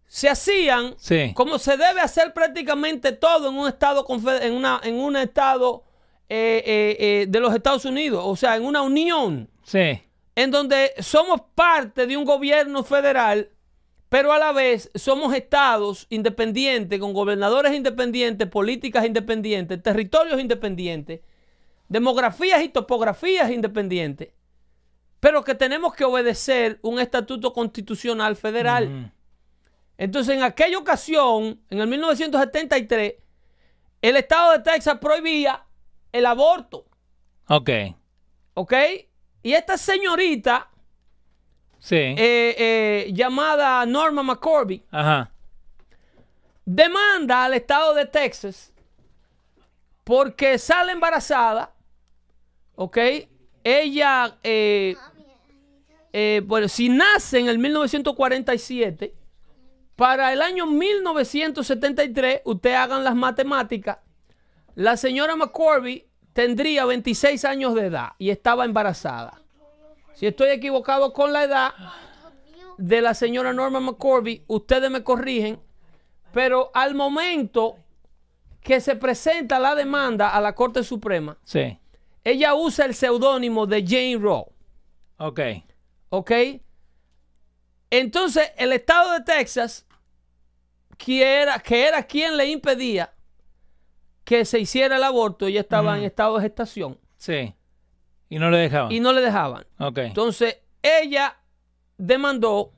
se 0.06 0.30
hacían 0.30 0.94
Sí. 0.98 1.32
como 1.34 1.58
se 1.58 1.78
debe 1.78 2.02
hacer 2.02 2.34
prácticamente 2.34 3.14
todo 3.14 3.50
en 3.50 3.56
un 3.58 3.68
estado 3.68 4.06
en 4.42 4.54
una 4.54 4.80
en 4.84 5.00
un 5.00 5.16
estado 5.16 5.84
eh, 6.30 6.64
eh, 6.66 6.98
eh, 7.00 7.26
de 7.28 7.40
los 7.40 7.54
Estados 7.56 7.86
Unidos, 7.86 8.24
o 8.26 8.36
sea, 8.36 8.56
en 8.56 8.66
una 8.66 8.82
unión 8.82 9.50
Sí. 9.64 10.02
en 10.36 10.52
donde 10.52 10.92
somos 11.00 11.42
parte 11.56 12.06
de 12.08 12.18
un 12.18 12.26
gobierno 12.26 12.84
federal, 12.84 13.50
pero 14.14 14.32
a 14.32 14.38
la 14.38 14.52
vez 14.52 14.92
somos 14.94 15.34
estados 15.34 16.06
independientes, 16.12 17.00
con 17.00 17.14
gobernadores 17.14 17.74
independientes, 17.74 18.48
políticas 18.48 19.08
independientes, 19.08 19.82
territorios 19.82 20.40
independientes, 20.40 21.22
demografías 21.88 22.62
y 22.62 22.70
topografías 22.70 23.50
independientes, 23.50 24.30
pero 25.20 25.44
que 25.44 25.56
tenemos 25.56 25.96
que 25.96 26.04
obedecer 26.04 26.78
un 26.84 27.00
estatuto 27.00 27.54
constitucional 27.54 28.36
federal. 28.36 29.12
Entonces, 29.98 30.38
en 30.38 30.44
aquella 30.44 30.78
ocasión, 30.78 31.60
en 31.72 31.80
el 31.80 31.88
1973, 31.88 33.16
el 34.00 34.16
estado 34.16 34.52
de 34.52 34.60
Texas 34.60 35.00
prohibía 35.02 35.66
el 36.12 36.28
aborto, 36.28 36.86
Ok. 37.48 37.72
¿ok? 38.54 38.74
Y 39.42 39.54
esta 39.54 39.76
señorita, 39.76 40.70
Sí. 41.84 41.96
eh, 41.98 42.16
eh, 42.18 43.12
llamada 43.14 43.86
Norma 43.86 44.24
McCorvey, 44.24 44.82
Ajá. 44.90 45.30
demanda 46.64 47.44
al 47.44 47.56
estado 47.56 47.94
de 47.94 48.06
Texas 48.06 48.72
porque 50.06 50.58
sale 50.58 50.94
embarazada, 50.94 51.74
¿ok? 52.76 52.98
Ella, 53.66 54.38
eh, 54.44 54.96
bueno, 56.46 56.70
si 56.70 56.88
nace 56.88 57.40
en 57.40 57.50
el 57.50 57.60
1947, 57.60 59.14
para 59.98 60.32
el 60.32 60.42
año 60.42 60.66
1973, 60.66 62.44
ustedes 62.46 62.78
hagan 62.78 63.04
las 63.04 63.16
matemáticas, 63.16 63.98
la 64.76 64.96
señora 64.96 65.36
McCorvey 65.36 66.08
tendría 66.32 66.86
26 66.86 67.44
años 67.44 67.76
de 67.76 67.88
edad 67.88 68.14
y 68.18 68.30
estaba 68.30 68.64
embarazada. 68.64 69.43
Si 70.16 70.28
estoy 70.28 70.50
equivocado 70.50 71.14
con 71.14 71.34
la 71.34 71.44
edad 71.44 71.74
de 72.78 73.02
la 73.02 73.14
señora 73.14 73.54
Norma 73.54 73.80
McCorvey, 73.80 74.44
ustedes 74.48 74.90
me 74.90 75.04
corrigen, 75.04 75.60
pero 76.32 76.72
al 76.74 76.96
momento 76.96 77.78
que 78.62 78.80
se 78.80 78.96
presenta 78.96 79.60
la 79.60 79.76
demanda 79.76 80.30
a 80.30 80.40
la 80.42 80.56
Corte 80.56 80.84
Suprema, 80.84 81.38
Sí. 81.44 81.78
ella 82.24 82.56
usa 82.56 82.86
el 82.86 82.96
seudónimo 82.96 83.66
de 83.68 83.84
Jane 83.86 84.18
Roe, 84.18 84.46
Ok. 85.18 85.40
¿ok? 86.10 86.32
Entonces, 87.90 88.52
el 88.58 88.72
estado 88.74 89.12
de 89.14 89.22
Texas, 89.22 89.86
que 90.98 91.42
era, 91.42 91.60
que 91.60 91.88
era 91.88 92.04
quien 92.04 92.38
le 92.38 92.48
impedía 92.48 93.14
que 94.24 94.46
se 94.46 94.60
hiciera 94.60 94.96
el 94.96 95.04
aborto, 95.04 95.46
ella 95.48 95.60
estaba 95.62 95.98
en 95.98 96.06
estado 96.06 96.38
de 96.38 96.44
gestación 96.44 96.98
Sí. 97.18 97.54
Y 98.36 98.40
no 98.40 98.50
le 98.50 98.58
dejaban. 98.58 98.92
y 98.92 99.00
no 99.00 99.14
le 99.14 99.22
dejaban. 99.22 99.66
Ok. 99.80 99.98
Entonces, 100.00 100.58
ella 100.82 101.38
demandó 101.98 102.72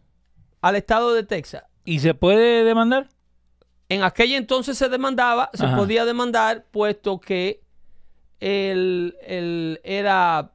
al 0.62 0.76
estado 0.76 1.14
de 1.14 1.24
Texas. 1.24 1.64
¿Y 1.84 2.00
se 2.00 2.14
puede 2.14 2.64
demandar? 2.64 3.10
En 3.90 4.04
aquel 4.04 4.34
entonces 4.34 4.78
se 4.78 4.90
demandaba, 4.90 5.50
se 5.54 5.66
Ajá. 5.66 5.78
podía 5.78 6.06
demandar, 6.06 6.66
puesto 6.72 7.20
que 7.20 7.62
el, 8.40 9.16
el- 9.26 9.80
era, 9.84 10.52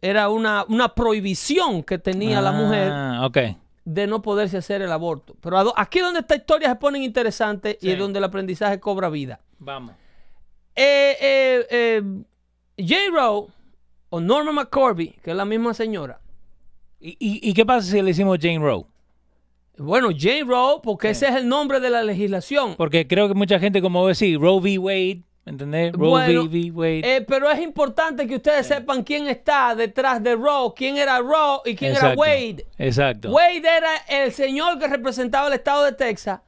era 0.00 0.28
una, 0.28 0.64
una 0.68 0.94
prohibición 0.94 1.82
que 1.82 1.98
tenía 1.98 2.40
la 2.40 2.52
mujer 2.52 2.90
Ah, 2.92 3.26
ok. 3.26 3.38
de 3.84 4.06
no 4.06 4.22
poderse 4.22 4.56
hacer 4.58 4.82
el 4.82 4.92
aborto. 4.92 5.34
Pero 5.40 5.72
aquí 5.76 5.98
es 5.98 6.04
donde 6.04 6.20
esta 6.20 6.36
historia 6.36 6.68
se 6.68 6.76
pone 6.76 6.98
interesante 7.00 7.76
y 7.80 7.90
es 7.90 7.98
donde 7.98 8.18
el 8.18 8.24
aprendizaje 8.24 8.78
cobra 8.78 9.08
vida. 9.10 9.40
Vamos. 9.58 9.94
Eh, 10.76 11.16
eh, 11.20 11.66
eh, 11.70 12.02
J. 12.78 12.94
Rowe 13.12 13.48
o 14.10 14.20
Norma 14.20 14.52
McCorby, 14.52 15.10
que 15.22 15.30
es 15.30 15.36
la 15.36 15.44
misma 15.44 15.74
señora. 15.74 16.20
¿Y, 17.00 17.10
y, 17.20 17.50
y 17.50 17.54
qué 17.54 17.64
pasa 17.64 17.88
si 17.90 17.96
le 17.96 18.04
decimos 18.04 18.38
Jane 18.40 18.58
Roe? 18.58 18.84
Bueno, 19.76 20.08
J. 20.10 20.44
Rowe, 20.44 20.80
porque 20.82 21.10
ese 21.10 21.28
es 21.28 21.36
el 21.36 21.48
nombre 21.48 21.78
de 21.78 21.88
la 21.90 22.02
legislación. 22.02 22.74
Porque 22.76 23.06
creo 23.06 23.28
que 23.28 23.34
mucha 23.34 23.60
gente, 23.60 23.80
como 23.80 24.08
decís, 24.08 24.36
Roe 24.36 24.58
v. 24.60 24.76
Wade, 24.78 25.22
¿me 25.44 25.52
¿entendés? 25.52 25.92
Roe 25.92 26.08
Bueno, 26.08 26.44
v. 26.46 26.70
Wade. 26.72 27.16
Eh, 27.16 27.20
pero 27.20 27.48
es 27.48 27.60
importante 27.60 28.26
que 28.26 28.34
ustedes 28.36 28.66
sepan 28.66 29.04
quién 29.04 29.28
está 29.28 29.76
detrás 29.76 30.20
de 30.20 30.34
Rowe, 30.34 30.72
quién 30.74 30.96
era 30.96 31.20
Rowe 31.20 31.60
y 31.64 31.76
quién 31.76 31.94
era. 31.94 32.14
Wade. 32.14 32.66
Exacto. 32.76 33.30
Wade 33.30 33.58
era 33.58 33.94
el 34.08 34.32
señor 34.32 34.80
que 34.80 34.88
representaba 34.88 35.46
el 35.46 35.54
estado 35.54 35.84
de 35.84 35.92
Texas 35.92 36.40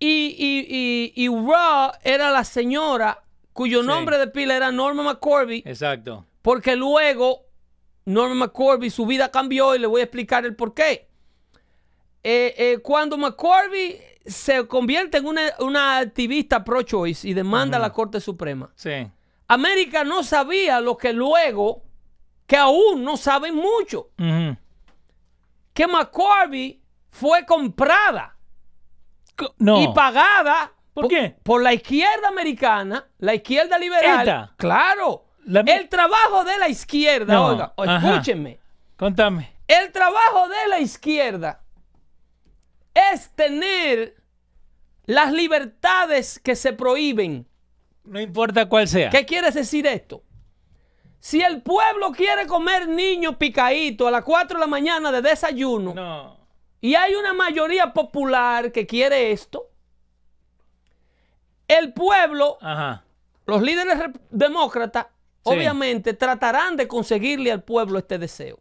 y, 0.00 0.08
y, 0.36 0.66
y, 0.68 1.12
y 1.14 1.28
Rowe 1.28 1.92
era 2.02 2.32
la 2.32 2.42
señora 2.42 3.22
cuyo 3.52 3.82
Sí. 3.82 3.86
nombre 3.86 4.18
de 4.18 4.26
pila 4.26 4.56
era 4.56 4.72
Norma 4.72 5.04
McCorby, 5.04 5.62
Exacto. 5.64 6.26
Porque 6.42 6.76
luego 6.76 7.46
Norma 8.04 8.34
McCorby 8.34 8.90
su 8.90 9.06
vida 9.06 9.30
cambió 9.30 9.74
y 9.74 9.78
le 9.78 9.86
voy 9.86 10.00
a 10.00 10.04
explicar 10.04 10.44
el 10.44 10.56
por 10.56 10.74
qué. 10.74 11.08
Eh, 12.24 12.54
eh, 12.56 12.78
cuando 12.82 13.16
McCorby 13.16 13.98
se 14.24 14.66
convierte 14.68 15.18
en 15.18 15.26
una, 15.26 15.42
una 15.58 15.98
activista 15.98 16.62
pro-choice 16.62 17.26
y 17.28 17.34
demanda 17.34 17.76
a 17.78 17.80
la 17.80 17.92
Corte 17.92 18.20
Suprema, 18.20 18.70
Sí. 18.76 19.08
América 19.48 20.04
no 20.04 20.22
sabía 20.22 20.80
lo 20.80 20.96
que 20.96 21.12
luego, 21.12 21.82
que 22.46 22.56
aún 22.56 23.02
no 23.04 23.16
saben 23.16 23.54
mucho, 23.56 24.10
que 25.74 25.86
McCorby 25.86 26.80
fue 27.10 27.44
comprada 27.44 28.36
No. 29.58 29.82
y 29.82 29.88
pagada 29.92 30.72
¿Por 30.94 31.08
qué? 31.08 31.36
por 31.42 31.62
la 31.62 31.72
izquierda 31.74 32.28
americana, 32.28 33.06
la 33.18 33.34
izquierda 33.34 33.78
liberal. 33.78 34.20
¿Esta? 34.20 34.54
Claro. 34.56 35.24
La- 35.44 35.60
el 35.60 35.88
trabajo 35.88 36.44
de 36.44 36.56
la 36.58 36.68
izquierda, 36.68 37.34
No, 37.34 37.46
oiga, 37.46 37.74
escúchenme. 38.04 38.58
Contame. 38.96 39.52
El 39.66 39.90
trabajo 39.92 40.48
de 40.48 40.68
la 40.68 40.78
izquierda 40.80 41.60
es 42.94 43.30
tener 43.30 44.16
las 45.06 45.32
libertades 45.32 46.38
que 46.38 46.54
se 46.54 46.72
prohíben. 46.72 47.46
No 48.04 48.20
importa 48.20 48.68
cuál 48.68 48.86
sea. 48.86 49.10
¿Qué 49.10 49.24
quiere 49.24 49.50
decir 49.50 49.86
esto? 49.86 50.22
Si 51.20 51.40
el 51.40 51.62
pueblo 51.62 52.10
quiere 52.12 52.46
comer 52.46 52.88
niño 52.88 53.38
picadito 53.38 54.08
a 54.08 54.10
las 54.10 54.24
4 54.24 54.58
de 54.58 54.60
la 54.60 54.66
mañana 54.66 55.12
de 55.12 55.22
desayuno 55.22 55.94
No. 55.94 56.36
y 56.80 56.94
hay 56.96 57.14
una 57.14 57.32
mayoría 57.32 57.92
popular 57.92 58.72
que 58.72 58.86
quiere 58.86 59.30
esto, 59.32 59.68
el 61.68 61.92
pueblo, 61.92 62.58
Ajá. 62.60 63.04
los 63.46 63.62
líderes 63.62 63.98
demócratas. 64.30 65.06
Obviamente 65.44 66.14
tratarán 66.14 66.76
de 66.76 66.86
conseguirle 66.88 67.52
al 67.52 67.62
pueblo 67.62 67.98
este 67.98 68.18
deseo. 68.18 68.60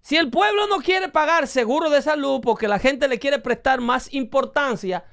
Si 0.00 0.16
el 0.16 0.30
pueblo 0.30 0.66
no 0.66 0.76
quiere 0.78 1.08
pagar 1.08 1.46
seguro 1.46 1.88
de 1.88 2.02
salud 2.02 2.40
porque 2.42 2.68
la 2.68 2.78
gente 2.78 3.08
le 3.08 3.18
quiere 3.18 3.38
prestar 3.38 3.80
más 3.80 4.12
importancia 4.12 5.04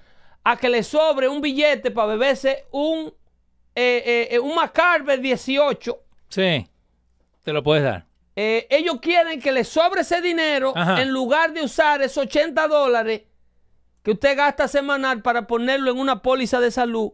a 0.44 0.58
que 0.58 0.70
le 0.70 0.84
sobre 0.84 1.30
un 1.30 1.40
billete 1.40 1.92
para 1.92 2.08
beberse 2.08 2.66
un, 2.72 3.14
eh, 3.76 4.04
eh, 4.06 4.28
eh, 4.32 4.40
un 4.40 4.56
McCarver 4.56 5.20
18, 5.22 5.98
Sí. 6.30 6.68
Te 7.44 7.54
lo 7.54 7.64
puedes 7.64 7.84
dar. 7.84 8.06
eh, 8.36 8.68
ellos 8.70 8.98
quieren 9.02 9.40
que 9.42 9.52
le 9.52 9.64
sobre 9.64 10.02
ese 10.02 10.22
dinero 10.22 10.74
Ajá. 10.76 11.02
en 11.02 11.12
lugar 11.12 11.54
de 11.54 11.64
usar 11.64 12.02
esos 12.02 12.26
80 12.26 12.68
dólares 12.68 13.22
que 14.04 14.12
usted 14.12 14.36
gasta 14.38 14.68
semanal 14.68 15.22
para 15.22 15.48
ponerlo 15.48 15.92
en 15.92 16.00
una 16.00 16.22
póliza 16.22 16.60
de 16.60 16.72
salud 16.72 17.12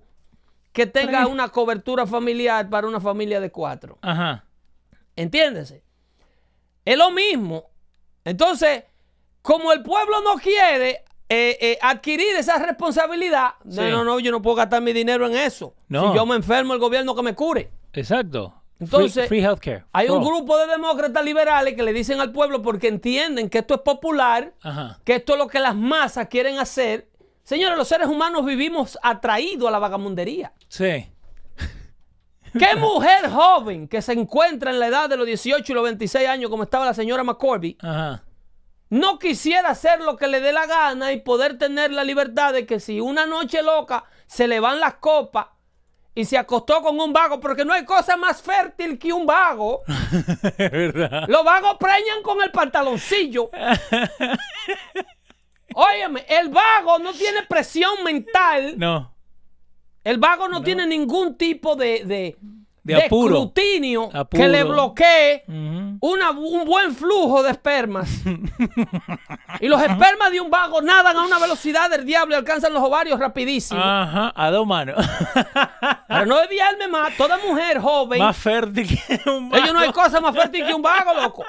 que 0.78 0.86
tenga 0.86 1.26
una 1.26 1.50
cobertura 1.50 2.06
familiar 2.06 2.70
para 2.70 2.88
una 2.88 3.00
familia 3.02 3.40
de 3.42 3.50
cuatro. 3.52 3.98
Ajá. 4.04 4.46
¿Entiéndese? 5.16 5.82
Es 6.86 6.96
lo 6.96 7.10
mismo. 7.10 7.64
Entonces, 8.24 8.84
como 9.42 9.74
el 9.74 9.82
pueblo 9.82 10.22
no 10.22 10.36
quiere 10.36 11.04
eh, 11.30 11.58
eh, 11.60 11.80
adquirir 11.82 12.36
esa 12.38 12.60
responsabilidad, 12.64 13.56
no, 13.64 13.72
Sí. 13.72 13.90
no, 13.90 14.04
no, 14.04 14.20
yo 14.20 14.32
no 14.32 14.40
puedo 14.44 14.56
gastar 14.58 14.84
mi 14.84 14.94
dinero 14.94 15.26
en 15.26 15.36
eso. 15.36 15.74
No. 15.88 16.12
Si 16.12 16.16
yo 16.16 16.26
me 16.28 16.36
enfermo, 16.36 16.74
el 16.76 16.80
gobierno 16.80 17.16
que 17.16 17.24
me 17.24 17.34
cure. 17.34 17.72
Exacto. 17.94 18.54
Entonces, 18.80 19.28
free, 19.28 19.40
free 19.40 19.44
healthcare. 19.44 19.86
Hay 19.94 20.08
un 20.10 20.24
grupo 20.24 20.56
de 20.60 20.68
demócratas 20.68 21.26
liberales 21.26 21.74
que 21.74 21.82
le 21.82 21.92
dicen 21.92 22.22
al 22.22 22.32
pueblo 22.32 22.62
porque 22.62 22.88
entienden 22.88 23.50
que 23.50 23.58
esto 23.58 23.74
es 23.74 23.82
popular, 23.82 24.54
Ajá. 24.62 25.00
que 25.04 25.16
esto 25.16 25.34
es 25.34 25.40
lo 25.40 25.48
que 25.48 25.60
las 25.60 25.76
masas 25.76 26.28
quieren 26.28 26.60
hacer. 26.60 27.10
Señores, 27.48 27.78
los 27.78 27.88
seres 27.88 28.10
humanos 28.10 28.44
vivimos 28.44 29.00
atraídos 29.02 29.70
a 29.70 29.72
la 29.72 29.80
vagamundería. 29.80 30.52
Sí. 30.68 31.10
¿Qué 32.60 32.76
mujer 32.76 33.30
joven 33.30 33.88
que 33.88 34.02
se 34.02 34.12
encuentra 34.12 34.70
en 34.70 34.82
la 34.82 34.88
edad 34.88 35.08
de 35.08 35.16
los 35.16 35.26
18 35.26 35.72
y 35.72 35.74
los 35.74 35.84
26 35.86 36.28
años, 36.28 36.50
como 36.50 36.64
estaba 36.64 36.84
la 36.84 36.94
señora 36.94 37.24
McCorby, 37.24 37.78
Ajá. 37.82 38.26
no 38.90 39.18
quisiera 39.18 39.70
hacer 39.70 40.02
lo 40.02 40.18
que 40.18 40.28
le 40.28 40.42
dé 40.42 40.52
la 40.52 40.66
gana 40.66 41.14
y 41.14 41.22
poder 41.22 41.58
tener 41.58 41.94
la 41.94 42.04
libertad 42.04 42.52
de 42.52 42.66
que 42.66 42.82
si 42.82 43.00
una 43.00 43.26
noche 43.26 43.64
loca 43.64 44.04
se 44.26 44.50
le 44.50 44.60
van 44.60 44.82
las 44.82 44.96
copas 44.96 45.48
y 46.14 46.26
se 46.26 46.38
acostó 46.38 46.82
con 46.82 47.00
un 47.00 47.14
vago, 47.14 47.40
porque 47.40 47.64
no 47.64 47.72
hay 47.72 47.86
cosa 47.86 48.18
más 48.18 48.42
fértil 48.42 49.00
que 49.00 49.14
un 49.14 49.26
vago. 49.26 49.84
Verdad. 50.58 51.24
Los 51.30 51.46
vagos 51.46 51.78
preñan 51.80 52.22
con 52.24 52.42
el 52.42 52.52
pantaloncillo. 52.52 53.50
Óyeme, 55.80 56.26
el 56.28 56.50
vago 56.50 56.98
no 57.00 57.14
tiene 57.14 57.44
presión 57.44 58.04
mental. 58.04 58.74
No. 58.78 59.14
El 60.04 60.18
vago 60.18 60.48
no, 60.48 60.64
tiene 60.64 60.88
ningún 60.88 61.36
tipo 61.38 61.76
de, 61.76 62.04
de, 62.06 62.38
De 62.84 62.96
de 62.96 63.04
apuro. 63.04 63.36
escrutinio 63.36 64.06
Apuro. 64.14 64.42
que 64.42 64.48
le 64.48 64.64
bloquee 64.64 65.44
una- 66.00 66.32
un 66.32 66.64
buen 66.66 66.96
flujo 66.96 67.44
de 67.44 67.52
espermas. 67.52 68.10
y 69.60 69.68
los 69.68 69.82
espermas 69.82 70.32
de 70.32 70.40
un 70.40 70.50
vago 70.50 70.82
nadan 70.82 71.18
a 71.18 71.24
una 71.26 71.38
velocidad 71.40 71.90
del 71.90 72.06
diablo 72.06 72.34
y 72.36 72.38
alcanzan 72.38 72.74
los 72.74 72.82
ovarios 72.82 73.20
rapidísimo. 73.20 73.80
Ajá. 73.84 74.32
A 74.36 74.50
dos 74.50 74.66
manos. 74.66 74.96
Para 76.08 76.26
no 76.26 76.38
desviarme 76.40 76.88
más, 76.88 77.16
toda 77.18 77.38
mujer 77.46 77.80
joven, 77.80 78.20
Más 78.20 78.38
fértil 78.38 78.88
que 78.88 79.30
un 79.30 79.54
ellos 79.54 79.74
no 79.74 79.80
hay 79.80 79.90
vago. 79.90 80.02
cosa 80.04 80.22
más 80.22 80.34
fértil 80.34 80.66
que 80.66 80.74
un 80.74 80.82
vago, 80.82 81.14
loco. 81.14 81.44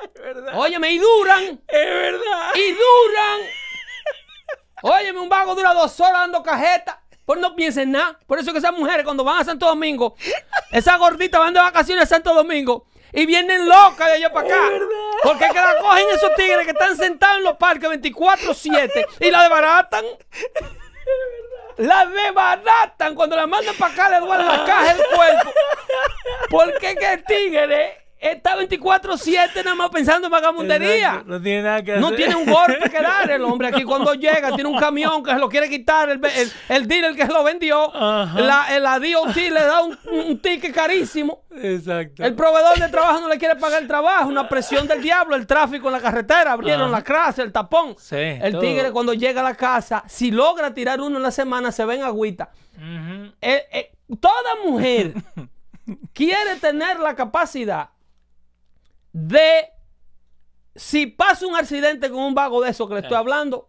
Óyeme, 0.54 0.92
y 0.92 0.98
duran, 0.98 1.42
Es 1.44 1.58
verdad. 1.68 2.50
y 2.54 2.70
duran. 2.70 3.40
Óyeme, 4.82 5.20
un 5.20 5.28
vago 5.28 5.54
dura 5.54 5.74
dos 5.74 5.98
horas 6.00 6.20
dando 6.20 6.42
cajeta. 6.42 7.02
Pues 7.24 7.40
no 7.40 7.54
piensen 7.54 7.92
nada. 7.92 8.18
Por 8.26 8.38
eso 8.38 8.52
que 8.52 8.58
esas 8.58 8.72
mujeres 8.72 9.04
cuando 9.04 9.22
van 9.22 9.40
a 9.40 9.44
Santo 9.44 9.66
Domingo, 9.66 10.16
esas 10.72 10.98
gorditas 10.98 11.38
van 11.38 11.52
de 11.52 11.60
vacaciones 11.60 12.04
a 12.04 12.06
Santo 12.06 12.32
Domingo 12.32 12.86
y 13.12 13.26
vienen 13.26 13.68
locas 13.68 14.06
de 14.08 14.14
allá 14.14 14.32
para 14.32 14.48
acá. 14.48 14.70
Porque 15.22 15.44
es 15.44 15.52
que 15.52 15.60
la 15.60 15.78
cogen 15.78 16.06
esos 16.14 16.34
tigres 16.36 16.64
que 16.64 16.72
están 16.72 16.96
sentados 16.96 17.38
en 17.38 17.44
los 17.44 17.56
parques 17.56 17.90
24-7 17.90 19.06
y 19.20 19.30
la 19.30 19.42
desbaratan. 19.42 20.04
La 21.76 22.06
desbaratan. 22.06 23.14
Cuando 23.14 23.36
la 23.36 23.46
mandan 23.46 23.74
para 23.76 23.92
acá 23.92 24.08
le 24.08 24.20
duele 24.20 24.44
la 24.44 24.64
caja 24.64 24.94
del 24.94 25.06
cuerpo. 25.14 25.52
Porque 26.50 26.90
es 26.90 26.98
que 26.98 27.12
el 27.12 27.24
tigre 27.24 28.07
está 28.18 28.56
24-7 28.56 29.64
nada 29.64 29.74
más 29.74 29.90
pensando 29.90 30.26
en 30.26 30.30
vagamundería. 30.30 31.22
No 31.26 31.40
tiene 31.40 31.62
nada 31.62 31.82
que 31.82 31.92
hacer. 31.92 32.00
No 32.00 32.12
tiene 32.12 32.34
un 32.36 32.46
golpe 32.46 32.90
que 32.90 33.02
dar 33.02 33.30
el 33.30 33.42
hombre 33.44 33.68
aquí 33.68 33.84
cuando 33.84 34.14
llega. 34.14 34.52
Tiene 34.54 34.68
un 34.68 34.78
camión 34.78 35.22
que 35.22 35.30
se 35.32 35.38
lo 35.38 35.48
quiere 35.48 35.68
quitar. 35.68 36.08
El, 36.10 36.20
el, 36.24 36.52
el 36.68 36.88
dealer 36.88 37.14
que 37.14 37.26
se 37.26 37.32
lo 37.32 37.44
vendió. 37.44 37.92
La, 37.94 38.66
la 38.80 38.98
DOT 38.98 39.36
le 39.36 39.50
da 39.50 39.82
un, 39.82 39.98
un 40.12 40.38
ticket 40.40 40.74
carísimo. 40.74 41.42
Exacto. 41.50 42.24
El 42.24 42.34
proveedor 42.34 42.78
de 42.78 42.88
trabajo 42.88 43.20
no 43.20 43.28
le 43.28 43.38
quiere 43.38 43.56
pagar 43.56 43.82
el 43.82 43.88
trabajo. 43.88 44.28
Una 44.28 44.48
presión 44.48 44.86
del 44.86 45.02
diablo. 45.02 45.36
El 45.36 45.46
tráfico 45.46 45.88
en 45.88 45.92
la 45.94 46.00
carretera. 46.00 46.52
Abrieron 46.52 46.82
Ajá. 46.88 46.98
la 46.98 47.02
clase, 47.02 47.42
el 47.42 47.52
tapón. 47.52 47.94
Sí, 47.98 48.16
el 48.16 48.52
todo. 48.52 48.60
tigre 48.60 48.92
cuando 48.92 49.14
llega 49.14 49.40
a 49.40 49.44
la 49.44 49.54
casa, 49.54 50.02
si 50.06 50.30
logra 50.30 50.72
tirar 50.74 51.00
uno 51.00 51.16
en 51.16 51.22
la 51.22 51.30
semana, 51.30 51.72
se 51.72 51.84
ve 51.84 51.96
en 51.96 52.02
agüita. 52.02 52.50
Eh, 53.40 53.64
eh, 53.72 53.92
toda 54.20 54.56
mujer 54.64 55.14
quiere 56.12 56.56
tener 56.60 57.00
la 57.00 57.14
capacidad 57.14 57.90
de, 59.26 59.66
si 60.74 61.06
pasa 61.06 61.46
un 61.46 61.56
accidente 61.56 62.10
con 62.10 62.20
un 62.20 62.34
vago 62.34 62.62
de 62.62 62.70
eso 62.70 62.86
que 62.88 62.94
le 62.94 63.00
estoy 63.00 63.16
hablando, 63.16 63.68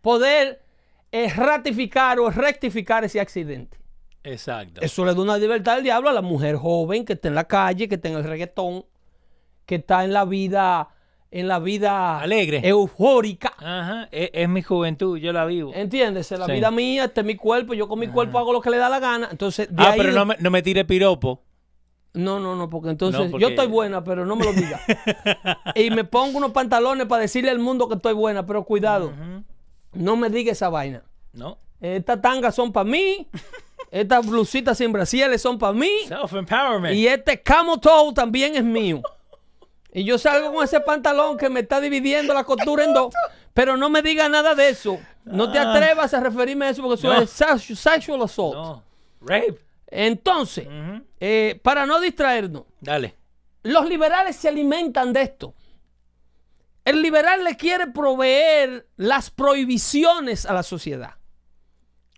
poder 0.00 0.62
eh, 1.12 1.32
ratificar 1.34 2.18
o 2.20 2.30
rectificar 2.30 3.04
ese 3.04 3.20
accidente. 3.20 3.78
Exacto. 4.22 4.80
Eso 4.80 5.04
le 5.04 5.14
da 5.14 5.20
una 5.20 5.36
libertad 5.38 5.74
al 5.76 5.82
diablo 5.82 6.08
a 6.08 6.12
la 6.12 6.22
mujer 6.22 6.56
joven 6.56 7.04
que 7.04 7.12
está 7.14 7.28
en 7.28 7.34
la 7.34 7.44
calle, 7.44 7.88
que 7.88 7.94
está 7.96 8.08
en 8.08 8.14
el 8.16 8.24
reggaetón, 8.24 8.84
que 9.66 9.76
está 9.76 10.04
en 10.04 10.12
la 10.12 10.24
vida, 10.24 10.88
en 11.30 11.46
la 11.48 11.58
vida 11.58 12.20
Alegre. 12.20 12.60
eufórica. 12.66 13.52
Ajá. 13.58 14.08
Es, 14.10 14.30
es 14.32 14.48
mi 14.48 14.62
juventud. 14.62 15.18
Yo 15.18 15.32
la 15.32 15.44
vivo. 15.44 15.72
¿Entiendes? 15.74 16.30
Es 16.32 16.38
la 16.38 16.46
Sí. 16.46 16.52
vida 16.52 16.70
mía, 16.70 17.04
este 17.04 17.20
es 17.20 17.26
mi 17.26 17.36
cuerpo, 17.36 17.74
yo 17.74 17.86
con 17.88 17.98
mi 17.98 18.08
cuerpo 18.08 18.38
hago 18.38 18.52
lo 18.52 18.60
que 18.62 18.70
le 18.70 18.78
da 18.78 18.88
la 18.88 18.98
gana. 18.98 19.28
Entonces, 19.30 19.68
de 19.74 19.82
Ah, 19.82 19.90
ahí- 19.92 19.98
pero 19.98 20.12
no 20.12 20.24
me, 20.26 20.36
no 20.40 20.50
me 20.50 20.62
tire 20.62 20.84
piropo. 20.84 21.42
No, 22.14 22.38
no, 22.40 22.54
no, 22.56 22.70
porque 22.70 22.90
entonces 22.90 23.20
No, 23.20 23.30
porque- 23.30 23.42
yo 23.42 23.48
estoy 23.50 23.66
buena, 23.66 24.02
pero 24.04 24.24
no 24.24 24.36
me 24.36 24.44
lo 24.44 24.52
digas. 24.52 24.80
y 25.74 25.90
me 25.90 26.04
pongo 26.04 26.38
unos 26.38 26.52
pantalones 26.52 27.06
para 27.06 27.22
decirle 27.22 27.50
al 27.50 27.58
mundo 27.58 27.88
que 27.88 27.96
estoy 27.96 28.14
buena, 28.14 28.46
pero 28.46 28.64
cuidado, 28.64 29.12
no 29.92 30.16
me 30.16 30.30
diga 30.30 30.52
esa 30.52 30.68
vaina. 30.68 31.02
No. 31.32 31.58
Estas 31.80 32.22
tangas 32.22 32.54
son 32.54 32.72
para 32.72 32.84
mí 32.88 33.28
Estas 33.90 34.26
blusitas 34.26 34.78
sin 34.78 34.90
brasieles 34.92 35.40
son 35.42 35.58
para 35.58 35.72
mí. 35.72 35.90
Self-empowerment. 36.08 36.94
Y 36.94 37.06
este 37.06 37.40
camo 37.42 37.78
toe 37.78 38.12
también 38.12 38.56
es 38.56 38.64
mío. 38.64 39.02
Y 39.92 40.02
yo 40.04 40.18
salgo 40.18 40.52
con 40.52 40.64
ese 40.64 40.80
pantalón 40.80 41.36
que 41.36 41.48
me 41.48 41.60
está 41.60 41.80
dividiendo 41.80 42.34
la 42.34 42.42
costura 42.42 42.84
en 42.84 42.92
dos. 42.94 43.14
Pero 43.52 43.76
no 43.76 43.88
me 43.90 44.02
diga 44.02 44.28
nada 44.28 44.56
de 44.56 44.70
eso. 44.70 44.98
No 45.24 45.52
te 45.52 45.60
atrevas 45.60 46.12
a 46.12 46.18
referirme 46.20 46.66
a 46.66 46.70
eso 46.70 46.82
porque 46.82 46.96
eso 46.98 47.12
No. 47.14 47.20
es 47.20 47.30
sex- 47.30 47.78
sexual 47.78 48.22
assault. 48.22 48.54
No. 48.56 48.82
Rape. 49.20 49.58
Entonces, 49.96 50.66
eh, 51.20 51.60
para 51.62 51.86
no 51.86 52.00
distraernos, 52.00 52.64
Dale. 52.80 53.14
los 53.62 53.88
liberales 53.88 54.34
se 54.34 54.48
alimentan 54.48 55.12
de 55.12 55.22
esto. 55.22 55.54
El 56.84 57.00
liberal 57.00 57.44
le 57.44 57.56
quiere 57.56 57.86
proveer 57.86 58.88
las 58.96 59.30
prohibiciones 59.30 60.46
a 60.46 60.52
la 60.52 60.64
sociedad. 60.64 61.14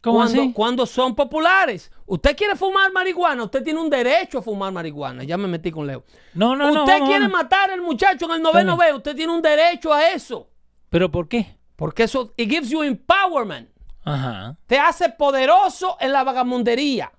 ¿Cómo 0.03 0.19
cuando, 0.19 0.41
así? 0.41 0.53
cuando 0.53 0.87
son 0.87 1.15
populares. 1.15 1.91
Usted 2.07 2.35
quiere 2.35 2.57
fumar 2.57 2.93
marihuana, 2.93 3.45
usted 3.45 3.63
tiene 3.63 3.79
un 3.81 3.91
derecho 3.91 4.39
a 4.39 4.43
fumar 4.43 4.73
marihuana. 4.73 5.25
Ya 5.25 5.37
me 5.37 5.47
metí 5.47 5.71
con 5.71 5.87
Leo. 5.87 6.05
No, 6.33 6.57
no, 6.57 6.71
no. 6.71 6.85
usted 6.85 6.99
quiere 7.01 7.27
vamos. 7.27 7.43
matar 7.43 7.71
al 7.71 7.83
muchacho 7.83 8.25
en 8.25 8.33
el 8.37 8.43
noveno 8.43 8.77
B, 8.77 8.95
usted 8.95 9.15
tiene 9.15 9.33
un 9.35 9.43
derecho 9.43 9.93
a 9.93 10.09
eso. 10.09 10.49
¿Pero 10.89 11.11
por 11.11 11.29
qué? 11.29 11.59
Porque 11.77 12.05
eso 12.05 12.33
it 12.39 12.49
gives 12.49 12.71
you 12.71 12.83
empowerment. 12.83 13.69
Ajá. 14.05 14.57
Te 14.67 14.79
hace 14.79 15.11
poderoso 15.11 15.97
en 16.01 16.13
la 16.13 16.25
vagamundería. 16.25 17.13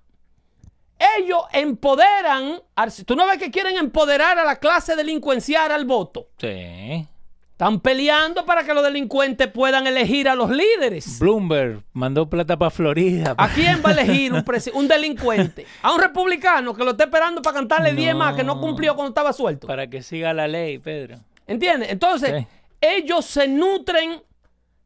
Ellos 1.18 1.42
empoderan, 1.52 2.60
tú 3.06 3.14
no 3.16 3.26
ves 3.26 3.38
que 3.38 3.50
quieren 3.50 3.76
empoderar 3.76 4.38
a 4.38 4.44
la 4.44 4.56
clase 4.56 4.96
delincuencial 4.96 5.70
al 5.70 5.84
voto. 5.84 6.28
Sí. 6.38 7.06
Están 7.52 7.80
peleando 7.80 8.44
para 8.46 8.62
que 8.62 8.72
los 8.72 8.84
delincuentes 8.84 9.48
puedan 9.48 9.86
elegir 9.88 10.28
a 10.28 10.36
los 10.36 10.48
líderes. 10.50 11.18
Bloomberg 11.18 11.82
mandó 11.92 12.30
plata 12.30 12.56
para 12.56 12.70
Florida. 12.70 13.34
¿A 13.36 13.48
quién 13.48 13.82
va 13.84 13.90
a 13.90 13.92
elegir 13.94 14.32
un, 14.32 14.44
un 14.74 14.88
delincuente? 14.88 15.66
¿A 15.82 15.92
un 15.92 16.00
republicano 16.00 16.72
que 16.74 16.84
lo 16.84 16.92
está 16.92 17.04
esperando 17.04 17.42
para 17.42 17.54
cantarle 17.54 17.92
10 17.94 18.14
más 18.14 18.36
que 18.36 18.44
no 18.44 18.60
cumplió 18.60 18.94
cuando 18.94 19.08
estaba 19.10 19.32
suelto? 19.32 19.66
Para 19.66 19.88
que 19.88 20.02
siga 20.02 20.32
la 20.32 20.46
ley, 20.46 20.78
Pedro. 20.78 21.18
¿Entiendes? 21.48 21.90
Entonces, 21.90 22.32
Sí. 22.42 22.46
ellos 22.80 23.24
se 23.24 23.48
nutren 23.48 24.22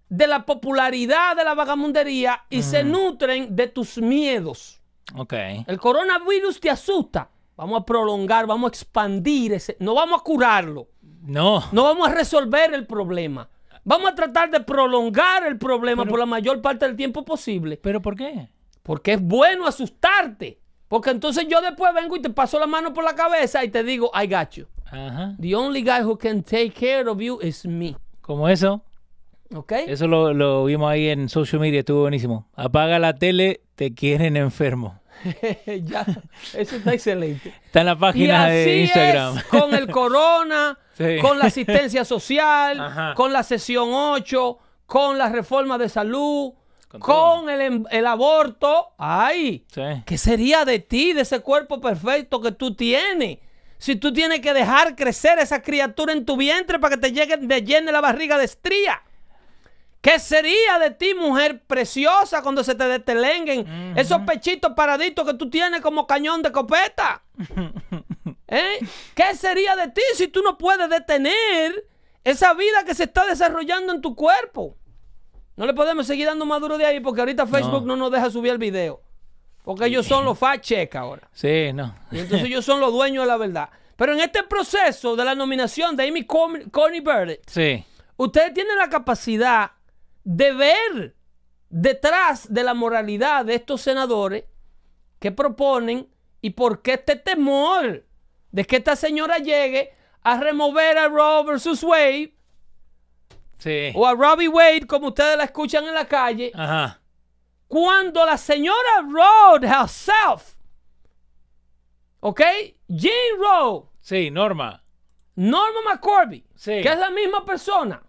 de 0.09 0.27
la 0.27 0.47
popularidad 0.47 1.37
de 1.37 1.45
la 1.45 1.55
vagamundería 1.55 2.45
y 2.49 2.63
se 2.63 2.85
nutren 2.85 3.55
de 3.55 3.67
tus 3.69 3.99
miedos. 3.99 4.81
Ok. 5.17 5.33
El 5.67 5.79
coronavirus 5.79 6.61
te 6.61 6.71
asusta. 6.71 7.31
Vamos 7.57 7.81
a 7.81 7.85
prolongar, 7.85 8.47
vamos 8.47 8.69
a 8.69 8.69
expandir 8.69 9.53
ese. 9.53 9.77
No 9.79 9.95
vamos 9.95 10.21
a 10.21 10.25
curarlo. 10.25 10.89
No. 11.23 11.63
No 11.73 11.85
vamos 11.85 12.09
a 12.09 12.15
resolver 12.15 12.75
el 12.75 12.87
problema. 12.87 13.49
Vamos 13.85 14.13
a 14.13 14.15
tratar 14.15 14.51
de 14.51 14.61
prolongar 14.61 15.47
el 15.47 15.59
problema 15.59 16.05
por 16.05 16.19
la 16.19 16.27
mayor 16.27 16.61
parte 16.61 16.87
del 16.87 16.97
tiempo 16.97 17.25
posible. 17.25 17.77
¿Pero 17.77 18.01
por 18.01 18.17
qué? 18.17 18.49
Porque 18.83 19.15
es 19.15 19.23
bueno 19.23 19.67
asustarte. 19.67 20.61
Porque 20.89 21.11
entonces 21.11 21.47
yo 21.49 21.61
después 21.61 21.93
vengo 21.95 22.17
y 22.17 22.23
te 22.23 22.31
paso 22.31 22.59
la 22.59 22.67
mano 22.67 22.93
por 22.93 23.03
la 23.03 23.15
cabeza 23.15 23.65
y 23.65 23.71
te 23.71 23.83
digo, 23.83 24.11
I 24.15 24.27
got 24.27 24.51
you. 24.51 24.67
Ajá. 24.87 25.35
The 25.41 25.55
only 25.55 25.83
guy 25.83 26.03
who 26.03 26.17
can 26.19 26.43
take 26.43 26.71
care 26.71 27.09
of 27.09 27.19
you 27.19 27.39
is 27.41 27.65
me. 27.65 27.97
Como 28.21 28.49
eso. 28.49 28.83
¿Ok? 29.55 29.73
Eso 29.87 30.07
lo, 30.07 30.33
lo 30.33 30.65
vimos 30.65 30.91
ahí 30.91 31.09
en 31.09 31.29
social 31.29 31.61
media, 31.61 31.81
estuvo 31.81 32.03
buenísimo. 32.03 32.49
Apaga 32.55 32.99
la 32.99 33.15
tele, 33.15 33.63
te 33.75 33.95
quieren 33.95 34.37
enfermo. 34.37 35.01
ya, 35.85 36.07
eso 36.55 36.77
está 36.77 36.93
excelente. 36.95 37.55
Está 37.67 37.81
en 37.81 37.87
la 37.87 37.93
Y 37.93 37.97
página 37.97 38.45
así 38.47 38.55
de 38.55 38.77
Instagram. 38.83 39.39
es 39.39 39.45
con 39.45 39.75
el 39.75 39.89
corona, 39.91 40.79
Sí. 40.99 41.17
con 41.23 41.39
la 41.39 41.47
asistencia 41.47 42.05
social, 42.05 42.79
Ajá. 42.81 43.15
con 43.15 43.33
la 43.33 43.43
sesión 43.43 43.89
8, 43.93 44.59
con 44.87 45.17
la 45.19 45.29
reforma 45.31 45.79
de 45.79 45.89
salud, 45.89 46.53
Con 46.89 47.01
con, 47.01 47.51
el, 47.51 47.61
em- 47.63 47.85
el 47.91 48.07
aborto. 48.07 48.89
¡Ay! 48.99 49.65
Sí. 49.73 49.81
¿Qué 50.05 50.19
sería 50.19 50.65
de 50.67 50.79
ti, 50.81 51.15
de 51.15 51.23
ese 51.23 51.41
cuerpo 51.41 51.81
perfecto 51.81 52.41
que 52.43 52.53
tú 52.53 52.75
tienes? 52.75 53.39
Si 53.79 53.97
tú 53.97 54.13
tienes 54.13 54.41
que 54.41 54.53
dejar 54.53 54.95
crecer 54.95 55.39
esa 55.39 55.63
criatura 55.63 56.13
en 56.13 56.25
tu 56.25 56.37
vientre 56.37 56.79
para 56.79 56.95
que 56.95 57.01
te 57.01 57.11
llegue, 57.13 57.37
te 57.39 57.63
llene 57.63 57.91
la 57.91 58.01
barriga 58.03 58.37
de 58.39 58.45
estría. 58.45 59.03
¿Qué 60.03 60.19
sería 60.19 60.81
de 60.81 60.91
ti, 60.91 61.15
mujer 61.15 61.63
preciosa, 61.65 62.43
cuando 62.43 62.65
se 62.65 62.75
te 62.75 62.85
detelenguen 62.85 63.95
esos 63.97 64.21
pechitos 64.23 64.73
paraditos 64.73 65.25
que 65.25 65.35
tú 65.35 65.49
tienes 65.49 65.81
como 65.81 66.09
cañón 66.09 66.43
de 66.43 66.51
copeta? 66.51 67.23
¿Eh? 68.49 68.81
¿Qué 69.15 69.35
sería 69.37 69.77
de 69.77 69.89
ti 69.89 70.03
si 70.17 70.27
tú 70.27 70.43
no 70.43 70.59
puedes 70.59 70.91
detener 70.91 71.87
esa 72.25 72.53
vida 72.53 72.85
que 72.85 72.97
se 72.97 73.05
está 73.05 73.25
desarrollando 73.27 73.93
en 73.93 74.01
tu 74.01 74.17
cuerpo? 74.17 74.77
No 75.55 75.67
le 75.67 75.73
podemos 75.73 76.05
seguir 76.05 76.27
dando 76.27 76.47
más 76.47 76.61
duro 76.61 76.79
de 76.79 76.85
ahí 76.85 76.99
porque 76.99 77.21
ahorita 77.21 77.47
Facebook 77.47 77.87
no, 77.87 77.95
nos 77.95 78.11
deja 78.11 78.29
subir 78.29 78.51
el 78.51 78.59
video. 78.59 79.01
Porque 79.63 79.87
ellos 79.87 80.05
son 80.05 80.25
los 80.25 80.37
fact 80.37 80.65
check 80.65 80.97
ahora. 80.97 81.29
Sí, 81.33 81.73
no. 81.73 81.95
Y 82.11 82.19
entonces 82.19 82.49
ellos 82.49 82.65
son 82.65 82.81
los 82.81 82.93
dueños 82.93 83.23
de 83.23 83.29
la 83.29 83.37
verdad. 83.37 83.69
Pero 83.95 84.15
en 84.15 84.21
este 84.21 84.43
proceso 84.43 85.15
de 85.15 85.25
la 85.25 85.37
nominación 85.37 85.95
de 85.95 86.09
Amy 86.09 86.27
Coney 86.27 87.01
Barrett, 87.01 87.49
Sí. 87.49 87.85
ustedes 88.17 88.53
tienen 88.53 88.77
la 88.77 88.89
capacidad 88.89 89.71
de 90.25 90.53
ver 90.53 91.17
detrás 91.71 92.53
de 92.53 92.63
la 92.65 92.75
moralidad 92.75 93.45
de 93.45 93.55
estos 93.55 93.81
senadores 93.81 94.45
que 95.19 95.33
proponen 95.33 96.09
y 96.41 96.51
por 96.51 96.83
qué 96.83 96.95
este 96.95 97.17
temor 97.17 98.05
de 98.51 98.65
que 98.65 98.77
esta 98.77 98.97
señora 98.97 99.39
llegue 99.39 99.95
a 100.23 100.39
remover 100.39 100.99
a 100.99 101.09
Roe 101.09 101.45
versus 101.45 101.83
Wade 101.83 102.35
Sí. 103.59 103.93
o 103.95 104.07
a 104.07 104.15
Robbie 104.15 104.49
Wade, 104.49 104.87
como 104.89 105.09
ustedes 105.09 105.37
la 105.37 105.45
escuchan 105.45 105.85
en 105.85 105.95
la 105.95 106.07
calle, 106.07 106.51
Ajá. 106.55 107.01
cuando 107.69 108.27
la 108.27 108.37
señora 108.37 109.05
Roe 109.09 109.65
herself, 109.65 110.57
¿ok? 112.21 112.41
Jane 112.89 113.39
Roe, 113.39 113.85
Sí, 114.01 114.31
Norma. 114.33 114.83
Norma 115.37 115.81
McCorby, 115.93 116.45
Sí. 116.57 116.83
que 116.83 116.89
es 116.89 116.99
la 116.99 117.11
misma 117.11 117.45
persona, 117.45 118.03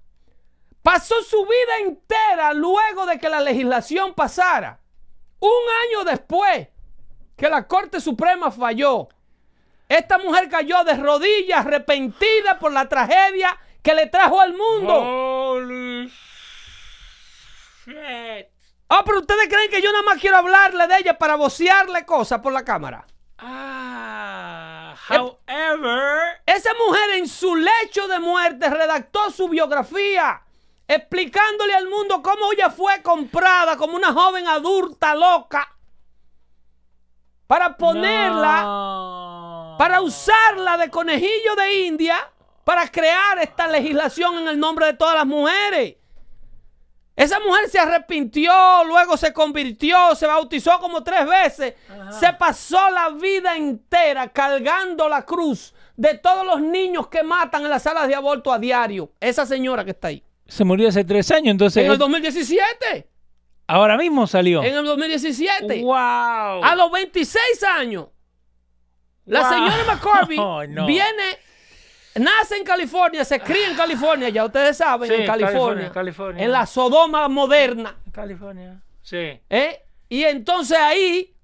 pasó 0.84 1.24
su 1.24 1.44
vida 1.46 1.80
entera 1.80 2.54
luego 2.54 3.08
de 3.08 3.18
que 3.18 3.30
la 3.30 3.42
legislación 3.42 4.14
pasara. 4.14 4.80
Un 5.40 5.50
año 5.88 6.04
después 6.04 6.68
que 7.36 7.50
la 7.50 7.68
Corte 7.68 8.00
Suprema 8.00 8.52
falló, 8.52 9.10
esta 9.90 10.18
mujer 10.18 10.50
cayó 10.50 10.84
de 10.84 10.96
rodillas 10.96 11.66
arrepentida 11.66 12.60
por 12.60 12.72
la 12.72 12.88
tragedia 12.88 13.58
que 13.82 13.94
le 13.94 14.08
trajo 14.08 14.40
al 14.40 14.54
mundo. 14.54 14.94
Holy 14.94 16.12
shit. 17.86 18.48
Ah, 18.90 19.04
pero 19.06 19.20
ustedes 19.20 19.48
creen 19.48 19.72
que 19.72 19.82
yo 19.82 19.92
nada 19.92 20.04
más 20.04 20.20
quiero 20.20 20.38
hablarle 20.38 20.88
de 20.88 20.98
ella 21.00 21.18
para 21.18 21.36
vocearle 21.36 22.06
cosas 22.06 22.40
por 22.42 22.54
la 22.54 22.64
cámara. 22.64 23.06
Ah, 23.40 24.96
however, 25.10 26.42
Esa 26.46 26.74
mujer 26.76 27.10
en 27.18 27.28
su 27.28 27.56
lecho 27.56 28.08
de 28.08 28.20
muerte 28.20 28.70
redactó 28.70 29.32
su 29.32 29.50
biografía, 29.50 30.42
explicándole 30.96 31.74
al 31.74 31.88
mundo 31.88 32.22
cómo 32.22 32.52
ella 32.52 32.70
fue 32.70 33.02
comprada 33.02 33.78
como 33.78 33.96
una 33.96 34.14
joven 34.14 34.48
adulta 34.48 35.16
loca 35.16 35.68
para 37.48 37.76
ponerla, 37.78 38.62
No. 38.64 39.76
para 39.78 40.02
usarla 40.02 40.78
de 40.78 40.90
conejillo 40.90 41.56
de 41.56 41.86
India 41.86 42.16
para 42.64 42.88
crear 42.90 43.40
esta 43.40 43.68
legislación 43.68 44.38
en 44.40 44.48
el 44.48 44.60
nombre 44.60 44.86
de 44.88 44.94
todas 44.94 45.16
las 45.16 45.26
mujeres. 45.26 45.98
Esa 47.16 47.40
mujer 47.40 47.70
se 47.70 47.78
arrepintió, 47.78 48.52
luego 48.86 49.18
se 49.18 49.32
convirtió, 49.34 50.16
se 50.16 50.26
bautizó 50.26 50.80
como 50.80 51.04
tres 51.04 51.28
veces. 51.28 51.76
Se 52.20 52.34
pasó 52.34 52.90
la 52.90 53.10
vida 53.10 53.56
entera 53.56 54.30
cargando 54.30 55.08
la 55.08 55.24
cruz 55.24 55.76
de 55.96 56.18
todos 56.18 56.44
los 56.44 56.60
niños 56.62 57.08
que 57.10 57.22
matan 57.22 57.64
en 57.66 57.70
las 57.70 57.84
salas 57.84 58.08
de 58.08 58.16
aborto 58.16 58.52
a 58.52 58.58
diario. 58.58 59.12
Esa 59.20 59.46
señora 59.46 59.86
que 59.86 59.92
está 59.92 60.08
ahí. 60.08 60.24
Se 60.54 60.64
murió 60.64 60.90
hace 60.90 61.04
tres 61.04 61.32
años, 61.32 61.48
entonces 61.52 61.84
En 61.84 61.92
el 61.92 61.98
2017. 61.98 63.10
ahora 63.68 63.98
mismo 63.98 64.28
salió. 64.28 64.62
En 64.64 64.76
el 64.76 64.86
2017. 64.86 65.82
¡Wow! 65.82 65.94
A 65.96 66.76
los 66.78 66.92
26 66.92 67.64
años. 67.64 68.08
La 69.26 69.40
Wow. 69.42 69.50
señora 69.50 69.84
McCorby 69.88 70.36
Oh, 70.40 70.68
no. 70.68 70.86
viene, 70.86 71.40
nace 72.16 72.58
en 72.58 72.64
California, 72.66 73.26
se 73.26 73.40
cría 73.40 73.70
en 73.70 73.76
California, 73.76 74.30
ya 74.30 74.46
ustedes 74.46 74.78
saben, 74.78 75.08
Sí, 75.10 75.16
en 75.16 75.26
California, 75.26 75.56
California, 75.56 75.92
California. 75.92 76.44
En 76.46 76.52
la 76.52 76.66
Sodoma 76.68 77.28
moderna. 77.30 77.96
California. 78.12 78.82
Sí. 79.02 79.40
¿eh? 79.50 79.82
Y 80.10 80.24
entonces 80.24 80.78
ahí 80.78 81.36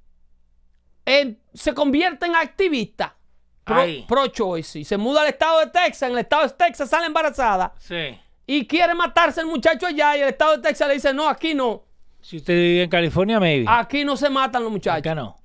eh, 1.06 1.36
se 1.54 1.74
convierte 1.74 2.28
en 2.28 2.36
activista 2.36 3.16
pro, 3.64 3.80
Ahí. 3.80 4.06
pro-choice. 4.08 4.78
Y 4.80 4.86
se 4.86 4.98
muda 4.98 5.22
al 5.22 5.30
estado 5.30 5.62
de 5.62 5.68
Texas. 5.68 6.04
En 6.04 6.12
el 6.12 6.20
estado 6.20 6.44
de 6.44 6.50
Texas 6.54 6.90
sale 6.90 7.08
embarazada. 7.08 7.74
Sí. 7.80 8.20
Y 8.52 8.66
quiere 8.66 8.96
matarse 8.96 9.42
el 9.42 9.46
muchacho 9.46 9.86
allá. 9.86 10.18
Y 10.18 10.22
el 10.22 10.30
estado 10.30 10.58
de 10.58 10.64
Texas 10.64 10.88
le 10.88 10.96
dice, 10.96 11.14
no, 11.14 11.30
aquí 11.30 11.54
no. 11.54 11.84
Si 12.20 12.38
usted 12.38 12.56
vive 12.56 12.82
en 12.82 12.90
California, 12.90 13.40
maybe. 13.40 13.66
Aquí 13.68 14.04
no 14.04 14.18
se 14.18 14.28
matan 14.28 14.64
los 14.64 14.72
muchachos. 14.72 14.98
Acá 14.98 15.14
no. 15.14 15.38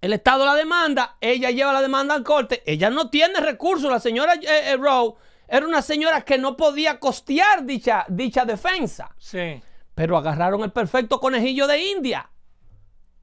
El 0.00 0.14
Estado 0.14 0.46
la 0.46 0.54
demanda, 0.54 1.18
ella 1.20 1.50
lleva 1.50 1.74
la 1.74 1.82
demanda 1.82 2.14
al 2.14 2.22
corte, 2.22 2.62
ella 2.64 2.88
no 2.88 3.10
tiene 3.10 3.40
recursos. 3.40 3.90
La 3.90 4.00
señora 4.00 4.36
eh, 4.36 4.70
eh, 4.70 4.76
Rowe 4.78 5.16
era 5.46 5.66
una 5.66 5.82
señora 5.82 6.22
que 6.22 6.38
no 6.38 6.56
podía 6.56 6.98
costear 6.98 7.66
dicha, 7.66 8.06
dicha 8.08 8.46
defensa. 8.46 9.14
Sí. 9.18 9.60
Pero 9.94 10.16
agarraron 10.16 10.62
el 10.62 10.72
perfecto 10.72 11.20
conejillo 11.20 11.66
de 11.66 11.90
India. 11.90 12.30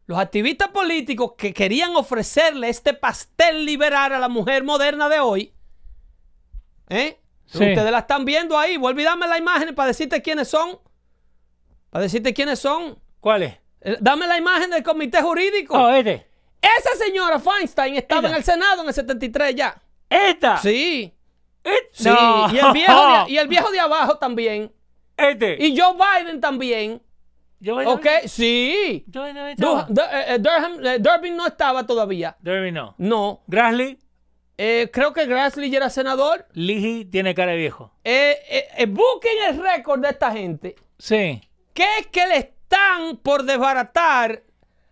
los 0.06 0.20
activistas 0.20 0.68
políticos 0.68 1.34
que 1.36 1.56
querían 1.56 1.96
ofrecerle 1.96 2.70
este 2.70 2.94
pastel 2.94 3.66
liberal 3.66 4.14
a 4.14 4.20
la 4.20 4.30
mujer 4.30 4.64
moderna 4.64 5.10
de 5.10 5.20
hoy, 5.20 5.54
¿eh? 6.90 7.18
Sí. 7.52 7.58
Ustedes 7.70 7.92
la 7.92 8.00
están 8.00 8.24
viendo 8.26 8.58
ahí. 8.58 8.78
Voy 8.78 8.90
a 8.90 8.94
olvidarme 8.94 9.28
la 9.28 9.38
imagen 9.38 9.76
para 9.76 9.88
decirte 9.88 10.22
quiénes 10.22 10.48
son. 10.48 10.80
Para 11.90 12.04
decirte 12.04 12.34
quiénes 12.34 12.60
son. 12.60 12.98
¿Cuál 13.20 13.44
es? 13.44 13.58
Eh, 13.82 13.98
Dame 14.00 14.26
la 14.28 14.38
imagen 14.38 14.70
del 14.70 14.84
comité 14.84 15.22
jurídico. 15.22 15.76
Oh, 15.78 15.90
este. 15.90 16.28
Esa 16.62 16.96
señora 17.04 17.40
Feinstein 17.40 17.96
estaba 17.96 18.22
Esta. 18.22 18.30
en 18.30 18.36
el 18.36 18.44
Senado 18.44 18.82
en 18.84 18.88
el 18.88 18.94
73 18.94 19.56
ya. 19.56 19.82
Esta. 20.10 20.58
Sí. 20.58 21.14
Este. 21.64 21.90
Sí. 21.92 22.10
Y, 22.54 22.58
el 22.58 22.72
viejo 22.72 23.26
de, 23.26 23.26
y 23.32 23.38
el 23.38 23.48
viejo 23.48 23.70
de 23.72 23.80
abajo 23.80 24.18
también. 24.18 24.72
Este. 25.18 25.58
Y 25.66 25.78
Joe 25.78 25.94
Biden 25.96 26.40
también. 26.40 27.02
yo 27.60 27.76
voy 27.76 27.86
¿Ok? 27.86 28.06
Sí. 28.28 29.04
Du- 29.08 29.20
Du- 29.90 30.02
eh, 30.02 30.26
eh, 30.36 30.38
Durham- 30.40 31.00
Durbin 31.00 31.36
no 31.36 31.46
estaba 31.48 31.86
todavía. 31.86 32.38
Derby 32.40 32.72
no. 32.72 32.96
No. 32.98 33.44
Grassley, 33.48 34.00
Eh, 34.58 34.90
creo 34.94 35.14
que 35.14 35.26
Grassley 35.26 35.70
ya 35.70 35.78
era 35.78 35.90
senador. 35.90 36.46
Ligi 36.54 37.06
tiene 37.06 37.34
cara 37.34 37.52
de 37.54 37.58
viejo. 37.58 37.92
Eh, 38.04 38.38
eh, 38.50 38.68
eh, 38.78 38.86
busquen 38.86 39.32
el 39.50 39.62
récord 39.64 40.02
de 40.02 40.10
esta 40.10 40.32
gente. 40.32 40.76
Sí. 41.00 41.42
¿Qué 41.74 41.86
es 42.00 42.08
que 42.08 42.28
le 42.28 42.38
están 42.38 43.18
por 43.18 43.44
desbaratar 43.44 44.44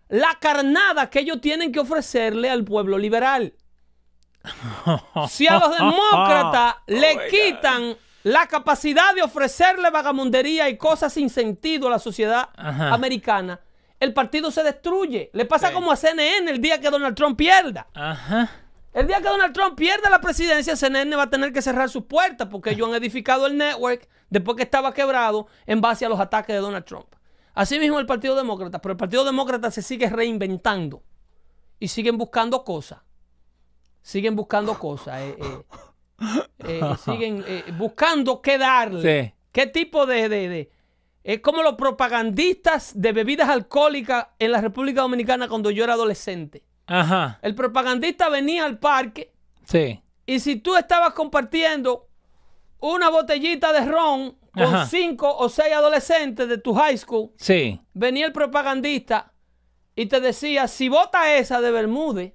la 0.08 0.38
carnada 0.40 1.10
que 1.10 1.20
ellos 1.20 1.40
tienen 1.42 1.72
que 1.72 1.80
ofrecerle 1.80 2.50
al 2.50 2.64
pueblo 2.64 2.98
liberal? 2.98 3.54
Si 5.30 5.48
a 5.48 5.60
los 5.60 5.78
demócratas 5.78 6.76
le 6.88 7.28
quitan 7.30 7.96
la 8.24 8.48
capacidad 8.48 9.14
de 9.14 9.22
ofrecerle 9.22 9.90
vagamundería 9.92 10.70
y 10.70 10.78
cosas 10.78 11.14
sin 11.14 11.30
sentido 11.30 11.88
a 11.88 11.92
la 11.92 12.00
sociedad 12.00 12.50
Ajá. 12.56 12.94
americana, 12.94 13.60
el 14.00 14.14
partido 14.14 14.50
se 14.52 14.64
destruye. 14.64 15.30
Le 15.34 15.46
pasa 15.46 15.68
Sí. 15.68 15.74
como 15.74 15.92
a 15.92 15.96
CNN 15.96 16.50
el 16.50 16.62
día 16.62 16.80
que 16.80 16.90
Donald 16.90 17.16
Trump 17.16 17.38
pierda. 17.38 17.88
Ajá. 17.94 18.50
El 18.94 19.06
día 19.08 19.18
que 19.18 19.28
Donald 19.30 19.54
Trump 19.54 19.76
pierda 19.78 20.10
la 20.10 20.20
presidencia, 20.20 20.76
CNN 20.76 21.16
va 21.16 21.24
a 21.24 21.30
tener 21.30 21.54
que 21.54 21.62
cerrar 21.62 21.90
sus 21.90 22.06
puertas 22.06 22.48
porque 22.50 22.72
ellos 22.72 22.90
han 22.90 22.96
edificado 22.96 23.46
el 23.46 23.56
network 23.58 24.08
después 24.30 24.58
que 24.58 24.64
estaba 24.64 24.94
quebrado 24.94 25.48
en 25.68 25.80
base 25.80 26.06
a 26.06 26.10
los 26.10 26.20
ataques 26.20 26.56
de 26.56 26.62
Donald 26.62 26.86
Trump. 26.86 27.08
Así 27.54 27.78
mismo 27.80 28.00
el 28.00 28.06
Partido 28.06 28.36
Demócrata, 28.36 28.82
pero 28.82 28.94
el 28.94 28.98
Partido 28.98 29.24
Demócrata 29.26 29.70
se 29.70 29.82
sigue 29.82 30.10
reinventando 30.10 31.04
y 31.80 31.88
siguen 31.90 32.18
buscando 32.18 32.64
cosas. 32.64 33.00
Siguen 34.02 34.36
buscando 34.36 34.78
cosas. 34.80 35.20
eh, 35.22 35.38
eh, 35.40 35.64
eh, 36.60 36.82
siguen 37.06 37.44
eh, 37.48 37.64
buscando 37.78 38.42
qué 38.42 38.58
darle. 38.58 39.26
Sí. 39.28 39.34
¿Qué 39.52 39.68
tipo 39.68 40.06
de... 40.06 40.30
de- 40.30 40.50
de- 40.50 40.72
es 41.22 41.42
como 41.42 41.62
los 41.62 41.76
propagandistas 41.76 42.94
de 43.00 43.12
bebidas 43.12 43.50
alcohólicas 43.50 44.28
en 44.40 44.52
la 44.52 44.62
República 44.62 45.02
Dominicana 45.02 45.48
cuando 45.48 45.70
yo 45.70 45.84
era 45.84 45.94
adolescente. 45.94 46.64
Ajá. 46.90 47.40
El 47.42 47.56
propagandista 47.56 48.30
venía 48.30 48.66
al 48.66 48.80
parque 48.80 49.32
Sí. 49.64 50.02
y 50.26 50.40
si 50.40 50.56
tú 50.58 50.76
estabas 50.76 51.14
compartiendo 51.14 52.08
una 52.80 53.10
botellita 53.10 53.72
de 53.74 53.86
ron 53.86 54.38
con 54.54 54.64
Ajá. 54.64 54.86
cinco 54.88 55.36
o 55.38 55.48
seis 55.50 55.74
adolescentes 55.74 56.50
de 56.50 56.58
tu 56.58 56.74
high 56.74 56.98
school, 56.98 57.32
Sí. 57.38 57.80
venía 57.94 58.26
el 58.26 58.34
propagandista 58.34 59.34
y 59.96 60.08
te 60.08 60.20
decía, 60.20 60.68
si 60.68 60.90
bota 60.90 61.36
esa 61.36 61.62
de 61.62 61.72
Bermúdez, 61.72 62.34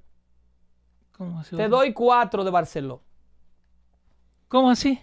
¿Cómo 1.16 1.40
así? 1.40 1.56
te 1.56 1.68
doy 1.68 1.92
cuatro 1.92 2.44
de 2.44 2.50
Barcelona. 2.50 3.02
¿Cómo 4.48 4.70
así? 4.70 5.00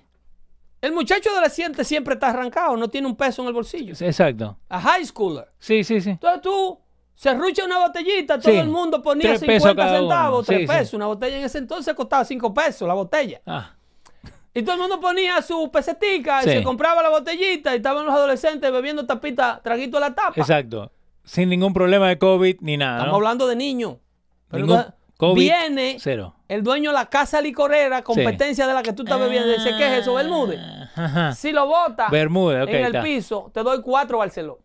El 0.82 0.94
muchacho 0.94 1.30
adolescente 1.30 1.84
siempre 1.84 2.16
está 2.16 2.30
arrancado, 2.30 2.76
no 2.78 2.90
tiene 2.90 3.08
un 3.08 3.16
peso 3.16 3.42
en 3.42 3.50
el 3.50 3.54
bolsillo. 3.54 3.94
Exacto. 4.00 4.58
A 4.70 4.80
high 4.82 5.06
schooler. 5.06 5.52
Sí, 5.60 5.84
sí, 5.84 6.02
sí. 6.02 6.12
Entonces 6.12 6.42
tú 6.42 6.80
serruchas 7.22 7.68
una 7.68 7.78
botellita, 7.78 8.40
todo 8.40 8.52
Sí. 8.52 8.58
el 8.58 8.68
mundo 8.68 9.00
ponía 9.04 9.30
Tres 9.30 9.42
pesos 9.42 9.70
50 9.70 9.76
cada 9.86 10.02
uno. 10.02 10.10
centavos, 10.10 10.46
Sí, 10.48 10.54
tres 10.56 10.62
sí. 10.62 10.68
pesos. 10.78 10.94
Una 10.96 11.06
botella 11.06 11.38
en 11.38 11.44
ese 11.44 11.60
entonces 11.60 11.94
costaba 11.94 12.26
cinco 12.26 12.52
pesos 12.52 12.88
la 12.88 12.96
botella. 12.96 13.42
Ah. 13.46 13.76
Y 14.56 14.64
todo 14.64 14.74
el 14.74 14.82
mundo 14.82 15.00
ponía 15.00 15.40
su 15.44 15.70
pesetica 15.72 16.42
y 16.42 16.46
se 16.46 16.64
compraba 16.64 17.04
la 17.04 17.10
botellita 17.10 17.74
y 17.74 17.78
estaban 17.78 18.06
los 18.08 18.16
adolescentes 18.16 18.72
bebiendo 18.72 19.06
tapita, 19.06 19.62
traguito 19.64 19.98
a 19.98 20.00
la 20.02 20.16
tapa. 20.16 20.34
Exacto. 20.36 20.92
Sin 21.24 21.48
ningún 21.50 21.74
problema 21.76 22.10
de 22.10 22.18
COVID 22.18 22.58
ni 22.62 22.76
nada. 22.76 22.98
Estamos 22.98 23.12
¿no? 23.12 23.16
hablando 23.18 23.46
de 23.48 23.56
niños. 23.56 23.98
COVID. 25.18 25.36
viene 25.40 25.98
Cero. 26.00 26.34
el 26.48 26.64
dueño 26.64 26.90
de 26.90 26.96
la 26.96 27.06
casa 27.06 27.40
licorera, 27.40 28.02
competencia 28.04 28.66
de 28.66 28.74
la 28.74 28.82
que 28.82 28.94
tú 28.94 29.04
estás 29.04 29.20
bebiendo. 29.20 29.48
Dice, 29.48 29.70
¿qué 29.78 29.94
es 29.94 30.02
eso, 30.02 30.16
Bermúdez? 30.16 30.60
Ajá. 30.96 31.34
Si 31.34 31.52
lo 31.52 31.68
bota 31.68 32.10
Bermúdez, 32.10 32.64
ok, 32.64 32.70
en 32.70 32.76
el 32.78 32.86
está. 32.88 33.04
piso, 33.04 33.52
te 33.54 33.62
doy 33.62 33.82
cuatro 33.84 34.18
Barcelona. 34.18 34.60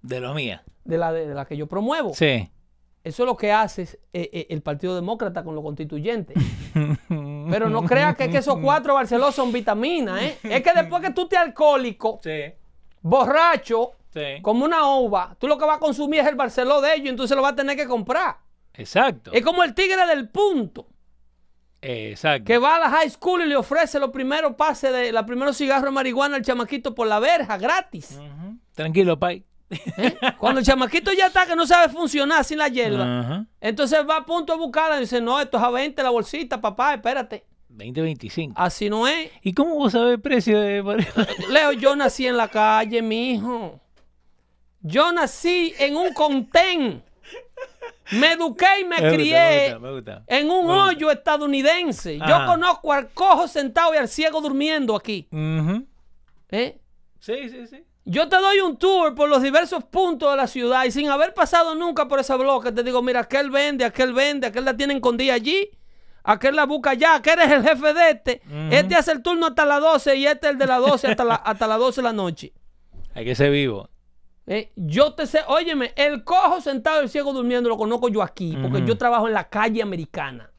De 0.00 0.20
lo 0.20 0.32
mía. 0.32 0.64
De 0.84 0.98
la, 0.98 1.12
de, 1.12 1.34
la 1.34 1.44
que 1.46 1.56
yo 1.56 1.66
promuevo. 1.66 2.12
Sí. 2.14 2.50
Eso 3.02 3.22
es 3.22 3.26
lo 3.26 3.36
que 3.36 3.52
hace 3.52 3.82
eh, 3.82 4.30
eh, 4.32 4.46
el 4.50 4.62
Partido 4.62 4.94
Demócrata 4.94 5.44
con 5.44 5.54
los 5.54 5.62
constituyentes. 5.64 6.36
Pero 7.08 7.68
no 7.68 7.82
creas 7.84 8.16
que, 8.16 8.24
es 8.24 8.30
que 8.30 8.38
esos 8.38 8.58
cuatro 8.58 8.94
Barcelona 8.94 9.30
son 9.32 9.52
vitaminas, 9.52 10.22
¿eh? 10.22 10.38
Es 10.42 10.62
que 10.62 10.72
después 10.74 11.02
que 11.02 11.10
tú 11.10 11.26
te 11.28 11.36
alcohólico, 11.36 12.18
Sí. 12.22 12.52
borracho, 13.02 13.92
Sí. 14.12 14.40
como 14.42 14.64
una 14.64 14.86
ova, 14.88 15.36
tú 15.38 15.48
lo 15.48 15.58
que 15.58 15.64
vas 15.66 15.76
a 15.76 15.80
consumir 15.80 16.20
es 16.20 16.26
el 16.28 16.34
Barceló 16.36 16.80
de 16.80 16.94
ellos, 16.94 17.08
entonces 17.10 17.36
lo 17.36 17.42
vas 17.42 17.52
a 17.52 17.56
tener 17.56 17.76
que 17.76 17.86
comprar. 17.86 18.36
Exacto. 18.74 19.32
Es 19.32 19.42
como 19.44 19.62
el 19.64 19.74
tigre 19.74 20.06
del 20.06 20.28
punto, 20.28 20.86
Exacto. 21.82 22.44
que 22.44 22.58
va 22.58 22.76
a 22.76 22.78
la 22.78 22.90
high 22.90 23.10
school 23.10 23.42
y 23.42 23.46
le 23.46 23.56
ofrece 23.56 23.98
los 23.98 24.10
primeros 24.10 24.54
pases 24.54 24.92
de 24.92 25.12
los 25.12 25.24
primeros 25.24 25.56
cigarros 25.56 25.84
de 25.84 25.90
marihuana 25.90 26.36
al 26.36 26.42
chamaquito 26.42 26.94
por 26.94 27.06
la 27.06 27.18
verja, 27.20 27.58
gratis. 27.58 28.18
Tranquilo, 28.74 29.18
Pai. 29.18 29.44
¿Eh? 29.70 30.16
Cuando 30.38 30.60
el 30.60 30.66
chamaquito 30.66 31.12
ya 31.12 31.26
está 31.26 31.46
que 31.46 31.56
no 31.56 31.66
sabe 31.66 31.92
funcionar 31.92 32.44
sin 32.44 32.58
la 32.58 32.68
hierba, 32.68 33.46
entonces 33.60 33.98
va 34.08 34.18
a 34.18 34.26
punto 34.26 34.52
de 34.52 34.58
buscarla 34.58 34.96
y 34.98 35.00
dice, 35.00 35.20
no, 35.20 35.40
esto 35.40 35.56
es 35.58 35.62
a 35.62 35.70
20 35.70 36.02
la 36.02 36.10
bolsita, 36.10 36.60
papá, 36.60 36.94
espérate. 36.94 37.44
2025. 37.68 38.54
Así 38.56 38.88
no 38.88 39.08
es. 39.08 39.30
¿Y 39.42 39.52
cómo 39.52 39.74
vos 39.74 39.92
sabés 39.92 40.14
el 40.14 40.20
precio 40.20 40.60
de 40.60 40.82
Leo, 41.50 41.72
yo 41.72 41.96
nací 41.96 42.26
en 42.26 42.36
la 42.36 42.48
calle, 42.48 43.02
mi 43.02 43.32
hijo. 43.32 43.80
Yo 44.80 45.12
nací 45.12 45.74
en 45.78 45.96
un 45.96 46.12
contén. 46.12 47.02
Me 48.12 48.32
eduqué 48.32 48.66
y 48.80 48.84
me 48.84 48.96
Me 48.96 49.02
gusta, 49.02 49.14
crié 49.14 49.34
me 49.40 49.62
gusta, 49.64 49.78
me 49.80 49.92
gusta. 49.94 50.24
en 50.26 50.50
un 50.50 50.70
hoyo 50.70 51.10
estadounidense. 51.10 52.18
Yo 52.18 52.46
conozco 52.46 52.92
al 52.92 53.08
cojo 53.08 53.48
sentado 53.48 53.94
y 53.94 53.96
al 53.96 54.08
ciego 54.08 54.40
durmiendo 54.40 54.94
aquí. 54.94 55.26
¿eh? 56.50 56.78
Sí, 57.18 57.48
sí, 57.48 57.66
sí. 57.66 57.84
Yo 58.06 58.28
te 58.28 58.36
doy 58.36 58.60
un 58.60 58.76
tour 58.76 59.14
por 59.14 59.30
los 59.30 59.42
diversos 59.42 59.84
puntos 59.84 60.30
de 60.30 60.36
la 60.36 60.46
ciudad 60.46 60.84
y 60.84 60.90
sin 60.90 61.08
haber 61.08 61.32
pasado 61.32 61.74
nunca 61.74 62.06
por 62.06 62.20
ese 62.20 62.36
bloque, 62.36 62.70
te 62.70 62.82
digo, 62.82 63.00
mira, 63.02 63.20
aquel 63.20 63.50
vende, 63.50 63.84
aquel 63.84 64.12
vende, 64.12 64.48
aquel 64.48 64.64
la 64.66 64.76
tiene 64.76 64.92
escondida 64.94 65.32
allí, 65.32 65.70
aquel 66.22 66.54
la 66.54 66.66
busca 66.66 66.90
allá, 66.90 67.14
aquel 67.14 67.38
es 67.40 67.50
el 67.50 67.62
jefe 67.62 67.94
de 67.94 68.10
este, 68.10 68.42
este 68.70 68.94
hace 68.94 69.12
el 69.12 69.22
turno 69.22 69.46
hasta 69.46 69.64
las 69.64 69.80
12 69.80 70.16
y 70.16 70.26
este 70.26 70.50
el 70.50 70.58
de 70.58 70.66
las 70.66 70.80
12 70.80 71.06
hasta, 71.06 71.24
la, 71.24 71.34
hasta 71.36 71.66
las 71.66 71.78
12 71.78 72.00
de 72.00 72.02
la 72.02 72.12
noche. 72.12 72.52
Hay 73.14 73.24
que 73.24 73.34
ser 73.34 73.50
vivo. 73.50 73.88
Eh, 74.46 74.72
yo 74.76 75.14
te 75.14 75.26
sé, 75.26 75.40
óyeme, 75.46 75.94
el 75.96 76.24
cojo 76.24 76.60
sentado 76.60 77.00
y 77.00 77.04
el 77.04 77.08
ciego 77.08 77.32
durmiendo 77.32 77.70
lo 77.70 77.78
conozco 77.78 78.10
yo 78.10 78.22
aquí, 78.22 78.54
porque 78.60 78.84
yo 78.84 78.98
trabajo 78.98 79.26
en 79.26 79.32
la 79.32 79.48
calle 79.48 79.80
americana. 79.80 80.50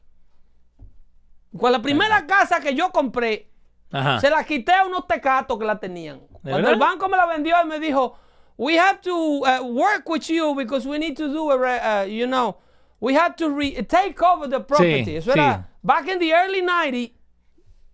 Con 1.56 1.72
la 1.72 1.80
primera 1.80 2.26
casa 2.26 2.60
que 2.60 2.74
yo 2.74 2.92
compré, 2.92 3.52
Ajá. 3.92 4.20
se 4.20 4.32
la 4.32 4.44
quité 4.44 4.74
a 4.74 4.86
unos 4.86 5.08
tecatos 5.08 5.60
que 5.60 5.66
la 5.66 5.80
tenían. 5.80 6.22
Cuando 6.52 6.70
verdad? 6.70 6.74
el 6.74 6.80
banco 6.80 7.10
me 7.10 7.18
la 7.18 7.26
vendió, 7.26 7.56
él 7.62 7.68
me 7.68 7.80
dijo, 7.80 8.18
we 8.58 8.78
have 8.78 9.00
to 9.02 9.14
uh, 9.14 9.62
work 9.64 10.08
with 10.10 10.24
you 10.30 10.56
because 10.56 10.88
we 10.88 10.98
need 10.98 11.16
to 11.18 11.28
do, 11.28 11.52
a 11.52 11.58
re- 11.58 11.80
uh, 11.80 12.06
you 12.08 12.26
know, 12.28 12.58
we 13.00 13.14
have 13.16 13.36
to 13.36 13.50
re- 13.50 13.82
take 13.84 14.22
over 14.22 14.48
the 14.50 14.60
property. 14.60 15.04
Sí, 15.06 15.16
Eso 15.18 15.32
sí. 15.34 15.40
era 15.40 15.68
back 15.84 16.08
in 16.08 16.20
the 16.20 16.32
early 16.34 16.62
90 16.62 17.14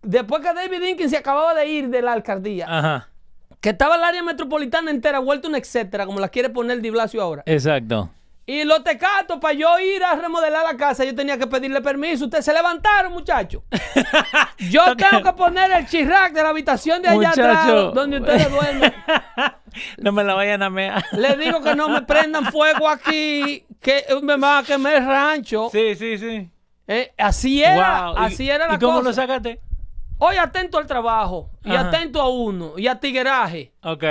después 0.03 0.41
que 0.41 0.53
David 0.53 0.81
Dinkins 0.81 1.11
se 1.11 1.17
acababa 1.17 1.53
de 1.55 1.65
ir 1.67 1.89
de 1.89 2.01
la 2.01 2.13
alcaldía, 2.13 2.65
Ajá. 2.67 3.09
que 3.59 3.69
estaba 3.69 3.95
el 3.95 4.03
área 4.03 4.23
metropolitana 4.23 4.89
entera 4.91 5.19
vuelta 5.19 5.47
etcétera, 5.55 6.05
como 6.05 6.19
la 6.19 6.29
quiere 6.29 6.49
poner 6.49 6.81
Di 6.81 6.89
Blasio 6.89 7.21
ahora. 7.21 7.43
Exacto. 7.45 8.09
Y 8.45 8.63
los 8.63 8.83
tecatos, 8.83 9.37
para 9.39 9.53
yo 9.53 9.79
ir 9.79 10.03
a 10.03 10.15
remodelar 10.15 10.63
la 10.63 10.75
casa, 10.75 11.05
yo 11.05 11.13
tenía 11.15 11.37
que 11.37 11.45
pedirle 11.47 11.79
permiso. 11.81 12.25
Ustedes 12.25 12.43
se 12.43 12.51
levantaron, 12.53 13.13
muchachos. 13.13 13.61
Yo 14.69 14.95
tengo 14.95 15.23
que 15.23 15.33
poner 15.33 15.71
el 15.71 15.87
chirrac 15.87 16.33
de 16.33 16.43
la 16.43 16.49
habitación 16.49 17.01
de 17.01 17.09
allá 17.09 17.29
atrás, 17.31 17.67
donde 17.93 18.19
ustedes 18.19 18.49
duermen. 18.51 18.93
no 19.97 20.11
me 20.11 20.23
la 20.23 20.33
vayan 20.35 20.61
a 20.63 20.69
mear. 20.69 21.03
Les 21.13 21.37
digo 21.37 21.61
que 21.61 21.75
no 21.75 21.87
me 21.89 22.01
prendan 22.03 22.45
fuego 22.51 22.87
aquí, 22.89 23.65
que 23.79 24.05
me 24.21 24.37
van 24.37 24.63
a 24.63 24.67
quemar 24.67 24.95
el 24.95 25.05
rancho. 25.05 25.69
Sí, 25.71 25.95
sí, 25.95 26.17
sí. 26.17 26.49
Eh, 26.87 27.13
así 27.17 27.63
era, 27.63 28.07
Wow. 28.11 28.15
¿Y- 28.15 28.25
así 28.25 28.49
era 28.49 28.67
la 28.67 28.75
¿Y 28.75 28.79
cómo 28.79 28.97
cosa. 28.99 29.03
lo 29.09 29.13
sacaste? 29.13 29.61
Hoy 30.17 30.37
atento 30.37 30.77
al 30.77 30.85
trabajo, 30.87 31.49
y 31.63 31.71
Ajá. 31.73 31.87
atento 31.87 32.21
a 32.21 32.29
uno, 32.29 32.73
y 32.77 32.87
a 32.87 32.99
tigueraje. 32.99 33.71
Ok. 33.83 34.03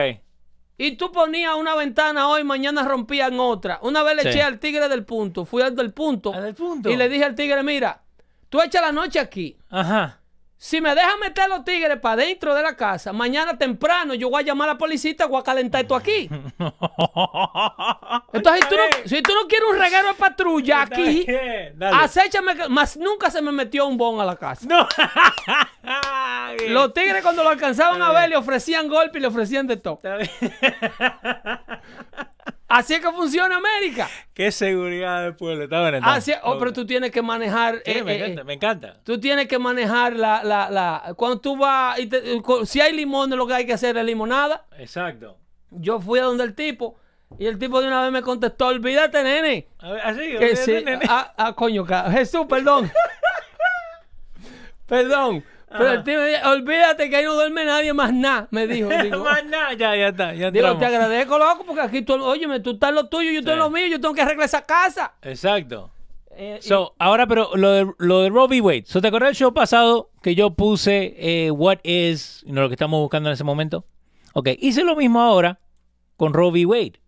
Y 0.83 0.93
tú 0.93 1.13
ponías 1.13 1.55
una 1.57 1.75
ventana 1.75 2.29
hoy, 2.29 2.43
mañana 2.43 2.83
rompían 2.85 3.39
otra. 3.39 3.79
Una 3.83 4.03
vez 4.03 4.17
le 4.17 4.23
Sí. 4.23 4.29
eché 4.29 4.43
al 4.43 4.59
tigre 4.59 4.89
del 4.89 5.05
punto, 5.05 5.45
fui 5.45 5.61
al 5.61 5.77
del 5.77 5.93
punto. 5.93 6.33
Al 6.33 6.43
del 6.43 6.55
punto. 6.55 6.89
Y 6.89 6.97
le 6.97 7.11
dije 7.11 7.23
al 7.25 7.35
tigre, 7.35 7.63
mira, 7.63 8.01
tú 8.49 8.63
echa 8.63 8.81
la 8.81 8.91
noche 8.91 9.21
aquí. 9.21 9.59
Ajá. 9.69 10.20
Si 10.63 10.79
me 10.83 10.95
dejan 10.95 11.19
meter 11.21 11.45
a 11.45 11.49
los 11.49 11.65
tigres 11.65 11.99
para 12.01 12.17
dentro 12.17 12.55
de 12.55 12.63
la 12.63 12.77
casa, 12.77 13.15
mañana 13.15 13.57
temprano 13.57 14.13
yo 14.13 14.29
voy 14.29 14.43
a 14.43 14.45
llamar 14.45 14.69
a 14.69 14.75
la 14.75 14.79
policía 14.79 15.17
y 15.19 15.23
voy 15.27 15.41
a 15.41 15.43
calentar 15.43 15.81
esto 15.81 15.97
aquí. 15.97 16.29
Entonces, 18.35 18.63
si 18.63 18.69
tú, 18.69 18.77
no, 18.77 18.83
si 19.07 19.23
tú 19.23 19.33
no 19.33 19.49
quieres 19.49 19.69
un 19.71 19.79
reguero 19.79 20.09
de 20.09 20.15
patrulla 20.15 20.83
aquí, 20.83 21.27
acéchame, 21.81 22.69
más 22.69 22.99
nunca 22.99 23.31
se 23.31 23.41
me 23.41 23.53
metió 23.53 23.87
un 23.87 23.97
bon 23.97 24.21
a 24.21 24.25
la 24.27 24.37
casa. 24.37 24.67
No. 24.69 24.87
Los 26.69 26.93
tigres 26.93 27.23
cuando 27.23 27.43
lo 27.43 27.49
alcanzaban 27.49 28.03
a 28.03 28.13
ver 28.13 28.29
le 28.29 28.37
ofrecían 28.37 28.87
golpe 28.87 29.17
y 29.17 29.23
le 29.23 29.29
ofrecían 29.29 29.67
de 29.67 29.79
todo. 29.79 29.99
Así 32.71 32.95
es 32.95 33.01
que 33.01 33.11
funciona 33.11 33.57
América. 33.57 34.09
Qué 34.33 34.53
seguridad 34.53 35.25
del 35.25 35.35
pueblo. 35.35 35.65
Está 35.65 35.81
bien, 35.83 35.97
está 35.97 36.15
Así 36.15 36.33
oh, 36.45 36.57
pero 36.57 36.73
tú 36.73 36.87
tienes 36.87 37.11
que 37.11 37.21
manejar. 37.21 37.83
Sí, 37.85 37.91
eh, 37.91 38.05
me 38.05 38.13
eh, 38.13 38.17
encanta, 38.19 38.41
eh, 38.41 38.45
me 38.45 38.53
encanta. 38.55 39.01
Tú 39.03 39.19
tienes 39.19 39.49
que 39.49 39.59
manejar 39.59 40.15
la, 40.15 40.45
la, 40.45 40.71
la. 40.71 41.15
Cuando 41.17 41.41
tú 41.41 41.57
vas. 41.57 41.99
y 41.99 42.07
te- 42.07 42.23
si 42.65 42.81
hay 42.81 42.93
limones, 42.95 43.37
lo 43.37 43.45
que 43.49 43.55
hay 43.55 43.67
que 43.67 43.73
hacer 43.73 43.97
es 43.97 44.05
limonada. 44.05 44.67
Exacto. 44.79 45.37
Yo 45.71 46.01
fui 46.01 46.21
a 46.21 46.23
donde 46.23 46.45
el 46.45 46.55
tipo. 46.55 46.97
Y 47.41 47.47
el 47.47 47.59
tipo 47.59 47.81
de 47.81 47.89
una 47.89 48.03
vez 48.03 48.13
me 48.13 48.23
contestó: 48.23 48.69
Olvídate, 48.69 49.25
nene. 49.25 49.67
A 49.81 49.91
ver, 49.91 50.01
así. 50.07 50.37
Que 50.39 50.55
sí. 50.55 50.85
Ah, 51.09 51.35
ah, 51.37 51.53
coño, 51.55 51.85
Jesús, 52.13 52.47
perdón. 52.49 52.89
perdón. 54.87 55.43
Pero 55.71 55.93
el 55.93 56.03
me 56.05 56.27
dijo, 56.29 56.51
olvídate 56.51 57.09
que 57.09 57.17
ahí 57.17 57.25
no 57.25 57.35
duerme 57.35 57.65
nadie 57.65 57.93
más 57.93 58.13
nada, 58.13 58.49
me 58.51 58.67
dijo. 58.67 58.89
Digo, 59.03 59.23
Más 59.23 59.45
nada, 59.45 59.73
ya, 59.75 59.95
ya 59.95 60.09
está. 60.09 60.35
Ya 60.35 60.51
digo, 60.51 60.77
te 60.79 60.85
agradezco, 60.87 61.39
loco, 61.39 61.65
porque 61.65 61.81
aquí 61.83 62.03
tú, 62.03 62.15
óyeme, 62.23 62.59
tú 62.61 62.73
estás 62.73 62.93
lo 62.93 63.07
tuyo, 63.09 63.31
yo 63.31 63.39
estoy 63.39 63.53
en 63.55 63.59
lo 63.61 63.71
mío, 63.71 63.87
yo 63.87 64.01
tengo 64.01 64.13
que 64.15 64.23
arreglar 64.23 64.47
esa 64.47 64.63
casa. 64.63 65.13
Exacto. 65.23 65.91
Eh, 66.33 66.59
y- 66.61 66.67
So, 66.67 66.95
ahora, 66.99 67.27
pero 67.27 67.51
lo 67.55 67.71
de, 67.71 67.93
lo 67.99 68.21
de 68.23 68.31
v. 68.31 68.61
Wade. 68.61 68.85
So, 68.87 69.01
¿Te 69.01 69.09
acuerdas 69.09 69.29
del 69.29 69.37
show 69.37 69.55
pasado 69.55 70.11
que 70.23 70.35
yo 70.35 70.51
puse 70.55 71.15
eh, 71.19 71.51
what 71.53 71.79
is, 71.85 72.43
know, 72.47 72.63
lo 72.63 72.69
que 72.69 72.75
estamos 72.75 73.01
buscando 73.01 73.29
en 73.29 73.35
ese 73.35 73.45
momento? 73.45 73.85
Ok, 74.33 74.49
hice 74.59 74.83
lo 74.85 74.97
mismo 74.97 75.21
ahora 75.21 75.61
con 76.17 76.33
v. 76.33 76.67
Wade, 76.67 77.01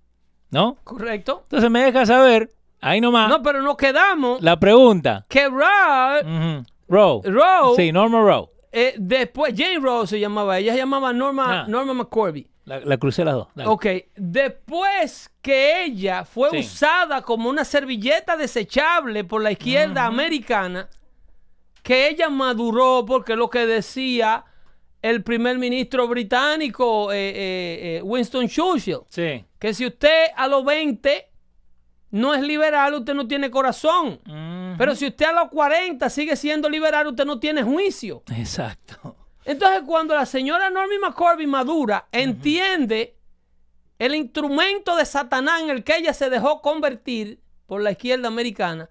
¿no? 0.51 0.77
correcto. 0.85 1.41
Entonces 1.45 1.71
me 1.71 1.81
deja 1.83 2.05
saber, 2.07 2.51
ahí 2.81 3.01
nomás, 3.01 3.29
No, 3.29 3.43
pero 3.43 3.61
nos 3.63 3.77
quedamos 3.77 4.41
la 4.43 4.59
pregunta. 4.61 5.25
que 5.29 5.49
Ujú. 5.49 6.65
Roe. 6.89 7.21
Roe 7.25 7.77
Sí, 7.77 7.91
Norma 7.91 8.21
Roe. 8.21 8.49
Eh, 8.73 8.95
después, 8.99 9.55
Jane 9.57 9.79
Roe 9.79 10.07
se 10.07 10.18
llamaba, 10.18 10.59
ella 10.59 10.73
se 10.73 10.79
llamaba 10.79 11.12
Norma, 11.12 11.62
Ah. 11.62 11.66
Norma 11.68 11.93
McCorby. 11.95 12.49
La, 12.64 12.79
la 12.81 12.97
crucé 12.97 13.25
las 13.25 13.35
dos. 13.35 13.49
dale. 13.55 13.68
Ok, 13.68 13.87
después 14.16 15.31
que 15.43 15.85
ella 15.85 16.25
fue 16.25 16.51
Sí. 16.51 16.59
usada 16.59 17.20
como 17.23 17.51
una 17.51 17.64
servilleta 17.64 18.37
desechable 18.37 19.25
por 19.25 19.43
la 19.43 19.51
izquierda 19.53 20.07
americana, 20.07 20.89
que 21.83 22.09
ella 22.09 22.29
maduró 22.31 23.05
porque 23.07 23.35
lo 23.35 23.51
que 23.51 23.66
decía 23.66 24.45
el 25.03 25.25
primer 25.25 25.59
ministro 25.59 26.07
británico 26.07 27.11
eh, 27.12 27.31
eh, 27.31 27.97
eh, 27.99 28.03
Winston 28.05 28.47
Churchill, 28.49 29.01
Sí. 29.09 29.45
que 29.59 29.75
si 29.75 29.85
usted 29.87 30.27
a 30.37 30.47
los 30.47 30.64
20 30.64 31.29
no 32.12 32.33
es 32.35 32.43
liberal, 32.43 32.95
usted 32.95 33.14
no 33.14 33.27
tiene 33.27 33.51
corazón. 33.51 34.20
Ujú. 34.25 34.62
Pero 34.83 34.97
si 34.97 35.07
usted 35.07 35.26
a 35.26 35.33
los 35.33 35.49
40 35.51 36.11
sigue 36.11 36.35
siendo 36.35 36.68
liberal, 36.68 37.07
usted 37.07 37.24
no 37.24 37.39
tiene 37.39 37.62
juicio. 37.62 38.24
Exacto. 38.37 39.14
Entonces, 39.45 39.83
cuando 39.87 40.12
la 40.12 40.26
señora 40.26 40.70
Normie 40.70 40.99
McCorby 40.99 41.47
madura, 41.47 42.09
entiende 42.11 43.16
el 44.01 44.16
instrumento 44.16 44.97
de 44.97 45.05
Satanás 45.05 45.62
en 45.62 45.70
el 45.70 45.85
que 45.85 45.99
ella 45.99 46.12
se 46.12 46.28
dejó 46.30 46.61
convertir 46.61 47.41
por 47.66 47.80
la 47.80 47.93
izquierda 47.93 48.26
americana, 48.26 48.91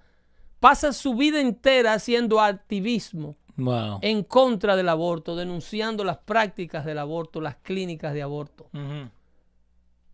pasa 0.62 0.94
su 0.94 1.14
vida 1.14 1.42
entera 1.42 1.92
haciendo 1.92 2.40
activismo 2.40 3.36
Wow. 3.58 4.00
en 4.02 4.24
contra 4.24 4.78
del 4.78 4.88
aborto, 4.88 5.36
denunciando 5.36 6.06
las 6.06 6.20
prácticas 6.20 6.86
del 6.86 7.00
aborto, 7.00 7.42
las 7.42 7.58
clínicas 7.58 8.14
de 8.14 8.22
aborto. 8.22 8.70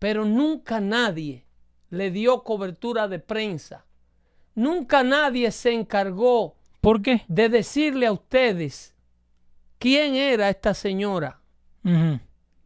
Pero 0.00 0.24
nunca 0.24 0.80
nadie 0.80 1.46
le 1.90 2.10
dio 2.10 2.42
cobertura 2.42 3.06
de 3.06 3.20
prensa. 3.20 3.84
Nunca 4.58 5.04
nadie 5.04 5.52
se 5.52 5.72
encargó 5.72 6.56
¿Por 6.80 7.00
qué? 7.00 7.22
de 7.28 7.48
decirle 7.48 8.08
a 8.08 8.12
ustedes 8.12 8.92
quién 9.78 10.16
era 10.16 10.48
esta 10.48 10.74
señora 10.74 11.40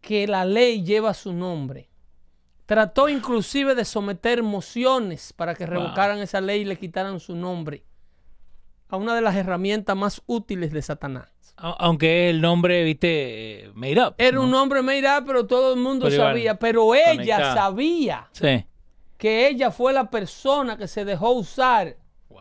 que 0.01 0.27
la 0.27 0.47
ley 0.47 0.83
lleva 0.83 1.13
su 1.13 1.35
nombre. 1.35 1.91
Trató 2.65 3.11
inclusive 3.11 3.75
de 3.75 3.85
someter 3.85 4.43
mociones 4.43 5.35
para 5.35 5.55
que 5.55 5.67
revocaran 5.67 6.19
esa 6.21 6.41
ley 6.41 6.63
y 6.63 6.65
le 6.65 6.79
quitaran 6.79 7.21
su 7.21 7.37
nombre 7.37 7.85
a 8.89 8.97
una 8.97 9.15
de 9.15 9.21
las 9.21 9.37
herramientas 9.37 9.95
más 9.95 10.23
útiles 10.25 10.73
de 10.73 10.81
Satanás. 10.81 11.29
Aunque 11.57 12.31
el 12.31 12.41
nombre, 12.41 12.85
viste, 12.85 13.67
eh, 13.67 13.71
made 13.75 14.03
up. 14.03 14.15
Era 14.17 14.37
¿no? 14.37 14.45
un 14.45 14.51
nombre 14.51 14.81
made 14.81 15.05
up, 15.07 15.25
pero 15.27 15.47
todo 15.47 15.75
el 15.75 15.81
mundo 15.81 16.07
Pero 16.09 16.23
sabía. 16.23 16.59
Pero 16.59 16.95
ella 16.95 17.13
conectada. 17.17 17.55
sabía 17.55 18.29
Sí. 18.33 18.65
Que 19.23 19.47
ella 19.47 19.71
fue 19.71 19.93
la 19.93 20.11
persona 20.11 20.77
que 20.77 20.89
se 20.89 21.05
dejó 21.05 21.31
usar 21.31 21.97
Wow. 22.29 22.41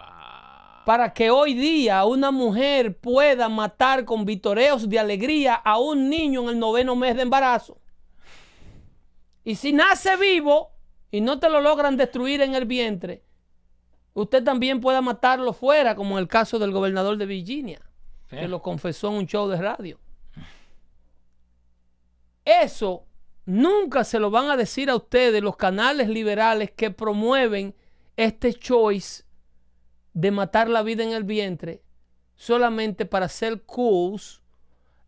para 0.83 1.13
que 1.13 1.29
hoy 1.29 1.53
día 1.53 2.03
una 2.05 2.31
mujer 2.31 2.97
pueda 2.97 3.49
matar 3.49 4.03
con 4.03 4.25
vitoreos 4.25 4.89
de 4.89 4.97
alegría 4.97 5.53
a 5.53 5.77
un 5.77 6.09
niño 6.09 6.41
en 6.41 6.49
el 6.49 6.57
noveno 6.57 6.95
mes 6.95 7.15
de 7.15 7.21
embarazo. 7.21 7.77
Y 9.43 9.53
si 9.53 9.73
nace 9.73 10.17
vivo 10.17 10.71
y 11.11 11.21
no 11.21 11.37
te 11.37 11.51
lo 11.51 11.61
logran 11.61 11.97
destruir 11.97 12.41
en 12.41 12.55
el 12.55 12.65
vientre, 12.65 13.21
usted 14.15 14.43
también 14.43 14.81
pueda 14.81 15.01
matarlo 15.01 15.53
fuera, 15.53 15.93
como 15.95 16.17
en 16.17 16.23
el 16.23 16.27
caso 16.27 16.57
del 16.57 16.71
gobernador 16.71 17.15
de 17.15 17.27
Virginia, 17.27 17.79
que 18.27 18.47
lo 18.47 18.59
confesó 18.59 19.09
en 19.09 19.17
un 19.17 19.27
show 19.27 19.47
de 19.47 19.57
radio. 19.61 19.99
Eso 22.43 23.05
nunca 23.45 24.03
se 24.03 24.19
lo 24.19 24.29
van 24.31 24.49
a 24.49 24.57
decir 24.57 24.89
a 24.89 24.95
ustedes 24.95 25.41
los 25.41 25.55
canales 25.57 26.07
liberales 26.09 26.71
que 26.71 26.91
promueven 26.91 27.75
este 28.17 28.53
choice 28.53 29.23
de 30.13 30.31
matar 30.31 30.69
la 30.69 30.83
vida 30.83 31.03
en 31.03 31.11
el 31.11 31.23
vientre 31.23 31.81
solamente 32.35 33.05
para 33.05 33.27
ser 33.29 33.63
cools 33.63 34.41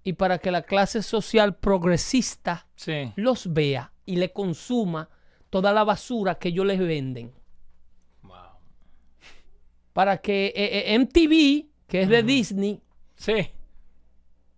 y 0.03 0.13
para 0.13 0.37
que 0.39 0.51
la 0.51 0.63
clase 0.63 1.01
social 1.01 1.55
progresista 1.55 2.67
Sí. 2.75 3.11
los 3.15 3.53
vea 3.53 3.91
y 4.05 4.17
le 4.17 4.31
consuma 4.31 5.09
toda 5.49 5.71
la 5.73 5.83
basura 5.83 6.35
que 6.35 6.49
ellos 6.49 6.65
les 6.65 6.79
venden. 6.79 7.31
Wow. 8.23 8.33
Para 9.93 10.17
que 10.17 10.47
eh, 10.47 10.91
eh, 10.93 10.99
MTV, 10.99 11.69
que 11.87 12.01
es 12.01 12.09
de 12.09 12.23
Disney, 12.23 12.81
Sí. 13.15 13.49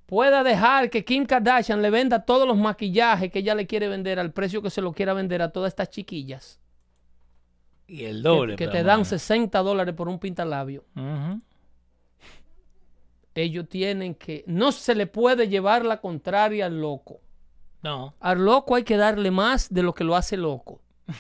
Pueda 0.06 0.44
dejar 0.44 0.90
que 0.90 1.04
Kim 1.04 1.26
Kardashian 1.26 1.82
le 1.82 1.90
venda 1.90 2.26
todos 2.26 2.48
los 2.48 2.58
maquillajes 2.58 3.32
que 3.32 3.40
ella 3.40 3.56
le 3.56 3.68
quiere 3.68 3.88
vender 3.88 4.20
al 4.20 4.32
precio 4.32 4.62
que 4.62 4.70
se 4.70 4.82
lo 4.82 4.94
quiera 4.94 5.14
vender 5.14 5.42
a 5.42 5.50
todas 5.50 5.70
estas 5.70 5.90
chiquillas. 5.90 6.60
Y 7.88 8.06
el 8.06 8.24
doble. 8.24 8.56
que, 8.56 8.68
te 8.68 8.84
dan 8.84 9.00
bueno. 9.00 9.06
60 9.06 9.60
dólares 9.60 9.94
por 9.96 10.08
un 10.08 10.20
pintalabio. 10.20 10.86
Ellos 13.36 13.68
tienen 13.68 14.16
que... 14.16 14.44
No 14.48 14.72
se 14.72 14.96
le 14.96 15.08
puede 15.08 15.48
llevar 15.48 15.86
la 15.86 16.00
contraria 16.02 16.66
al 16.66 16.80
loco. 16.80 17.20
No. 17.84 18.16
Al 18.20 18.44
loco 18.44 18.76
hay 18.76 18.84
que 18.84 18.98
darle 18.98 19.30
más 19.30 19.72
de 19.72 19.84
lo 19.84 19.94
que 19.94 20.04
lo 20.04 20.16
hace 20.16 20.38
loco. 20.38 20.82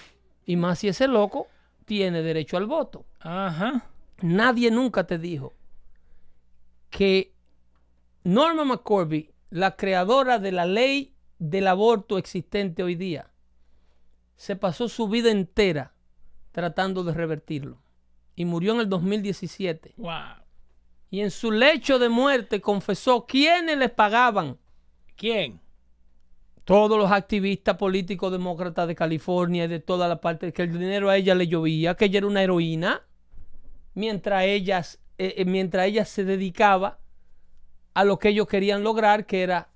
Y 0.47 0.57
más 0.57 0.77
si 0.77 0.87
ese 0.87 1.07
loco 1.07 1.47
tiene 1.85 2.21
derecho 2.21 2.57
al 2.57 2.67
voto. 2.67 3.03
Ajá. 3.19 3.89
Nadie 4.21 4.69
nunca 4.69 5.05
te 5.05 5.17
dijo 5.17 5.53
que 6.91 7.34
Norma 8.25 8.65
McCorby, 8.65 9.29
la 9.51 9.75
creadora 9.75 10.39
de 10.39 10.51
la 10.51 10.65
ley 10.65 11.13
del 11.37 11.67
aborto 11.67 12.17
existente 12.17 12.81
hoy 12.81 12.95
día, 12.95 13.29
se 14.35 14.55
pasó 14.55 14.89
su 14.89 15.07
vida 15.07 15.29
entera 15.29 15.93
tratando 16.51 17.03
de 17.03 17.13
revertirlo. 17.13 17.83
Y 18.35 18.45
murió 18.45 18.73
en 18.73 18.79
el 18.79 18.89
2017. 18.89 19.93
Wow. 19.97 20.41
Y 21.11 21.21
en 21.21 21.29
su 21.29 21.51
lecho 21.51 21.99
de 21.99 22.09
muerte 22.09 22.61
confesó 22.61 23.27
quiénes 23.27 23.77
le 23.77 23.89
pagaban. 23.89 24.57
¿Quién? 25.15 25.61
Todos 26.63 26.97
los 26.97 27.11
activistas 27.11 27.77
políticos 27.77 28.31
demócratas 28.31 28.87
de 28.87 28.95
California 28.95 29.65
y 29.65 29.67
de 29.67 29.79
toda 29.79 30.07
la 30.07 30.19
parte, 30.19 30.51
que 30.51 30.63
el 30.63 30.73
dinero 30.73 31.11
a 31.11 31.17
ella 31.17 31.35
le 31.35 31.47
llovía, 31.47 31.93
que 31.93 32.05
ella 32.05 32.17
era 32.17 32.27
una 32.27 32.41
heroína, 32.41 33.03
mientras, 33.93 34.45
ellas, 34.45 34.99
eh, 35.19 35.35
eh, 35.37 35.45
mientras 35.45 35.85
ella 35.85 36.05
se 36.05 36.23
dedicaba 36.23 37.04
a 37.95 38.03
lo 38.03 38.19
que 38.19 38.29
ellos 38.29 38.47
querían 38.47 38.83
lograr, 38.83 39.25
que 39.25 39.41
era 39.41 39.69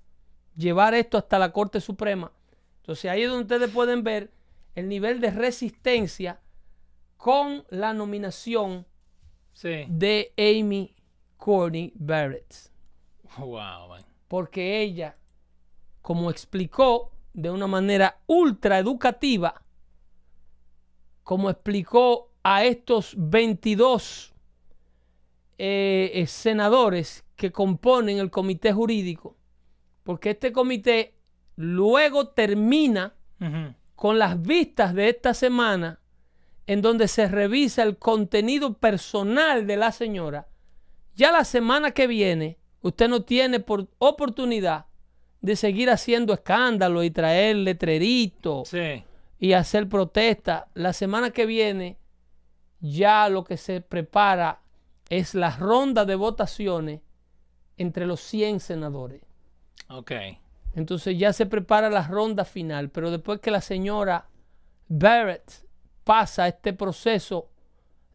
llevar 0.56 0.94
esto 0.94 1.18
hasta 1.18 1.40
la 1.40 1.52
Corte 1.52 1.82
Suprema. 1.82 2.32
Entonces 2.82 3.10
ahí 3.10 3.24
es 3.24 3.30
donde 3.30 3.56
ustedes 3.56 3.72
pueden 3.74 4.04
ver 4.04 4.32
el 4.76 4.88
nivel 4.88 5.20
de 5.20 5.32
resistencia 5.32 6.40
con 7.18 7.66
la 7.70 7.94
nominación 7.94 8.86
Sí. 9.54 9.86
de 9.90 10.34
Amy 10.38 10.96
Coney 11.38 11.92
Barrett. 11.96 12.72
Wow, 13.38 13.90
man. 13.90 14.06
Porque 14.28 14.82
ella, 14.82 15.18
como 16.02 16.30
explicó 16.30 17.12
de 17.34 17.50
una 17.52 17.68
manera 17.68 18.20
ultra 18.28 18.80
educativa, 18.80 19.62
como 21.24 21.50
explicó 21.50 22.32
a 22.44 22.64
estos 22.64 23.14
22 23.18 24.34
eh, 25.58 26.12
eh, 26.14 26.26
senadores 26.28 27.24
que 27.40 27.52
componen 27.54 28.18
el 28.20 28.30
comité 28.30 28.74
jurídico, 28.74 29.38
porque 30.04 30.32
este 30.32 30.52
comité 30.52 31.16
luego 31.56 32.28
termina 32.28 33.14
con 33.96 34.20
las 34.20 34.42
vistas 34.42 34.94
de 34.94 35.08
esta 35.08 35.34
semana, 35.34 36.00
en 36.68 36.82
donde 36.82 37.08
se 37.08 37.30
revisa 37.30 37.84
el 37.84 37.98
contenido 37.98 38.74
personal 38.74 39.66
de 39.66 39.78
la 39.78 39.94
señora, 39.94 40.50
ya 41.16 41.32
la 41.32 41.46
semana 41.46 41.92
que 41.92 42.08
viene 42.08 42.58
usted 42.82 43.08
no 43.08 43.22
tiene 43.24 43.62
por 43.62 43.88
oportunidad 44.00 44.86
de 45.42 45.56
seguir 45.56 45.90
haciendo 45.90 46.34
escándalo 46.34 47.04
y 47.04 47.12
traer 47.12 47.56
letreritos 47.56 48.68
Sí. 48.68 49.04
y 49.40 49.54
hacer 49.54 49.88
protestas. 49.88 50.66
La 50.74 50.92
semana 50.92 51.32
que 51.32 51.46
viene 51.46 51.98
ya 52.82 53.30
lo 53.30 53.46
que 53.46 53.56
se 53.56 53.80
prepara 53.80 54.62
es 55.10 55.36
la 55.36 55.56
ronda 55.56 56.04
de 56.06 56.16
votaciones 56.16 57.00
entre 57.80 58.06
los 58.06 58.20
100 58.20 58.60
senadores. 58.60 59.22
Ok. 59.88 60.12
Entonces 60.76 61.18
ya 61.18 61.34
se 61.34 61.48
prepara 61.48 61.90
la 61.90 62.08
ronda 62.08 62.46
final, 62.46 62.90
pero 62.90 63.10
después 63.10 63.40
que 63.40 63.50
la 63.50 63.62
señora 63.62 64.30
Barrett 64.88 65.66
pasa 66.04 66.48
este 66.48 66.74
proceso 66.74 67.50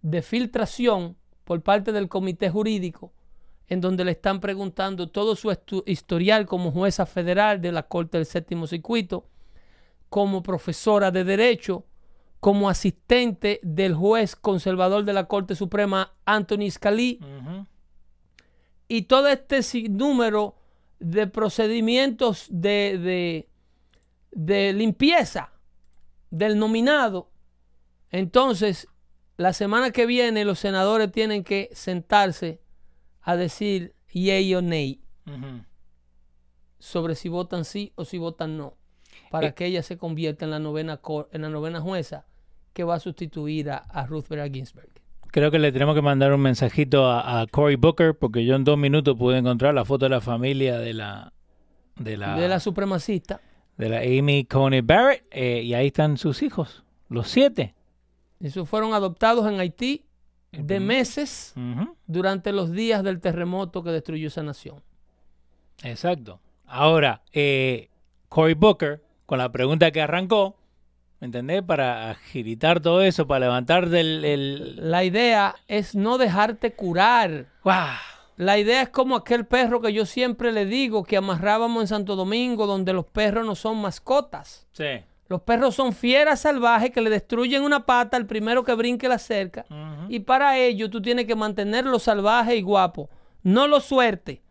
de 0.03 0.23
filtración 0.23 1.17
por 1.45 1.63
parte 1.63 1.91
del 1.93 2.09
comité 2.09 2.51
jurídico, 2.51 3.13
en 3.67 3.81
donde 3.81 4.05
le 4.05 4.13
están 4.13 4.41
preguntando 4.41 5.09
todo 5.09 5.35
su 5.35 5.57
historial 5.87 6.47
como 6.47 6.71
jueza 6.71 7.07
federal 7.07 7.61
de 7.61 7.73
la 7.73 7.85
Corte 7.85 8.19
del 8.19 8.27
Séptimo 8.27 8.67
Circuito, 8.67 9.27
como 10.09 10.43
profesora 10.43 11.11
de 11.11 11.25
Derecho, 11.25 11.87
como 12.39 12.69
asistente 12.69 13.59
del 13.63 13.95
juez 13.95 14.37
conservador 14.37 15.05
de 15.05 15.15
la 15.15 15.27
Corte 15.27 15.57
Suprema 15.57 16.13
Anthony 16.27 16.67
Ujú. 17.21 17.67
Y 18.89 19.03
todo 19.03 19.29
este 19.29 19.63
sinnúmero 19.63 20.57
de 20.99 21.27
procedimientos 21.27 22.47
de, 22.51 22.99
de, 22.99 23.49
de 24.33 24.73
limpieza 24.73 25.53
del 26.31 26.59
nominado. 26.59 27.31
Entonces, 28.11 28.89
la 29.37 29.53
semana 29.53 29.91
que 29.91 30.07
viene 30.07 30.45
los 30.45 30.59
senadores 30.59 31.11
tienen 31.11 31.43
que 31.45 31.71
sentarse 31.73 32.61
a 33.23 33.37
decir 33.37 33.95
yay 34.13 34.55
o 34.55 34.63
nay 34.63 35.01
sobre 36.79 37.15
si 37.15 37.29
votan 37.29 37.65
sí 37.65 37.93
o 37.97 38.05
si 38.05 38.19
votan 38.19 38.57
no, 38.59 38.77
para 39.31 39.49
Eh. 39.49 39.55
que 39.55 39.67
ella 39.67 39.83
se 39.83 39.97
convierta 39.97 40.45
en 40.45 40.51
la 40.51 40.59
novena, 40.59 40.99
cor- 40.99 41.29
en 41.33 41.43
la 41.43 41.49
novena 41.49 41.81
jueza 41.81 42.27
que 42.73 42.85
va 42.85 42.97
a 42.97 43.01
sustituir 43.01 43.71
a, 43.71 43.79
a 43.79 44.07
Ruth 44.07 44.29
Bader 44.29 44.53
Ginsburg. 44.53 44.91
Creo 45.35 45.51
que 45.51 45.59
le 45.59 45.73
tenemos 45.73 45.97
que 45.97 46.01
mandar 46.01 46.33
un 46.33 46.43
mensajito 46.43 47.07
a, 47.11 47.41
a 47.41 47.47
Cory 47.49 47.75
Booker 47.75 48.17
porque 48.17 48.45
yo 48.45 48.55
en 48.55 48.63
dos 48.63 48.79
minutos 48.79 49.17
pude 49.19 49.37
encontrar 49.37 49.75
la 49.75 49.85
foto 49.85 50.05
de 50.05 50.11
la 50.11 50.21
familia 50.21 50.79
de 50.79 50.95
la 50.95 51.33
de 51.97 52.17
la 52.17 52.37
De 52.39 52.47
la 52.47 52.61
supremacista. 52.61 53.41
de 53.77 53.89
la 53.89 53.99
Amy 53.99 54.45
Coney 54.45 54.81
Barrett 54.83 55.25
eh, 55.33 55.63
y 55.65 55.75
ahí 55.75 55.89
están 55.89 56.19
sus 56.19 56.41
hijos, 56.45 56.85
los 57.09 57.27
siete. 57.27 57.75
Esos 58.39 58.69
fueron 58.69 58.95
adoptados 58.95 59.51
en 59.51 59.59
Haití 59.59 60.05
de 60.53 60.79
meses 60.79 61.53
durante 62.07 62.53
los 62.53 62.71
días 62.71 63.03
del 63.03 63.21
terremoto 63.21 63.83
que 63.83 63.91
destruyó 63.91 64.29
esa 64.29 64.45
nación. 64.45 64.85
Exacto. 65.83 66.39
Ahora, 66.65 67.23
eh, 67.33 67.91
Cory 68.29 68.55
Booker, 68.55 69.03
con 69.27 69.39
la 69.39 69.51
pregunta 69.51 69.91
que 69.91 70.01
arrancó, 70.01 70.55
¿me 71.25 71.29
entendés? 71.29 71.63
Para 71.63 72.11
agilitar 72.11 72.81
todo 72.81 73.01
eso, 73.01 73.27
para 73.27 73.47
levantar 73.47 73.89
del... 73.89 74.27
El... 74.27 74.91
La 74.91 75.05
idea 75.05 75.55
es 75.69 75.95
no 75.95 76.19
dejarte 76.19 76.75
curar. 76.75 77.47
¡Guau! 77.63 77.97
La 78.37 78.59
idea 78.59 78.83
es 78.83 78.91
como 78.91 79.17
aquel 79.17 79.47
perro 79.47 79.81
que 79.81 79.95
yo 79.95 80.05
siempre 80.05 80.53
le 80.53 80.67
digo 80.67 81.03
que 81.03 81.17
amarrábamos 81.17 81.81
en 81.81 81.89
Santo 81.89 82.15
Domingo, 82.15 82.67
donde 82.67 82.93
los 82.93 83.07
perros 83.07 83.47
no 83.47 83.55
son 83.55 83.81
mascotas. 83.81 84.67
Sí. 84.73 85.03
Los 85.29 85.41
perros 85.41 85.75
son 85.75 85.95
fieras 85.95 86.41
salvajes 86.41 86.91
que 86.91 87.01
le 87.01 87.09
destruyen 87.09 87.63
una 87.63 87.87
pata 87.87 88.19
al 88.19 88.27
primero 88.27 88.63
que 88.63 88.75
brinque 88.75 89.09
la 89.09 89.19
cerca. 89.19 89.65
Y 90.11 90.21
para 90.21 90.59
ello 90.59 90.91
tú 90.91 91.01
tienes 91.01 91.25
que 91.25 91.35
mantenerlo 91.35 91.99
salvaje 91.99 92.55
y 92.55 92.61
guapo. 92.61 93.09
No 93.43 93.67
lo 93.67 93.81
suerte. 93.81 94.43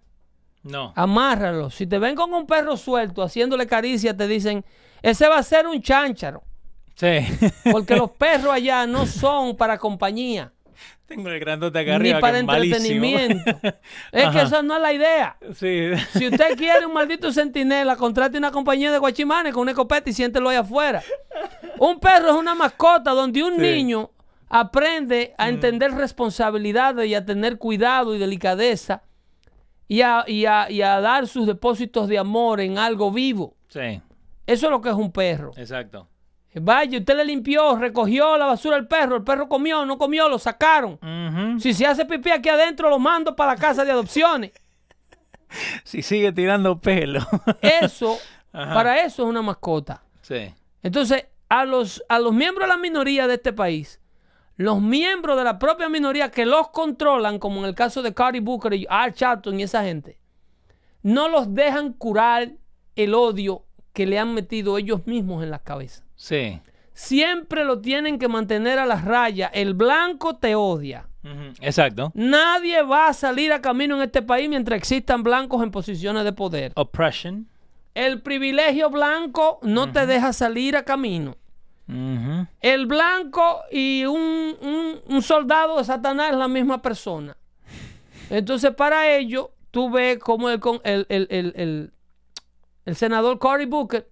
No. 0.63 0.91
Amárralo. 0.95 1.69
Si 1.69 1.86
te 1.86 1.99
ven 1.99 2.15
con 2.15 2.34
un 2.34 2.47
perro 2.47 2.78
suelto 2.78 3.21
haciéndole 3.21 3.67
caricia, 3.67 4.17
te 4.17 4.28
dicen, 4.28 4.65
ese 5.03 5.28
va 5.28 5.38
a 5.38 5.43
ser 5.43 5.67
un 5.67 5.80
chántaro. 5.80 6.41
Sí. 6.95 7.19
Porque 7.71 7.95
los 7.95 8.11
perros 8.11 8.53
allá 8.53 8.85
no 8.87 9.05
son 9.05 9.55
para 9.57 9.77
compañía, 9.77 10.51
Tengo 11.07 11.29
el 11.29 11.39
grandote 11.39 11.79
acá 11.79 11.99
ni 11.99 12.13
para 12.13 12.33
que 12.33 12.39
entretenimiento. 12.39 13.51
Es 14.11 14.29
que 14.29 14.41
esa 14.41 14.61
no 14.61 14.75
es 14.75 14.81
la 14.81 14.93
idea. 14.93 15.37
Sí. 15.55 15.89
Si 16.13 16.27
usted 16.27 16.55
quiere 16.57 16.85
un 16.85 16.93
maldito 16.93 17.31
centinela, 17.31 17.95
contrate 17.95 18.37
una 18.37 18.51
compañía 18.51 18.91
de 18.91 18.97
guachimanes 18.99 19.53
con 19.53 19.61
una 19.63 19.71
escopeta 19.71 20.09
y 20.09 20.13
siéntelo 20.13 20.49
ahí 20.49 20.57
afuera. 20.57 21.01
Un 21.79 21.99
perro 21.99 22.29
es 22.29 22.35
una 22.35 22.55
mascota 22.55 23.11
donde 23.11 23.43
un 23.43 23.55
Sí. 23.55 23.61
niño 23.61 24.09
aprende 24.49 25.33
a 25.37 25.49
entender 25.49 25.91
responsabilidades 25.91 27.07
y 27.07 27.15
a 27.15 27.25
tener 27.25 27.57
cuidado 27.57 28.15
y 28.15 28.19
delicadeza 28.19 29.01
y 29.87 30.01
a, 30.01 30.23
y 30.27 30.45
a- 30.45 30.69
y 30.69 30.81
a 30.83 30.99
dar 31.01 31.27
sus 31.27 31.45
depósitos 31.47 32.07
de 32.07 32.17
amor 32.19 32.61
en 32.61 32.77
algo 32.77 33.11
vivo. 33.11 33.55
Sí, 33.67 34.01
Eso 34.45 34.65
es 34.67 34.71
lo 34.71 34.79
que 34.81 34.89
es 34.89 34.95
un 34.95 35.11
perro. 35.11 35.51
exacto. 35.57 36.07
Vaya, 36.55 36.99
usted 36.99 37.15
le 37.17 37.25
limpió, 37.25 37.75
recogió 37.77 38.37
la 38.37 38.45
basura 38.45 38.75
al 38.75 38.87
perro, 38.87 39.15
el 39.17 39.23
perro 39.23 39.47
comió, 39.49 39.85
no 39.85 39.97
comió, 39.97 40.29
lo 40.29 40.37
sacaron. 40.37 40.99
Si 41.59 41.73
se 41.73 41.85
hace 41.85 42.05
pipí 42.05 42.29
aquí 42.31 42.49
adentro, 42.49 42.89
lo 42.89 42.99
mando 42.99 43.35
para 43.35 43.53
la 43.53 43.59
casa 43.59 43.83
de 43.85 43.91
adopciones. 43.91 44.51
Si 45.83 46.01
sigue 46.01 46.31
tirando 46.31 46.79
pelo. 46.79 47.19
Eso, 47.61 48.17
Ajá. 48.53 48.73
para 48.73 49.03
eso 49.05 49.21
es 49.23 49.29
una 49.29 49.43
mascota. 49.43 50.01
sí. 50.21 50.51
Entonces, 50.81 51.27
a 51.47 51.63
los, 51.63 52.03
a 52.09 52.17
los 52.19 52.33
miembros 52.33 52.67
de 52.67 52.73
la 52.75 52.77
minoría 52.81 53.27
de 53.27 53.35
este 53.35 53.53
país, 53.53 54.01
los 54.57 54.81
miembros 54.81 55.37
de 55.37 55.43
la 55.43 55.59
propia 55.59 55.87
minoría 55.89 56.31
que 56.31 56.45
los 56.47 56.69
controlan, 56.69 57.37
como 57.39 57.59
en 57.59 57.65
el 57.65 57.75
caso 57.75 58.01
de 58.01 58.13
Cory 58.15 58.39
Booker 58.39 58.73
y 58.73 58.85
Al 58.89 59.13
Sharpton 59.13 59.59
y 59.59 59.63
esa 59.63 59.83
gente, 59.83 60.17
no 61.03 61.29
los 61.29 61.53
dejan 61.53 61.93
curar 61.93 62.51
el 62.95 63.13
odio 63.13 63.63
que 63.93 64.05
le 64.05 64.19
han 64.19 64.33
metido 64.33 64.77
ellos 64.77 65.05
mismos 65.07 65.43
en 65.43 65.51
la 65.51 65.59
cabeza. 65.59 66.03
Sí. 66.15 66.59
Siempre 66.93 67.63
lo 67.65 67.79
tienen 67.79 68.19
que 68.19 68.27
mantener 68.27 68.77
a 68.79 68.85
la 68.85 68.95
raya. 69.01 69.47
El 69.53 69.73
blanco 69.73 70.35
te 70.35 70.55
odia. 70.55 71.07
Exacto. 71.61 72.11
Nadie 72.15 72.81
va 72.83 73.07
a 73.07 73.13
salir 73.13 73.53
a 73.53 73.61
camino 73.61 73.95
en 73.95 74.01
este 74.01 74.21
país 74.21 74.49
mientras 74.49 74.77
existan 74.77 75.23
blancos 75.23 75.63
en 75.63 75.71
posiciones 75.71 76.23
de 76.25 76.33
poder. 76.33 76.73
Oppression. 76.75 77.47
El 77.95 78.21
privilegio 78.21 78.89
blanco 78.89 79.59
no 79.61 79.91
te 79.91 80.05
deja 80.05 80.33
salir 80.33 80.75
a 80.75 80.83
camino. 80.83 81.37
El 82.61 82.85
blanco 82.87 83.59
y 83.71 84.05
un, 84.05 84.55
un- 84.61 84.99
un 85.07 85.21
soldado 85.21 85.77
de 85.77 85.83
Satanás 85.83 86.31
es 86.31 86.37
la 86.37 86.47
misma 86.47 86.81
persona. 86.81 87.37
Entonces, 88.29 88.71
para 88.73 89.15
ello, 89.15 89.51
tú 89.71 89.89
ves 89.91 90.17
cómo 90.19 90.49
el, 90.49 90.59
con- 90.59 90.81
el, 90.83 91.05
el- 91.09 91.27
el- 91.29 91.91
el- 92.86 92.95
senador 92.95 93.39
Cory 93.39 93.65
Booker 93.65 94.09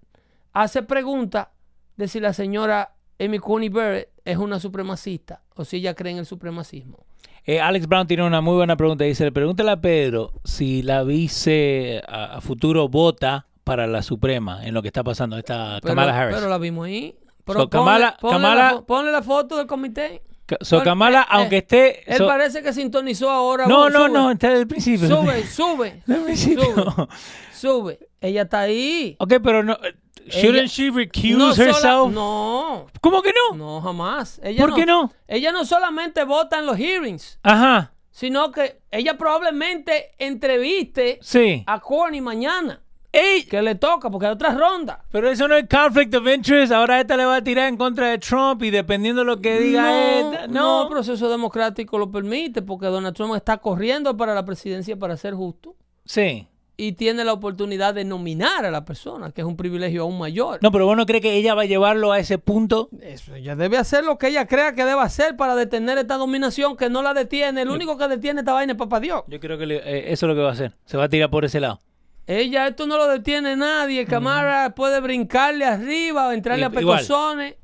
hace 0.52 0.82
preguntas 0.82 1.48
de 1.96 2.08
si 2.08 2.20
la 2.20 2.32
señora 2.32 2.94
Amy 3.20 3.38
Coney 3.38 3.68
Barrett 3.68 4.10
es 4.24 4.36
una 4.38 4.58
supremacista 4.60 5.42
o 5.54 5.64
si 5.64 5.76
ella 5.78 5.94
cree 5.94 6.12
en 6.12 6.18
el 6.18 6.26
supremacismo. 6.26 7.04
Eh, 7.44 7.60
Alex 7.60 7.86
Brown 7.88 8.06
tiene 8.06 8.24
una 8.24 8.40
muy 8.40 8.54
buena 8.54 8.76
pregunta. 8.76 9.02
Dice, 9.04 9.32
pregúntale 9.32 9.72
a 9.72 9.80
Pedro 9.80 10.32
si 10.44 10.82
la 10.82 11.02
vice 11.02 12.00
a, 12.06 12.36
a 12.36 12.40
futuro 12.40 12.88
vota 12.88 13.46
para 13.64 13.86
la 13.88 14.02
Suprema 14.02 14.64
en 14.64 14.74
lo 14.74 14.82
que 14.82 14.88
está 14.88 15.02
pasando. 15.02 15.36
Esta 15.36 15.78
Pero, 15.82 15.94
Kamala 15.94 16.16
Harris. 16.18 16.36
pero 16.36 16.48
la 16.48 16.58
vimos 16.58 16.86
ahí. 16.86 17.16
Pero 17.44 17.60
So, 17.62 17.68
Kamala- 17.70 18.16
ponle, 18.20 18.36
Kamala- 18.36 18.72
la, 18.74 18.80
ponle 18.82 19.10
la 19.12 19.22
foto 19.22 19.56
del 19.56 19.66
comité. 19.66 20.22
So, 20.60 20.82
Kamala, 20.84 21.20
eh, 21.22 21.24
eh, 21.24 21.26
aunque 21.30 21.56
esté... 21.58 22.12
Él 22.12 22.18
so- 22.18 22.26
parece 22.26 22.62
que 22.62 22.72
sintonizó 22.72 23.30
ahora. 23.30 23.66
no, 23.66 23.88
no, 23.90 24.06
sube. 24.06 24.10
no, 24.12 24.30
está 24.30 24.48
desde 24.48 24.60
el 24.62 24.68
principio. 24.68 25.08
Sube, 25.08 25.46
sube. 25.46 26.02
Desde 26.06 26.20
el 26.20 26.24
principio. 26.24 26.64
Sube. 26.74 27.08
Sube. 27.52 27.98
Ella 28.22 28.42
está 28.42 28.60
ahí. 28.60 29.16
Ok, 29.18 29.34
pero 29.42 29.62
no... 29.62 29.74
eh, 29.74 29.94
Shouldn't 30.28 30.68
she 30.68 30.88
recuse 30.90 31.34
No 31.36 31.52
sola- 31.52 31.68
herself? 31.70 32.12
no, 32.14 32.86
¿Cómo 33.00 33.22
que 33.22 33.32
no? 33.50 33.56
no, 33.56 33.80
jamás. 33.80 34.40
Ella 34.44 34.64
¿Por 34.64 34.74
qué 34.76 34.86
no? 34.86 35.12
Ella 35.26 35.50
no 35.50 35.64
solamente 35.64 36.22
vota 36.24 36.60
en 36.60 36.66
los 36.66 36.76
hearings, 36.76 37.40
Ajá, 37.42 37.92
sino 38.12 38.52
que 38.52 38.80
ella 38.92 39.18
probablemente 39.18 40.12
entreviste 40.18 41.18
sí. 41.22 41.64
a 41.66 41.80
Corny 41.80 42.20
mañana, 42.20 42.80
Ey, 43.10 43.42
que 43.44 43.60
le 43.60 43.74
toca, 43.74 44.08
porque 44.10 44.26
hay 44.26 44.32
otra 44.32 44.54
ronda. 44.54 45.04
pero 45.10 45.28
eso 45.28 45.46
no 45.48 45.54
es 45.56 45.66
conflict 45.68 46.14
of 46.14 46.26
interest. 46.26 46.72
Ahora 46.72 47.00
esta 47.00 47.16
le 47.16 47.24
va 47.26 47.36
a 47.36 47.42
tirar 47.44 47.68
en 47.68 47.76
contra 47.76 48.08
de 48.08 48.18
Trump 48.18 48.62
y 48.62 48.70
dependiendo 48.70 49.20
de 49.22 49.26
lo 49.26 49.40
que 49.40 49.58
diga 49.58 49.82
no, 49.82 50.32
esta- 50.32 50.46
no, 50.46 50.52
No, 50.54 50.82
el 50.84 50.88
proceso 50.88 51.28
democrático 51.28 51.98
lo 51.98 52.10
permite, 52.12 52.62
porque 52.62 52.86
Donald 52.86 53.14
Trump 53.16 53.34
está 53.34 53.58
corriendo 53.58 54.16
para 54.16 54.34
la 54.34 54.44
presidencia 54.44 54.96
para 54.96 55.16
ser 55.16 55.34
justo. 55.34 55.74
Sí. 56.04 56.46
Y 56.76 56.92
tiene 56.92 57.24
la 57.24 57.32
oportunidad 57.34 57.94
de 57.94 58.04
nominar 58.04 58.64
a 58.64 58.70
la 58.70 58.84
persona, 58.84 59.30
que 59.30 59.42
es 59.42 59.46
un 59.46 59.56
privilegio 59.56 60.02
aún 60.02 60.18
mayor. 60.18 60.58
No, 60.62 60.72
pero 60.72 60.86
vos 60.86 60.96
no 60.96 61.06
crees 61.06 61.22
que 61.22 61.34
ella 61.34 61.54
va 61.54 61.62
a 61.62 61.66
llevarlo 61.66 62.12
a 62.12 62.18
ese 62.18 62.38
punto. 62.38 62.88
Eso, 63.00 63.34
ella 63.34 63.54
debe 63.56 63.76
hacer 63.76 64.04
lo 64.04 64.18
que 64.18 64.28
ella 64.28 64.46
crea 64.46 64.74
que 64.74 64.84
debe 64.84 65.00
hacer 65.00 65.36
para 65.36 65.54
detener 65.54 65.98
esta 65.98 66.16
dominación 66.16 66.76
que 66.76 66.88
no 66.90 67.02
la 67.02 67.14
detiene. 67.14 67.62
El 67.62 67.70
único 67.70 67.96
que 67.98 68.08
detiene 68.08 68.40
esta 68.40 68.52
vaina 68.54 68.72
es 68.72 68.78
papá 68.78 69.00
Dios. 69.00 69.22
Yo 69.28 69.38
creo 69.38 69.58
que 69.58 69.66
le- 69.66 69.76
eh, 69.76 70.12
eso 70.12 70.26
es 70.26 70.28
lo 70.28 70.34
que 70.34 70.40
va 70.42 70.48
a 70.48 70.52
hacer. 70.52 70.72
Se 70.86 70.96
va 70.96 71.04
a 71.04 71.08
tirar 71.08 71.30
por 71.30 71.44
ese 71.44 71.60
lado. 71.60 71.80
Ella, 72.26 72.68
esto 72.68 72.86
no 72.86 72.96
lo 72.96 73.06
detiene 73.08 73.54
nadie. 73.56 74.06
Camara 74.06 74.74
puede 74.74 75.00
brincarle 75.00 75.64
arriba 75.66 76.28
o 76.28 76.32
entrarle 76.32 76.64
a 76.64 76.70
pecosones. 76.70 77.56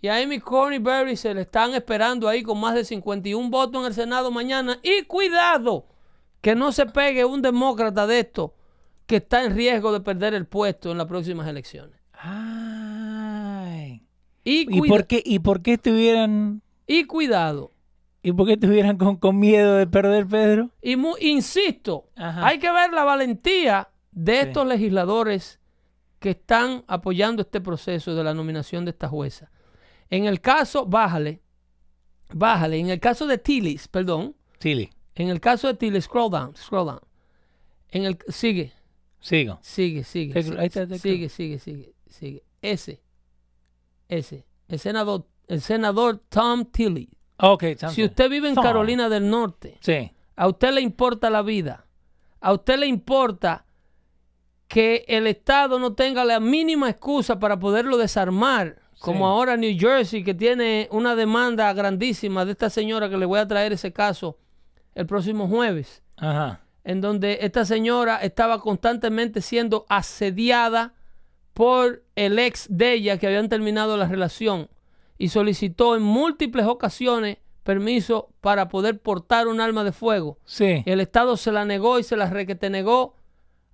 Y 0.00 0.08
a 0.08 0.16
Amy 0.16 0.40
Coney 0.40 0.78
Berry 0.80 1.16
se 1.16 1.32
le 1.34 1.42
están 1.42 1.74
esperando 1.74 2.28
ahí 2.28 2.42
con 2.42 2.58
más 2.58 2.74
de 2.74 2.84
51 2.84 3.50
votos 3.50 3.80
en 3.82 3.86
el 3.86 3.94
Senado 3.94 4.30
mañana. 4.32 4.78
Y 4.82 5.02
cuidado, 5.02 5.86
que 6.42 6.54
no 6.54 6.72
se 6.72 6.84
pegue 6.84 7.24
un 7.24 7.40
demócrata 7.40 8.06
de 8.06 8.18
esto 8.20 8.54
que 9.06 9.16
está 9.16 9.44
en 9.44 9.54
riesgo 9.56 9.92
de 9.92 10.00
perder 10.00 10.34
el 10.34 10.46
puesto 10.46 10.90
en 10.92 10.98
las 10.98 11.06
próximas 11.06 11.48
elecciones. 11.48 11.96
Ay. 12.12 14.02
Y, 14.44 14.60
¿Y 14.62 14.66
cuida- 14.80 14.88
por 14.88 15.06
qué, 15.06 15.22
y 15.24 15.38
por 15.38 15.62
qué 15.62 15.74
estuvieran, 15.74 16.62
y 16.86 17.04
cuidado. 17.04 17.72
y 18.22 18.32
por 18.32 18.46
qué 18.46 18.52
estuvieran 18.54 18.96
con, 18.96 19.16
con 19.16 19.38
miedo 19.38 19.74
de 19.76 19.86
perder, 19.86 20.26
Pedro? 20.26 20.70
Y 20.80 20.96
mu- 20.96 21.16
insisto, 21.20 22.08
Ajá. 22.16 22.46
hay 22.46 22.58
que 22.58 22.70
ver 22.70 22.92
la 22.92 23.04
valentía 23.04 23.88
de 24.10 24.40
estos 24.42 24.66
legisladores 24.66 25.60
que 26.18 26.30
están 26.30 26.84
apoyando 26.86 27.42
este 27.42 27.60
proceso 27.60 28.14
de 28.14 28.22
la 28.24 28.34
nominación 28.34 28.84
de 28.84 28.90
esta 28.92 29.08
jueza. 29.08 29.50
En 30.10 30.26
el 30.26 30.40
caso, 30.40 30.86
bájale, 30.86 31.40
bájale, 32.32 32.78
en 32.78 32.90
el 32.90 33.00
caso 33.00 33.26
de 33.26 33.38
Tillis, 33.38 33.88
perdón, 33.88 34.34
Chile. 34.60 34.90
En 35.14 35.28
el 35.28 35.40
caso 35.40 35.66
de 35.68 35.74
Tillis, 35.74 36.04
scroll 36.04 36.30
down, 36.30 36.56
scroll 36.56 36.86
down. 36.86 37.00
En 37.90 38.04
el, 38.04 38.18
sigue, 38.28 38.72
Sigo. 39.20 39.58
sigue, 39.62 40.04
sigue, 40.04 40.42
sigue, 40.42 40.58
ahí 40.58 40.66
está, 40.66 40.86
sigue, 40.98 41.28
sigue, 41.28 41.58
sigue, 41.58 41.92
sigue. 42.08 42.42
Ese, 42.62 43.02
ese, 44.08 44.46
el 44.68 44.78
senador, 44.78 45.26
el 45.48 45.60
senador 45.60 46.22
Tom 46.28 46.64
Tillis. 46.66 47.08
Ok, 47.38 47.64
Si 47.90 48.04
usted 48.04 48.30
vive 48.30 48.48
en 48.48 48.54
Tom. 48.54 48.64
Carolina 48.64 49.08
del 49.08 49.28
Norte, 49.28 49.78
Sí. 49.80 50.10
a 50.36 50.48
usted 50.48 50.72
le 50.72 50.80
importa 50.80 51.28
la 51.28 51.42
vida. 51.42 51.86
A 52.40 52.52
usted 52.52 52.78
le 52.78 52.86
importa 52.86 53.64
que 54.68 55.04
el 55.08 55.26
Estado 55.26 55.78
no 55.78 55.92
tenga 55.94 56.24
la 56.24 56.40
mínima 56.40 56.88
excusa 56.88 57.38
para 57.38 57.58
poderlo 57.58 57.96
desarmar. 57.98 58.80
Como 58.98 59.18
Sí. 59.18 59.24
ahora 59.24 59.56
New 59.56 59.76
Jersey, 59.78 60.22
que 60.22 60.32
tiene 60.34 60.88
una 60.92 61.14
demanda 61.16 61.72
grandísima 61.72 62.44
de 62.44 62.52
esta 62.52 62.70
señora 62.70 63.10
que 63.10 63.16
le 63.18 63.26
voy 63.26 63.40
a 63.40 63.48
traer 63.48 63.72
ese 63.72 63.92
caso 63.92 64.38
el 64.94 65.06
próximo 65.06 65.48
jueves, 65.48 66.02
Ajá. 66.16 66.60
en 66.84 67.00
donde 67.00 67.38
esta 67.42 67.64
señora 67.64 68.16
estaba 68.18 68.60
constantemente 68.60 69.40
siendo 69.40 69.86
asediada 69.88 70.94
por 71.54 72.02
el 72.16 72.38
ex 72.38 72.66
de 72.70 72.94
ella 72.94 73.18
que 73.18 73.26
habían 73.26 73.48
terminado 73.48 73.96
la 73.96 74.06
relación 74.06 74.68
y 75.18 75.28
solicitó 75.28 75.96
en 75.96 76.02
múltiples 76.02 76.66
ocasiones 76.66 77.38
permiso 77.62 78.30
para 78.40 78.68
poder 78.68 78.98
portar 79.00 79.46
un 79.46 79.60
arma 79.60 79.84
de 79.84 79.92
fuego. 79.92 80.38
Sí. 80.44 80.82
El 80.86 81.00
Estado 81.00 81.36
se 81.36 81.52
la 81.52 81.64
negó 81.64 81.98
y 81.98 82.02
se 82.02 82.16
la 82.16 82.28
requete 82.28 82.70
negó 82.70 83.14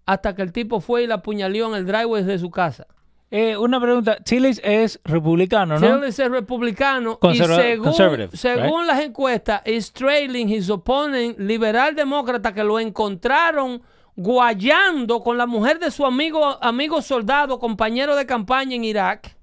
hasta 0.05 0.35
que 0.35 0.43
el 0.43 0.53
tipo 0.53 0.81
fue 0.81 1.05
y 1.05 1.07
la 1.07 1.17
apuñaleó 1.17 1.69
en 1.69 1.75
el 1.75 1.87
driveway 1.87 2.25
de 2.25 2.39
su 2.39 2.51
casa. 2.51 2.87
Eh, 3.31 3.57
una 3.59 3.79
pregunta. 3.79 4.19
Chile 4.25 4.55
es 4.63 5.01
republicano, 5.05 5.79
¿no? 5.79 6.01
Tillis 6.01 6.19
es 6.19 6.31
republicano 6.31 7.19
Conserva- 7.21 7.75
y 7.75 7.79
según, 7.79 8.31
según 8.33 8.87
las 8.87 9.01
encuestas, 9.01 9.61
es 9.67 9.93
trailing 9.93 10.49
his 10.49 10.71
opponent 10.71 11.39
liberal 11.39 11.95
demócrata 11.95 12.55
que 12.55 12.65
lo 12.65 12.81
encontraron 12.81 13.83
guayando 14.17 15.21
con 15.21 15.37
la 15.37 15.47
mujer 15.47 15.79
de 15.79 15.91
su 15.91 16.07
amigo, 16.07 16.59
amigo 16.63 17.03
soldado, 17.03 17.59
compañero 17.59 18.17
de 18.17 18.25
campaña 18.27 18.75
en 18.77 18.85
Irak. 18.85 19.37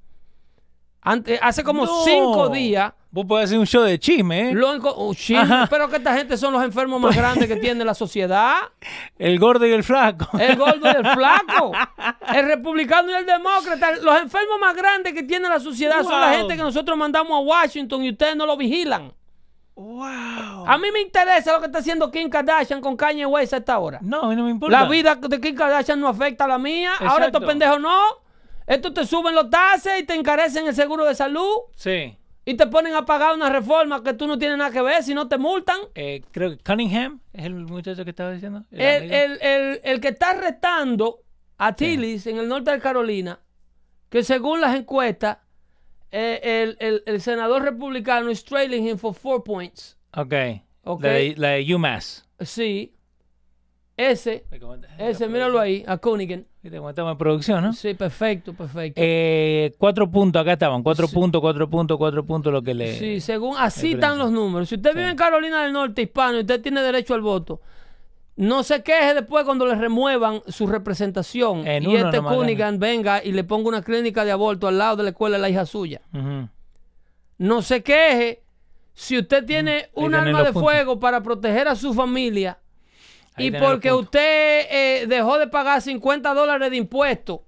Ante- 1.01 1.39
hace 1.41 1.63
como 1.63 1.85
No. 1.85 2.03
cinco 2.03 2.49
días. 2.49 2.93
Vos 3.15 3.25
podés 3.25 3.45
hacer 3.45 3.57
un 3.57 3.65
show 3.65 3.81
de 3.81 3.97
chisme, 3.97 4.51
¿eh? 4.51 4.57
Oh, 4.83 5.13
chin, 5.13 5.37
Ajá. 5.37 5.67
pero 5.69 5.87
que 5.87 5.95
esta 5.95 6.13
gente 6.17 6.35
son 6.35 6.51
los 6.51 6.61
enfermos 6.61 6.99
más 6.99 7.15
grandes 7.15 7.47
que 7.47 7.55
tiene 7.55 7.85
la 7.85 7.93
sociedad. 7.93 8.57
El 9.17 9.39
gordo 9.39 9.65
y 9.65 9.71
el 9.71 9.85
flaco. 9.85 10.37
El 10.37 10.57
gordo 10.57 10.81
y 10.83 10.95
el 10.97 11.07
flaco. 11.13 11.71
El 12.35 12.45
republicano 12.45 13.09
y 13.11 13.13
el 13.13 13.25
demócrata. 13.25 13.95
Los 14.01 14.19
enfermos 14.19 14.59
más 14.59 14.75
grandes 14.75 15.13
que 15.13 15.23
tiene 15.23 15.47
la 15.47 15.61
sociedad 15.61 16.03
son 16.03 16.19
la 16.19 16.33
gente 16.33 16.57
que 16.57 16.61
nosotros 16.61 16.97
mandamos 16.97 17.31
a 17.37 17.39
Washington 17.39 18.03
y 18.03 18.09
ustedes 18.09 18.35
no 18.35 18.45
lo 18.45 18.57
vigilan. 18.57 19.13
wow. 19.75 20.65
A 20.67 20.77
mí 20.77 20.91
me 20.91 20.99
interesa 20.99 21.53
lo 21.53 21.61
que 21.61 21.67
está 21.67 21.79
haciendo 21.79 22.11
Kim 22.11 22.29
Kardashian 22.29 22.81
con 22.81 22.97
Kanye 22.97 23.25
West 23.25 23.53
a 23.53 23.57
esta 23.57 23.79
hora. 23.79 23.99
No, 24.01 24.23
a 24.23 24.27
mí 24.27 24.35
no 24.35 24.43
me 24.43 24.51
importa. 24.51 24.77
La 24.77 24.89
vida 24.89 25.15
de 25.15 25.39
Kim 25.39 25.55
Kardashian 25.55 26.01
no 26.01 26.09
afecta 26.09 26.43
a 26.43 26.47
la 26.49 26.57
mía. 26.57 26.91
Ahora 26.99 27.27
estos 27.27 27.41
Exacto. 27.43 27.47
pendejos 27.47 27.79
no. 27.79 27.97
Estos 28.67 28.93
te 28.93 29.05
suben 29.05 29.33
los 29.33 29.49
taxes 29.49 30.01
y 30.01 30.03
te 30.03 30.15
encarecen 30.15 30.67
el 30.67 30.75
seguro 30.75 31.05
de 31.05 31.15
salud. 31.15 31.49
Sí. 31.77 32.17
Y 32.47 32.53
te 32.55 32.67
ponen 32.67 32.93
a 32.93 33.05
pagar 33.05 33.33
una 33.33 33.49
reforma 33.49 34.03
que 34.03 34.13
tú 34.13 34.27
no 34.27 34.37
tienes 34.37 34.57
nada 34.59 34.69
que 34.69 34.81
ver 34.81 35.01
si 35.03 35.13
no 35.15 35.27
te 35.27 35.37
multan. 35.39 35.77
Eh, 35.95 36.21
creo 36.31 36.51
que 36.51 36.57
Cunningham 36.63 37.19
es 37.33 37.45
el 37.45 37.55
muchacho 37.55 38.03
que 38.03 38.11
estaba 38.11 38.31
diciendo. 38.31 38.63
el 38.71 39.11
El, 39.11 39.39
el- 39.41 39.81
el- 39.83 39.99
que 39.99 40.09
está 40.09 40.33
retando 40.33 41.21
a 41.57 41.75
Tillis 41.75 42.27
en 42.27 42.37
el 42.37 42.47
norte 42.47 42.69
de 42.71 42.79
Carolina, 42.79 43.39
que 44.09 44.23
según 44.23 44.61
las 44.61 44.75
encuestas, 44.75 45.39
eh, 46.11 46.39
el, 46.63 46.77
el- 46.79 47.03
el 47.07 47.19
senador 47.21 47.63
republicano 47.63 48.29
is 48.29 48.43
trailing 48.45 48.87
him 48.87 48.97
for 48.97 49.13
four 49.15 49.43
points. 49.43 49.97
Ok. 50.15 50.33
Ok. 50.83 51.03
La, 51.03 51.09
de, 51.09 51.33
la 51.37 51.47
de 51.49 51.75
UMass. 51.75 52.27
Sí. 52.41 52.94
Ese, 53.97 54.45
ese, 54.97 55.29
míralo 55.29 55.57
ahí, 55.57 55.83
a 55.87 55.97
Cunningham. 55.97 56.43
Viste 56.61 56.77
cómo 56.77 56.89
estamos 56.89 57.13
en 57.13 57.17
producción, 57.17 57.63
¿no? 57.63 57.71
Sí, 57.71 57.93
perfecto, 57.93 58.53
perfecto. 58.53 58.99
Eh, 59.01 59.73
cuatro 59.77 60.11
puntos, 60.11 60.41
acá 60.41 60.53
estaban. 60.53 60.83
Cuatro 60.83 61.07
puntos, 61.07 61.39
cuatro 61.39 61.69
puntos, 61.69 61.97
cuatro 61.97 62.25
puntos, 62.25 62.51
lo 62.51 62.61
que 62.61 62.73
le. 62.73 62.99
Sí, 62.99 63.21
según 63.21 63.55
así 63.57 63.93
están 63.93 64.17
los 64.17 64.31
números. 64.31 64.67
Si 64.67 64.75
usted 64.75 64.93
vive 64.93 65.09
en 65.09 65.15
Carolina 65.15 65.63
del 65.63 65.71
Norte, 65.71 66.01
hispano, 66.01 66.37
y 66.37 66.41
usted 66.41 66.61
tiene 66.61 66.81
derecho 66.81 67.13
al 67.13 67.21
voto, 67.21 67.61
no 68.35 68.63
se 68.63 68.83
queje 68.83 69.13
después 69.13 69.45
cuando 69.45 69.65
le 69.65 69.75
remuevan 69.75 70.41
su 70.47 70.67
representación 70.67 71.65
En 71.65 71.89
y 71.89 71.95
este 71.95 72.19
Cunningham 72.19 72.77
venga 72.79 73.23
y 73.23 73.31
le 73.31 73.45
ponga 73.45 73.69
una 73.69 73.81
clínica 73.81 74.25
de 74.25 74.31
aborto 74.31 74.67
al 74.67 74.77
lado 74.77 74.97
de 74.97 75.03
la 75.03 75.09
escuela 75.11 75.37
de 75.37 75.41
la 75.41 75.49
hija 75.49 75.65
suya. 75.65 76.01
No 77.37 77.61
se 77.61 77.81
queje 77.81 78.43
si 78.93 79.17
usted 79.17 79.45
tiene 79.45 79.89
un 79.93 80.15
arma 80.15 80.39
de 80.39 80.51
puntos. 80.51 80.63
fuego 80.63 80.99
para 80.99 81.21
proteger 81.21 81.69
a 81.69 81.75
su 81.75 81.93
familia 81.93 82.59
Ahí 83.35 83.47
y 83.47 83.51
porque 83.51 83.91
usted 83.91 84.67
eh, 84.69 85.05
dejó 85.07 85.37
de 85.37 85.47
pagar 85.47 85.81
50 85.81 86.33
dólares 86.33 86.71
de 86.71 86.77
impuestos, 86.77 87.41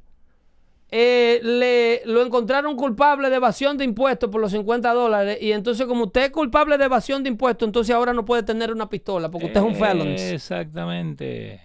eh, 0.89 1.39
le, 1.43 2.01
lo 2.05 2.21
encontraron 2.21 2.75
culpable 2.77 3.29
de 3.29 3.35
evasión 3.35 3.77
de 3.77 3.83
impuestos 3.83 4.29
por 4.29 4.39
los 4.39 4.51
50 4.51 4.93
dólares 4.93 5.38
y 5.41 5.51
entonces 5.51 5.85
como 5.85 6.05
usted 6.05 6.25
es 6.25 6.31
culpable 6.31 6.77
de 6.77 6.85
evasión 6.85 7.23
de 7.23 7.29
impuestos, 7.29 7.67
entonces 7.67 7.93
ahora 7.93 8.13
no 8.13 8.23
puede 8.23 8.43
tener 8.43 8.71
una 8.71 8.88
pistola 8.88 9.29
porque 9.29 9.47
usted 9.47 9.59
es 9.59 9.65
un 9.65 9.75
felon. 9.75 10.07
Exactamente. 10.07 11.61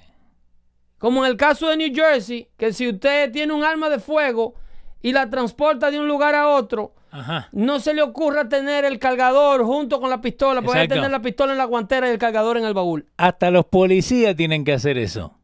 Como 0.98 1.24
en 1.24 1.30
el 1.30 1.36
caso 1.36 1.68
de 1.68 1.76
New 1.76 1.92
Jersey, 1.94 2.48
que 2.56 2.72
si 2.72 2.88
usted 2.88 3.30
tiene 3.32 3.52
un 3.52 3.64
arma 3.64 3.88
de 3.88 3.98
fuego 3.98 4.54
y 5.02 5.12
la 5.12 5.28
transporta 5.28 5.90
de 5.90 5.98
un 5.98 6.06
lugar 6.06 6.34
a 6.34 6.48
otro, 6.48 6.94
Ajá. 7.12 7.48
no 7.52 7.78
se 7.78 7.94
le 7.94 8.02
ocurra 8.02 8.48
tener 8.48 8.84
el 8.84 8.98
cargador 8.98 9.62
junto 9.64 10.00
con 10.00 10.10
la 10.10 10.20
pistola. 10.20 10.60
Exacto. 10.60 10.94
tener 10.94 11.10
la 11.10 11.20
pistola 11.22 11.52
en 11.52 11.58
la 11.58 11.64
guantera 11.66 12.08
y 12.08 12.10
el 12.12 12.18
cargador 12.18 12.56
en 12.56 12.64
el 12.64 12.74
baúl. 12.74 13.06
Hasta 13.16 13.50
los 13.50 13.66
policías 13.66 14.34
tienen 14.34 14.64
que 14.64 14.72
hacer 14.72 14.98
eso. 14.98 15.38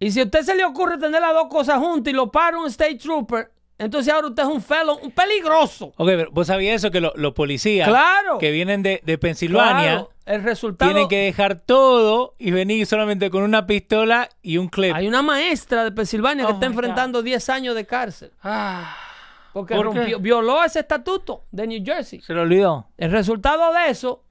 Y 0.00 0.10
si 0.12 0.20
a 0.20 0.24
usted 0.24 0.42
se 0.42 0.54
le 0.54 0.64
ocurre 0.64 0.98
tener 0.98 1.20
las 1.20 1.32
dos 1.34 1.46
cosas 1.48 1.78
juntas 1.78 2.12
y 2.12 2.14
lo 2.16 2.30
para 2.30 2.58
un 2.58 2.66
state 2.66 2.96
trooper, 2.96 3.50
entonces 3.78 4.12
ahora 4.12 4.28
usted 4.28 4.42
es 4.42 4.48
un 4.48 4.60
felon, 4.62 4.96
un 5.02 5.10
peligroso. 5.12 5.86
Ok, 5.96 6.06
pero 6.06 6.30
vos 6.32 6.46
sabías 6.48 6.76
eso 6.76 6.90
que 6.90 7.00
lo- 7.00 7.12
los 7.16 7.32
policías 7.32 7.88
Claro. 7.88 8.38
que 8.38 8.50
vienen 8.50 8.82
de, 8.82 9.00
de 9.04 9.18
Pensilvania 9.18 9.82
Claro, 9.90 10.10
el 10.26 10.42
resultado. 10.42 10.90
tienen 10.90 11.08
que 11.08 11.18
dejar 11.18 11.60
todo 11.60 12.34
y 12.38 12.50
venir 12.50 12.86
solamente 12.86 13.30
con 13.30 13.44
una 13.44 13.66
pistola 13.66 14.28
y 14.42 14.58
un 14.58 14.68
clip. 14.68 14.94
Hay 14.94 15.06
una 15.06 15.22
maestra 15.22 15.84
de 15.84 15.92
Pensilvania 15.92 16.44
que 16.46 16.50
Oh, 16.50 16.54
está 16.54 16.66
enfrentando 16.66 17.22
10 17.22 17.48
años 17.50 17.74
de 17.76 17.86
cárcel. 17.86 18.32
Porque 19.58 19.74
¿Por 19.74 19.92
qué? 19.92 20.00
rompió- 20.00 20.20
violó 20.20 20.62
ese 20.62 20.80
estatuto 20.80 21.44
de 21.50 21.66
New 21.66 21.82
Jersey. 21.84 22.20
Se 22.20 22.32
lo 22.32 22.42
olvidó. 22.42 22.86
El 22.96 23.10
resultado 23.10 23.72
de 23.74 23.90
eso, 23.90 24.22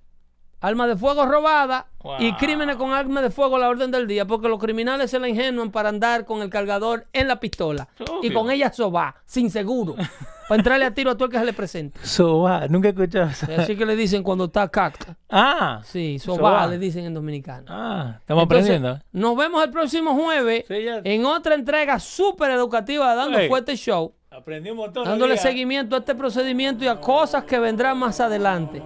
armas 0.61 0.87
de 0.87 0.95
fuego 0.95 1.25
robadas 1.25 1.85
y 2.19 2.31
crímenes 2.35 2.77
con 2.77 2.93
armas 2.93 3.21
de 3.23 3.29
fuego 3.29 3.57
a 3.57 3.59
la 3.59 3.67
orden 3.69 3.91
del 3.91 4.07
día, 4.07 4.25
porque 4.25 4.47
los 4.47 4.57
criminales 4.59 5.11
se 5.11 5.19
la 5.19 5.27
ingenúan 5.27 5.71
para 5.71 5.89
andar 5.89 6.23
con 6.25 6.41
el 6.41 6.49
cargador 6.49 7.07
en 7.11 7.27
la 7.27 7.39
pistola 7.39 7.89
y 8.21 8.31
con 8.31 8.49
ella 8.49 8.71
soba, 8.71 9.15
sin 9.25 9.51
seguro, 9.51 9.95
para 10.47 10.57
entrarle 10.59 10.85
a 10.85 10.93
tiro 10.93 11.11
a 11.11 11.15
todo 11.15 11.25
el 11.25 11.31
que 11.31 11.37
se 11.39 11.43
le 11.45 11.51
presente. 11.51 11.99
Soba, 12.01 12.65
nunca 12.69 12.87
he 12.87 12.91
escuchado 12.91 13.25
eso. 13.29 13.45
Así 13.57 13.75
que 13.75 13.85
le 13.85 13.97
dicen 13.97 14.23
cuando 14.23 14.45
está 14.45 14.69
cacta. 14.69 15.17
Ah, 15.29 15.81
Sí, 15.83 16.17
soba, 16.17 16.65
le 16.67 16.79
dicen 16.79 17.03
en 17.05 17.13
dominicano. 17.13 17.65
ah, 17.67 18.15
estamos 18.21 18.43
Entonces, 18.43 18.69
aprendiendo. 18.77 19.03
Nos 19.11 19.35
vemos 19.35 19.61
el 19.63 19.69
próximo 19.69 20.15
jueves 20.15 20.63
Sí, 20.69 20.75
en 21.03 21.25
otra 21.25 21.53
entrega 21.55 21.99
súper 21.99 22.51
educativa 22.51 23.09
de 23.11 23.15
Dando. 23.17 23.39
Fuerte 23.49 23.75
Show. 23.75 24.13
Aprendí 24.37 24.69
un 24.69 24.77
montón. 24.77 25.03
dándole 25.03 25.35
seguimiento 25.35 25.95
a 25.95 25.99
este 25.99 26.13
procedimiento 26.13 26.83
y 26.83 26.87
a 26.87 26.97
cosas 26.97 27.43
que 27.43 27.57
vendrán 27.57 27.97
más 27.97 28.19
adelante. 28.19 28.83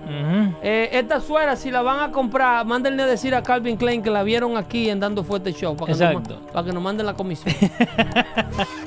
Eh, 0.64 0.90
esta 0.94 1.20
suera, 1.20 1.58
si 1.58 1.70
la 1.70 1.82
van 1.82 2.00
a 2.00 2.10
comprar, 2.10 2.66
mándenle 2.66 3.04
a 3.04 3.06
decir 3.06 3.36
a 3.36 3.44
Calvin 3.44 3.76
Klein 3.76 4.02
que 4.02 4.10
la 4.10 4.24
vieron 4.24 4.56
aquí 4.56 4.90
en 4.90 5.02
Dando 5.02 5.26
Fuerte 5.26 5.52
Show. 5.52 5.76
Para 5.76 5.94
que, 5.94 6.14
nos, 6.14 6.28
para 6.54 6.66
que 6.66 6.72
nos 6.72 6.82
manden 6.82 7.06
la 7.06 7.16
comisión. 7.16 7.54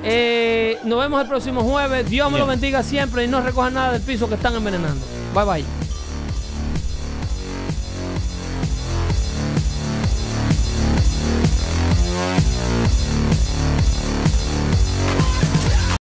Eh, 0.07 0.77
nos 0.85 1.01
vemos 1.01 1.21
el 1.23 1.27
próximo 1.27 1.63
jueves. 1.63 2.09
Dios 2.09 2.31
me 2.31 2.39
lo 2.39 2.47
bendiga 2.47 2.83
siempre 2.83 3.25
y 3.25 3.27
no 3.27 3.41
recojan 3.41 3.73
nada 3.73 3.93
del 3.93 4.03
piso 4.03 4.29
que 4.29 4.35
están 4.35 4.55
envenenando. 4.55 5.01
Bye 5.35 5.45
bye. 5.45 5.84